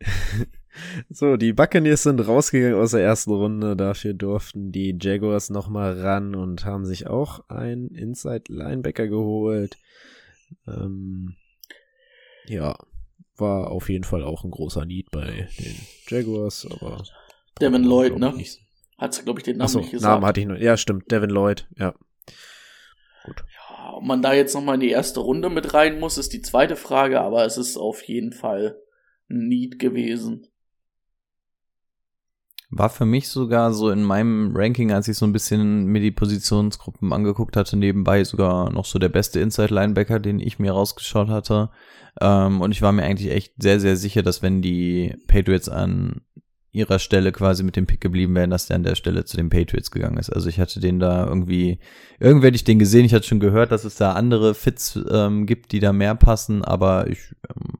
[1.08, 3.76] So, die Buccaneers sind rausgegangen aus der ersten Runde.
[3.76, 9.76] Dafür durften die Jaguars nochmal ran und haben sich auch einen Inside Linebacker geholt.
[10.66, 11.36] Ähm,
[12.46, 12.76] ja,
[13.36, 15.76] war auf jeden Fall auch ein großer Need bei den
[16.08, 17.02] Jaguars, aber.
[17.60, 18.30] Devin Lloyd, ne?
[18.30, 18.60] ich nicht.
[19.00, 20.12] Hat glaube ich, den Namen Achso, nicht gesagt.
[20.12, 20.58] Namen hatte ich noch.
[20.58, 21.94] Ja, stimmt, Devin Lloyd, ja.
[23.24, 26.42] Ja, Ob man da jetzt nochmal in die erste Runde mit rein muss, ist die
[26.42, 28.78] zweite Frage, aber es ist auf jeden Fall
[29.30, 30.46] ein Need gewesen.
[32.68, 36.12] War für mich sogar so in meinem Ranking, als ich so ein bisschen mir die
[36.12, 41.70] Positionsgruppen angeguckt hatte, nebenbei sogar noch so der beste Inside-Linebacker, den ich mir rausgeschaut hatte.
[42.20, 46.20] Ähm, und ich war mir eigentlich echt sehr, sehr sicher, dass wenn die Patriots an
[46.72, 49.50] ihrer Stelle quasi mit dem Pick geblieben wären, dass der an der Stelle zu den
[49.50, 50.30] Patriots gegangen ist.
[50.30, 51.80] Also ich hatte den da irgendwie,
[52.20, 55.46] irgendwie hätte ich den gesehen, ich hatte schon gehört, dass es da andere Fits ähm,
[55.46, 57.78] gibt, die da mehr passen, aber ich ähm,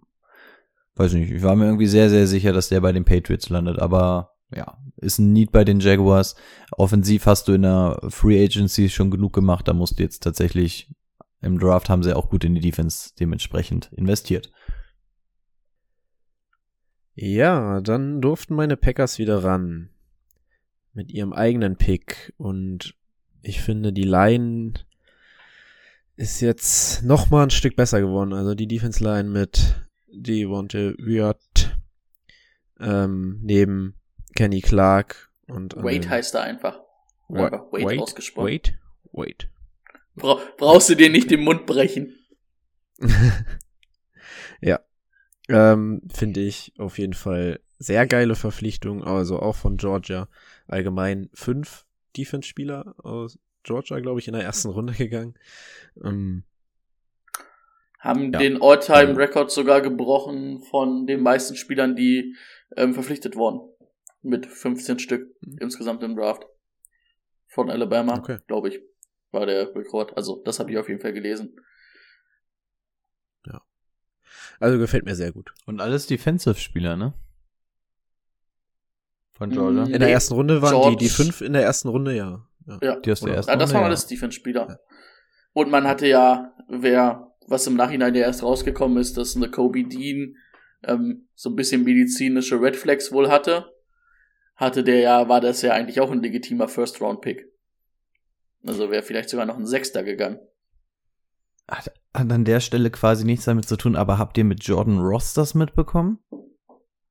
[0.96, 3.78] weiß nicht, ich war mir irgendwie sehr, sehr sicher, dass der bei den Patriots landet,
[3.78, 6.34] aber ja, ist ein Need bei den Jaguars.
[6.72, 10.90] Offensiv hast du in der Free Agency schon genug gemacht, da musst du jetzt tatsächlich
[11.42, 14.50] im Draft haben sie auch gut in die Defense dementsprechend investiert.
[17.14, 19.90] Ja, dann durften meine Packers wieder ran.
[20.92, 22.32] Mit ihrem eigenen Pick.
[22.36, 22.94] Und
[23.42, 24.72] ich finde, die Line
[26.16, 28.32] ist jetzt noch mal ein Stück besser geworden.
[28.32, 29.76] Also die Defense Line mit
[30.12, 31.76] Devonte Wyatt
[32.80, 33.94] ähm, neben
[34.34, 36.80] Kenny Clark und Wade den- heißt er einfach.
[37.28, 38.48] Wa- Einfach Wade, ausgesprochen.
[38.48, 38.72] Wade?
[39.12, 39.48] Wade.
[40.16, 42.14] Bra brauchst du dir nicht den Mund brechen.
[44.60, 44.80] ja.
[45.50, 50.28] Ähm, Finde ich auf jeden Fall sehr geile Verpflichtung, also auch von Georgia.
[50.66, 51.84] Allgemein fünf
[52.16, 55.34] Defense-Spieler aus Georgia, glaube ich, in der ersten Runde gegangen.
[56.02, 56.44] Ähm,
[57.98, 58.38] Haben Ja.
[58.38, 62.34] den All-Time-Rekord sogar gebrochen von den meisten Spielern, die
[62.76, 63.60] ähm, verpflichtet wurden.
[64.22, 65.58] Mit 15 Stück Mhm.
[65.60, 66.46] insgesamt im Draft.
[67.48, 68.38] Von Alabama, Okay.
[68.46, 68.80] glaube ich,
[69.32, 70.16] war der Rekord.
[70.16, 71.56] Also, das habe ich auf jeden Fall gelesen.
[74.58, 75.52] Also gefällt mir sehr gut.
[75.66, 77.12] Und alles Defensive-Spieler, ne?
[79.32, 79.82] Von Georgia.
[79.82, 82.14] Mm, In der Nee, ersten Runde waren George- die, die fünf in der ersten Runde,
[82.14, 82.46] ja.
[82.66, 82.78] ja.
[82.82, 83.86] Ja, Die aus der ersten ja das Runde, waren ja.
[83.88, 84.68] alles Defense-Spieler.
[84.68, 84.78] Ja.
[85.52, 89.84] Und man hatte ja, wer, was im Nachhinein ja erst rausgekommen ist, dass eine Kobe
[89.84, 90.36] Dean
[90.84, 93.72] ähm, so ein bisschen medizinische Red Flags wohl hatte,
[94.56, 97.46] hatte der ja, war das ja eigentlich auch ein legitimer First-Round-Pick.
[98.66, 100.38] Also wäre vielleicht sogar noch ein Sechster gegangen.
[101.66, 104.98] Hat, hat an der Stelle quasi nichts damit zu tun, aber habt ihr mit Jordan
[104.98, 106.18] Ross das mitbekommen?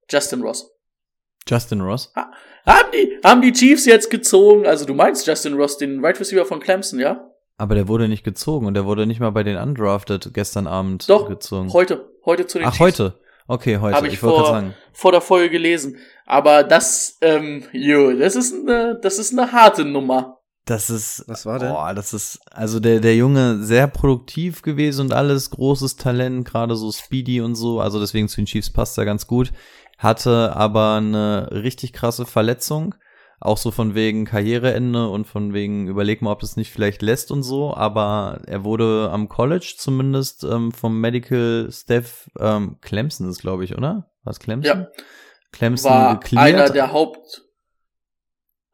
[0.10, 0.72] Justin Ross.
[1.48, 2.14] Justin Ross?
[2.66, 4.66] Haben die, haben die Chiefs jetzt gezogen?
[4.68, 7.26] Also du meinst Justin Ross, den Right Receiver von Clemson, ja?
[7.58, 11.10] Aber der wurde nicht gezogen und der wurde nicht mal bei den Undrafted gestern Abend
[11.10, 11.72] Doch, gezogen.
[11.74, 12.80] Heute, heute zu den Ach, Chiefs.
[12.82, 13.20] heute.
[13.48, 13.98] Okay, heute.
[13.98, 14.76] Hab ich ich vor- sagen.
[14.94, 15.98] Vor der Folge gelesen.
[16.26, 20.39] Aber das, ähm, jo, das ist eine, das ist eine harte Nummer.
[20.70, 21.70] Das ist, Was war denn?
[21.70, 26.76] boah, das ist, also der, der Junge sehr produktiv gewesen und alles, großes Talent, gerade
[26.76, 29.52] so Speedy und so, also deswegen zu den Chiefs passt er ganz gut,
[29.98, 32.94] hatte aber eine richtig krasse Verletzung,
[33.40, 37.32] auch so von wegen Karriereende und von wegen, überleg mal, ob das nicht vielleicht lässt
[37.32, 43.42] und so, aber er wurde am College zumindest ähm, vom Medical Staff, ähm, Clemson ist
[43.42, 44.12] glaube ich, oder?
[44.24, 44.82] Was Clemson?
[44.82, 44.88] Ja.
[45.52, 46.54] Clemson War gecleared.
[46.54, 47.42] einer der Haupt,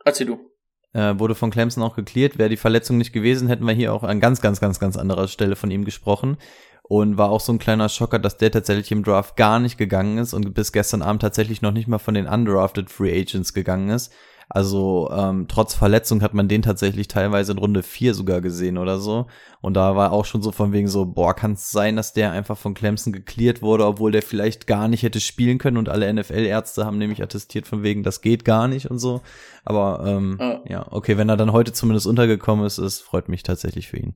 [0.03, 0.51] erzähl du.
[0.95, 2.37] Äh, wurde von Clemson auch geklärt.
[2.37, 5.27] Wäre die Verletzung nicht gewesen, hätten wir hier auch an ganz, ganz, ganz, ganz anderer
[5.27, 6.37] Stelle von ihm gesprochen.
[6.83, 10.19] Und war auch so ein kleiner Schocker, dass der tatsächlich im Draft gar nicht gegangen
[10.19, 13.89] ist und bis gestern Abend tatsächlich noch nicht mal von den undrafted Free Agents gegangen
[13.89, 14.13] ist.
[14.49, 18.99] Also ähm, trotz Verletzung hat man den tatsächlich teilweise in Runde 4 sogar gesehen oder
[18.99, 19.27] so.
[19.61, 22.31] Und da war auch schon so von wegen so, boah, kann es sein, dass der
[22.31, 26.13] einfach von Clemson geklärt wurde, obwohl der vielleicht gar nicht hätte spielen können und alle
[26.13, 29.21] NFL-Ärzte haben nämlich attestiert von wegen, das geht gar nicht und so.
[29.63, 30.61] Aber ähm, Ja.
[30.67, 34.15] ja, okay, wenn er dann heute zumindest untergekommen ist, es freut mich tatsächlich für ihn.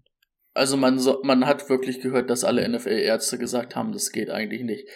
[0.53, 4.63] Also man, so, man hat wirklich gehört, dass alle NFL-Ärzte gesagt haben, das geht eigentlich
[4.63, 4.87] nicht.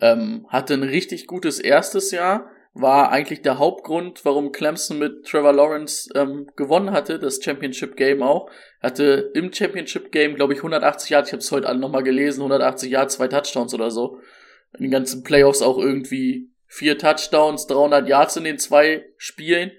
[0.00, 5.52] Ähm, hatte ein richtig gutes erstes Jahr, war eigentlich der Hauptgrund, warum Clemson mit Trevor
[5.52, 8.50] Lawrence ähm, gewonnen hatte, das Championship Game auch.
[8.80, 12.40] Hatte im Championship Game, glaube ich, 180 Yards, ich habe es heute alle nochmal gelesen,
[12.40, 14.20] 180 Yards, zwei Touchdowns oder so.
[14.78, 19.72] In den ganzen Playoffs auch irgendwie vier Touchdowns, 300 Yards in den zwei Spielen.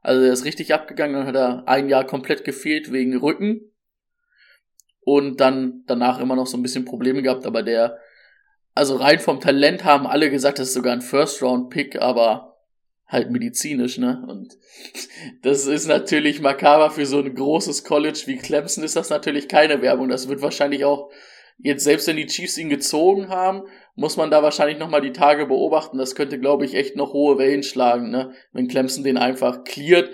[0.00, 3.72] Also er ist richtig abgegangen, dann hat er ein Jahr komplett gefehlt wegen Rücken
[5.00, 7.98] und dann danach immer noch so ein bisschen Probleme gehabt, aber der,
[8.78, 12.56] also rein vom Talent haben alle gesagt, das ist sogar ein First-Round-Pick, aber
[13.08, 14.24] halt medizinisch, ne?
[14.28, 14.56] Und
[15.42, 19.82] das ist natürlich makaber für so ein großes College wie Clemson ist das natürlich keine
[19.82, 20.08] Werbung.
[20.08, 21.10] Das wird wahrscheinlich auch
[21.58, 23.62] jetzt selbst wenn die Chiefs ihn gezogen haben,
[23.96, 25.98] muss man da wahrscheinlich noch mal die Tage beobachten.
[25.98, 28.32] Das könnte, glaube ich, echt noch hohe Wellen schlagen, ne?
[28.52, 30.10] Wenn Clemson den einfach cleart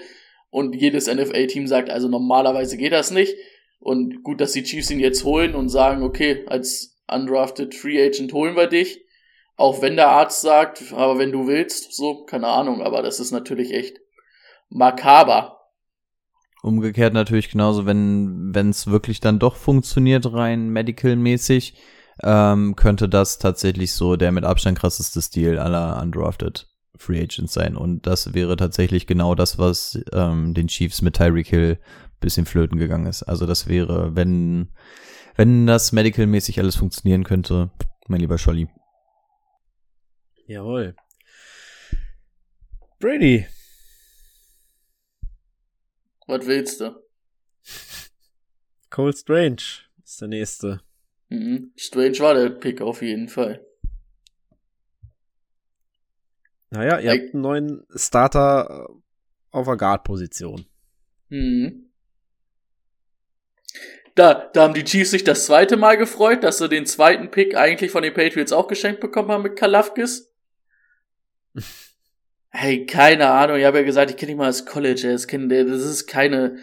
[0.49, 3.37] und jedes NFL-Team sagt, also normalerweise geht das nicht.
[3.79, 8.33] Und gut, dass die Chiefs ihn jetzt holen und sagen, okay, als undrafted Free Agent
[8.33, 9.01] holen wir dich.
[9.57, 13.31] Auch wenn der Arzt sagt, aber wenn du willst, so, keine Ahnung, aber das ist
[13.31, 14.01] natürlich echt
[14.69, 15.61] makaber.
[16.63, 21.75] Umgekehrt natürlich genauso, wenn es wirklich dann doch funktioniert, rein medical-mäßig,
[22.23, 27.77] ähm, könnte das tatsächlich so der mit Abstand krasseste Stil aller undrafted Free Agents sein.
[27.77, 31.79] Und das wäre tatsächlich genau das, was ähm, den Chiefs mit Tyreek Hill
[32.21, 33.23] bisschen flöten gegangen ist.
[33.23, 34.69] Also das wäre, wenn
[35.37, 37.71] wenn das medical-mäßig alles funktionieren könnte,
[38.09, 38.69] mein lieber Scholli.
[40.47, 40.95] Jawohl.
[42.99, 43.47] Brady.
[46.27, 47.03] Was willst du?
[48.91, 49.63] Cole Strange
[50.05, 50.81] ist der nächste.
[51.29, 51.73] Mhm.
[51.77, 53.65] Strange war der Pick auf jeden Fall.
[56.71, 57.19] Naja, ihr Ey.
[57.19, 58.89] habt einen neuen Starter
[59.51, 60.67] auf der Guard-Position.
[61.29, 61.84] Mhm.
[64.15, 67.57] Da, da haben die Chiefs sich das zweite Mal gefreut, dass sie den zweiten Pick
[67.57, 70.33] eigentlich von den Patriots auch geschenkt bekommen haben mit Kalafkis.
[72.57, 73.57] Hey, keine Ahnung.
[73.57, 75.11] Ich habe ja gesagt, ich kenne ihn mal als College.
[75.11, 76.59] Das, kenn, das ist keine.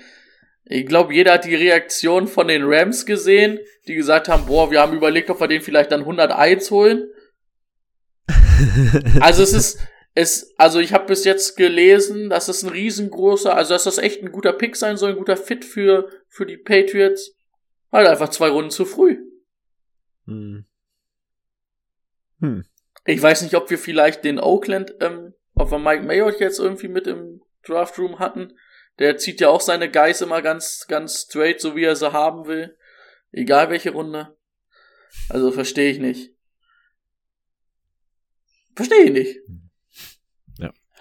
[0.64, 3.60] Ich glaube, jeder hat die Reaktion von den Rams gesehen,
[3.90, 7.10] die gesagt haben, boah, wir haben überlegt, ob wir den vielleicht dann 101 holen.
[9.20, 9.80] Also es ist,
[10.16, 14.24] es, also ich habe bis jetzt gelesen, dass es ein riesengroßer, also dass das echt
[14.24, 17.36] ein guter Pick sein soll, ein guter Fit für, für die Patriots.
[17.92, 19.18] Halt einfach zwei Runden zu früh.
[20.26, 20.66] Hm.
[22.40, 22.66] Hm.
[23.06, 26.88] Ich weiß nicht, ob wir vielleicht den Oakland, ähm, ob wir Mike Mayock jetzt irgendwie
[26.88, 28.54] mit im Draftroom hatten.
[29.00, 32.46] Der zieht ja auch seine Guys immer ganz, ganz straight, so wie er sie haben
[32.46, 32.78] will.
[33.32, 34.38] Egal welche Runde.
[35.30, 36.36] Also verstehe ich nicht.
[38.76, 39.40] Verstehe ich nicht.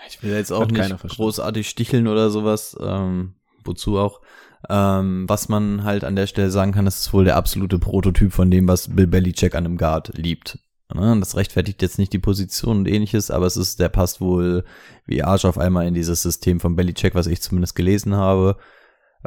[0.09, 4.21] Ich will jetzt auch Hat nicht großartig sticheln oder sowas, ähm, wozu auch.
[4.69, 8.32] Ähm, was man halt an der Stelle sagen kann, das ist wohl der absolute Prototyp
[8.32, 10.59] von dem, was Bill Belichick an einem Guard liebt.
[10.95, 11.16] Ne?
[11.19, 14.65] Das rechtfertigt jetzt nicht die Position und ähnliches, aber es ist, der passt wohl
[15.07, 18.59] wie Arsch auf einmal in dieses System von Belichick, was ich zumindest gelesen habe.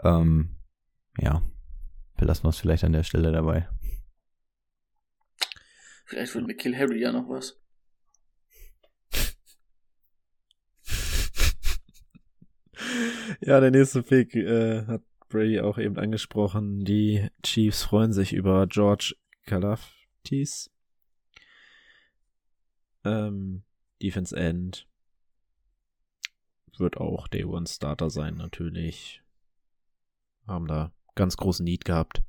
[0.03, 0.57] Ähm,
[1.17, 1.41] ja,
[2.17, 3.67] belassen wir es vielleicht an der Stelle dabei.
[6.05, 7.59] Vielleicht wird mit Kill Harry ja noch was.
[13.39, 15.01] Ja, der nächste Pick äh, hat
[15.33, 16.85] Brady auch eben angesprochen.
[16.85, 19.15] Die Chiefs freuen sich über George
[19.47, 20.69] Kalaftis.
[23.03, 23.63] Ähm,
[24.01, 24.87] Defense End.
[26.77, 29.23] Wird auch Day One Starter sein, natürlich.
[30.47, 32.21] Haben da ganz großen Need gehabt.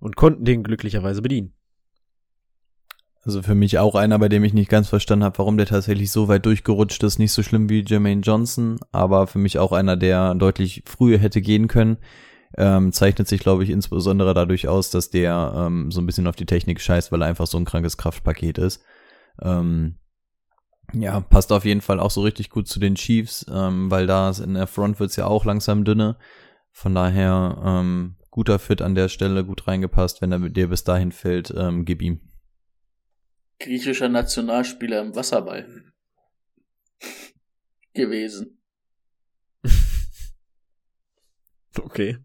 [0.00, 1.54] Und konnten den glücklicherweise bedienen.
[3.22, 6.10] Also für mich auch einer, bei dem ich nicht ganz verstanden habe, warum der tatsächlich
[6.10, 7.18] so weit durchgerutscht ist.
[7.18, 11.42] Nicht so schlimm wie Jermaine Johnson, aber für mich auch einer, der deutlich früher hätte
[11.42, 11.98] gehen können.
[12.60, 16.36] Ähm, zeichnet sich, glaube ich, insbesondere dadurch aus, dass der ähm, so ein bisschen auf
[16.36, 18.84] die Technik scheißt, weil er einfach so ein krankes Kraftpaket ist.
[19.40, 19.96] Ähm,
[20.92, 24.30] ja, passt auf jeden Fall auch so richtig gut zu den Chiefs, ähm, weil da
[24.30, 26.18] in der Front wird's ja auch langsam dünne.
[26.70, 30.20] Von daher ähm, guter Fit an der Stelle, gut reingepasst.
[30.20, 32.20] Wenn er mit dir bis dahin fällt, ähm, gib ihm.
[33.58, 35.66] Griechischer Nationalspieler im Wasserball.
[37.94, 38.58] Gewesen.
[41.78, 42.18] Okay.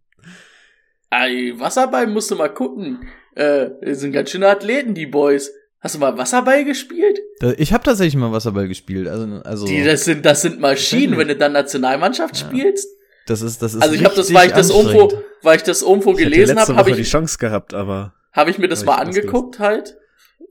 [1.10, 3.08] Ey, Wasserball musst du mal gucken.
[3.36, 5.52] Äh, das sind ganz schöne Athleten, die Boys.
[5.80, 7.20] Hast du mal Wasserball gespielt?
[7.58, 9.08] Ich habe tatsächlich mal Wasserball gespielt.
[9.08, 12.48] Also, also Die, das sind, das sind Maschinen, wenn du dann Nationalmannschaft Ja.
[12.48, 12.88] spielst.
[13.28, 13.84] das ist, das ist.
[13.84, 15.14] Also ich habe das, weil ich das irgendwo,
[15.44, 18.50] weil ich das irgendwo Ich gelesen habe, habe Woche die ich, Chance gehabt, aber habe
[18.50, 19.98] ich mir das mal ich angeguckt halt.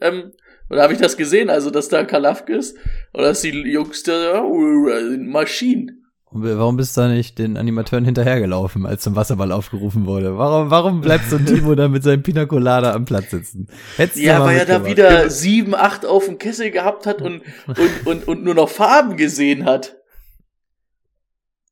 [0.01, 0.33] Ähm,
[0.71, 2.75] oder habe ich das gesehen, also dass da Kalafkis
[3.13, 6.04] oder dass die Jungs da oh, sind Maschinen.
[6.35, 10.37] Und Warum bist du da nicht den Animateuren hinterhergelaufen, als zum Wasserball aufgerufen wurde?
[10.37, 13.69] Warum, warum bleibt so ein Timo da mit seinem Pina Colada am Platz sitzen?
[13.97, 17.43] Hättest du Ja, weil er da wieder sieben, acht auf dem Kessel gehabt hat und,
[17.69, 19.95] und, und, und nur noch Farben gesehen hat.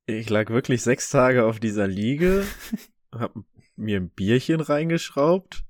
[0.06, 2.44] ich lag wirklich sechs Tage auf dieser Liege,
[3.12, 3.34] hab
[3.74, 5.64] mir ein Bierchen reingeschraubt,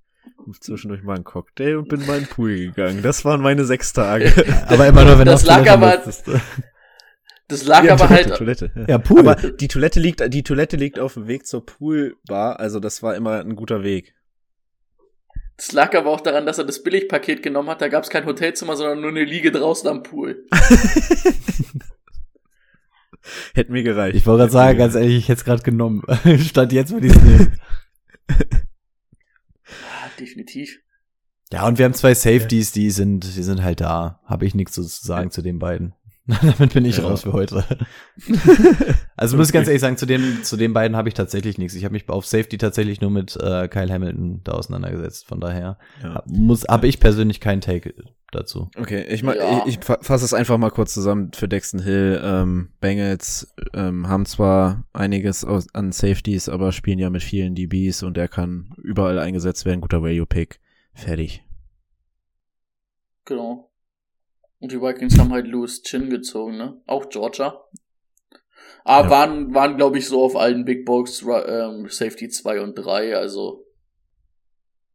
[0.60, 3.01] zwischendurch mal einen Cocktail und bin mal in den Pool gegangen.
[3.01, 4.31] Das waren meine sechs Tage.
[4.66, 6.02] Aber immer nur, wenn Das auf lag aber-.
[7.52, 8.70] Das lag Ja, aber Toilette, halt, Toilette.
[8.74, 8.84] Ja.
[8.88, 9.18] Ja, Pool.
[9.18, 13.14] Aber die Toilette liegt, die Toilette liegt auf dem Weg zur Poolbar, also das war
[13.14, 14.14] immer ein guter Weg.
[15.58, 17.82] das lag aber auch daran, dass er das Billigpaket genommen hat.
[17.82, 20.46] Da gab es kein Hotelzimmer, sondern nur eine Liege draußen am Pool.
[23.54, 24.16] Hätte mir gereicht.
[24.16, 26.02] Ich wollte gerade sagen, ganz ehrlich, ich hätte es gerade genommen.
[26.38, 27.60] Statt jetzt würde ich es nehmen.
[28.28, 30.80] Ah, definitiv.
[31.52, 34.20] Ja, und wir haben zwei Safeties, die sind, die sind halt da.
[34.24, 35.94] Habe ich nichts zu sagen zu den beiden.
[36.42, 37.04] Damit bin ich Ja.
[37.04, 37.64] raus für heute.
[39.16, 41.74] also muss ich ganz ehrlich sagen, zu den, zu den beiden habe ich tatsächlich nichts.
[41.74, 45.26] Ich habe mich auf Safety tatsächlich nur mit äh, Kyle Hamilton da auseinandergesetzt.
[45.26, 46.22] Von daher Ja.
[46.26, 47.94] muss, habe ich persönlich keinen Take
[48.30, 48.70] dazu.
[48.78, 49.64] Okay, ich, Ja.
[49.66, 52.20] ich, ich fa- fasse es einfach mal kurz zusammen für Dexton Hill.
[52.22, 58.04] Ähm, Bengals ähm, haben zwar einiges aus, an Safeties, aber spielen ja mit vielen DBs
[58.04, 59.80] und der kann überall eingesetzt werden.
[59.80, 60.60] Guter Value-Pick.
[60.94, 61.42] Fertig.
[63.24, 63.71] Genau.
[64.62, 66.80] Und die Vikings haben halt Louis Chin gezogen, ne?
[66.86, 67.60] Auch Georgia.
[68.84, 69.10] Aber Ja.
[69.10, 73.64] waren, waren glaube ich, so auf allen Big Box ähm, Safety 2 und 3, also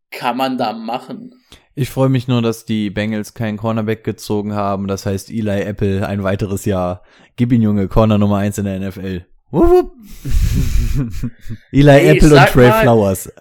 [0.10, 1.34] kann man da machen.
[1.76, 4.88] Ich freue mich nur, dass die Bengals keinen Cornerback gezogen haben.
[4.88, 7.04] Das heißt, Eli Apple ein weiteres Jahr.
[7.36, 9.26] Gib ihn, Junge, Corner Nummer eins in der NFL.
[9.52, 9.92] Wupp, wupp.
[11.72, 13.32] Eli Ey, ich Apple und Trey mal- Flowers.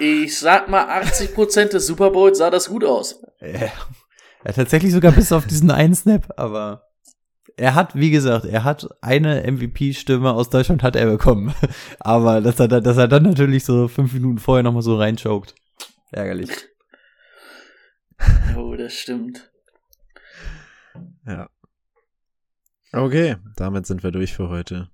[0.00, 3.22] Ich sag mal, 80% des Super Bowls sah das gut aus.
[3.40, 3.70] Ja.
[4.44, 6.86] Ja, tatsächlich sogar bis auf diesen einen Snap, aber
[7.56, 11.52] er hat, wie gesagt, er hat eine MVP-Stimme aus Deutschland hat er bekommen.
[12.00, 15.54] Aber dass er, da- dass er dann natürlich so fünf Minuten vorher nochmal so reinchoked.
[16.10, 16.50] Ärgerlich.
[18.56, 19.50] Oh, das stimmt.
[21.26, 21.50] ja.
[22.92, 24.88] Okay, damit sind wir durch für heute.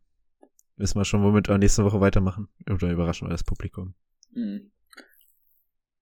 [0.76, 2.48] Wissen wir schon, womit wir nächste Woche weitermachen?
[2.68, 3.94] Oder überraschen wir das Publikum?
[4.34, 4.70] Hm.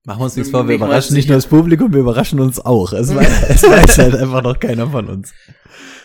[0.05, 2.39] Machen wir uns nichts vor, wir nicht mal überraschen nicht nur das Publikum, wir überraschen
[2.41, 2.93] uns auch.
[2.93, 5.33] Es weiß, es weiß halt einfach noch keiner von uns.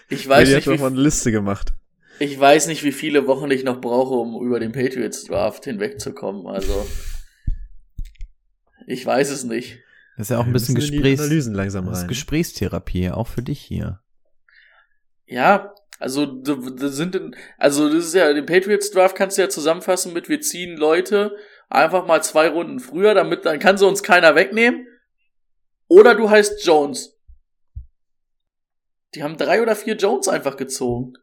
[0.10, 1.74] Ich weiß Die nicht, wie, eine Liste gemacht.
[2.20, 6.48] ich weiß nicht, wie viele Wochen ich noch brauche, um über den Patriots Draft hinwegzukommen.
[6.48, 6.88] Also,
[8.88, 9.80] ich weiß es nicht.
[10.18, 12.08] Das ist ja auch ein bisschen Gesprächs Analysen langsam das ist rein.
[12.10, 14.00] Gesprächstherapie, auch für dich hier.
[15.26, 19.42] Ja, also da, da sind in- also das ist ja den Patriots Draft kannst du
[19.44, 21.36] ja zusammenfassen mit wir ziehen Leute
[21.70, 24.88] einfach mal zwei Runden früher, damit dann kann sie uns keiner wegnehmen.
[25.88, 27.18] Oder du heißt Jones.
[29.16, 31.14] Die haben drei oder vier Jones einfach gezogen.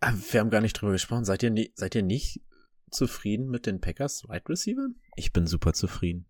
[0.00, 1.24] Ah, Wir haben gar nicht drüber gesprochen.
[1.24, 2.40] Seid ihr, nie, seid ihr nicht
[2.90, 4.90] zufrieden mit den Packers Wide Receivers?
[5.16, 6.26] Ich bin super zufrieden.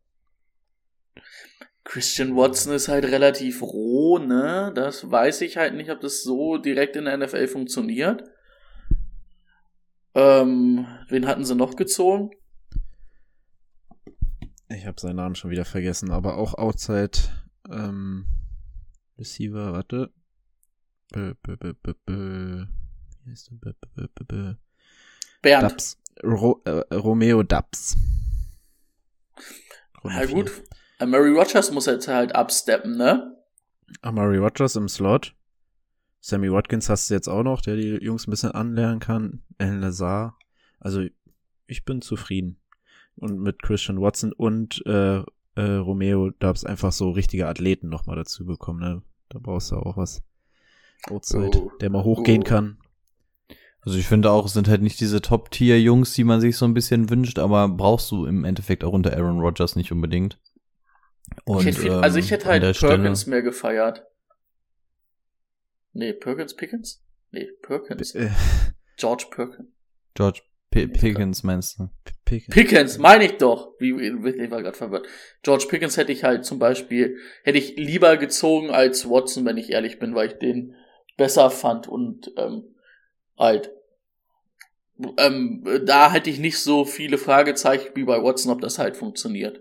[1.84, 4.72] Christian Watson ist halt relativ roh, ne?
[4.74, 8.22] Das weiß ich halt nicht, ob das so direkt in der NFL funktioniert.
[10.14, 12.30] Ähm, wen hatten sie noch gezogen?
[14.68, 17.18] Ich habe seinen Namen schon wieder vergessen, aber auch Outside
[17.70, 18.26] ähm,
[19.18, 20.10] Receiver, warte.
[21.12, 22.66] Bö, bö, bö, bö, bö.
[23.24, 23.56] Wie heißt der?
[23.56, 24.54] Bö, bö, bö, bö.
[25.42, 25.72] Bernd.
[25.72, 25.98] Dubs.
[26.24, 27.96] Ro äh, Romeo Dubs.
[30.02, 30.50] Runde Ja gut.
[31.04, 33.36] Murray Rogers muss jetzt halt absteppen, ne?
[34.02, 35.34] Amari Rogers im Slot.
[36.24, 39.42] Sammy Watkins hast du jetzt auch noch, der die Jungs ein bisschen anlernen kann.
[39.58, 40.38] El Lazar.
[40.78, 41.02] Also
[41.66, 42.58] ich bin zufrieden.
[43.16, 45.18] Und mit Christian Watson und äh,
[45.56, 48.80] äh, Romeo Dubs einfach so richtige Athleten nochmal dazu bekommen.
[48.80, 49.02] Ne?
[49.28, 50.22] Da brauchst du auch was.
[51.10, 51.72] Outside, Oh.
[51.80, 52.48] der mal hochgehen Oh.
[52.48, 52.78] kann.
[53.80, 56.72] Also ich finde auch, es sind halt nicht diese Top-Tier-Jungs, die man sich so ein
[56.72, 60.38] bisschen wünscht, aber brauchst du im Endeffekt auch unter Aaron Rodgers nicht unbedingt.
[61.44, 64.04] Und, ich hätte viel, also ich ähm, hätte halt der Stelle- Perkins mehr gefeiert.
[65.92, 67.02] Nee, Perkins Pickens?
[67.30, 68.14] Nee, Perkins.
[68.14, 68.30] Äh,
[68.96, 69.68] George Perkins.
[70.14, 70.40] George
[70.70, 71.88] P Pickens meinst du?
[72.24, 72.54] Pickens.
[72.54, 73.74] Pickens, meine ich doch.
[73.78, 75.06] Wie, wie- ich war gerade verwirrt.
[75.42, 79.70] George Pickens hätte ich halt zum Beispiel, hätte ich lieber gezogen als Watson, wenn ich
[79.70, 80.74] ehrlich bin, weil ich den
[81.18, 82.74] besser fand und ähm,
[83.38, 83.70] halt
[85.18, 89.60] ähm, da hätte ich nicht so viele Fragezeichen wie bei Watson, ob das halt funktioniert.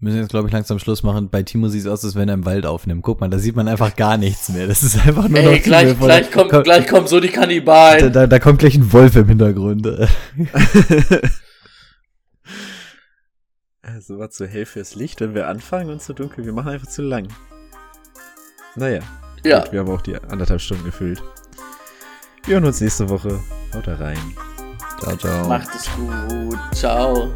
[0.00, 1.28] Wir müssen jetzt, glaube ich, langsam Schluss machen.
[1.28, 3.02] Bei Timo sieht es aus, als wenn er im Wald aufnimmt.
[3.02, 4.66] Guck mal, da sieht man einfach gar nichts mehr.
[4.66, 7.28] Das ist einfach nur noch Ey, gleich, Timo, gleich, kommt, komm- gleich kommen so die
[7.28, 8.10] Da, Kannibalen.
[8.12, 9.86] da, da kommt gleich ein Wolf im Hintergrund.
[13.82, 16.44] Also war zu hell fürs Licht, wenn wir anfangen und zu dunkel.
[16.44, 17.28] Wir machen einfach zu lang.
[18.76, 19.00] Naja,
[19.42, 21.22] Ja, gut, wir haben auch die anderthalb Stunden gefüllt.
[22.44, 23.40] Wir hören uns nächste Woche.
[23.74, 24.18] Haut da rein.
[25.00, 25.48] ciao, ciao.
[25.48, 26.58] macht es gut.
[26.74, 27.32] Ciao.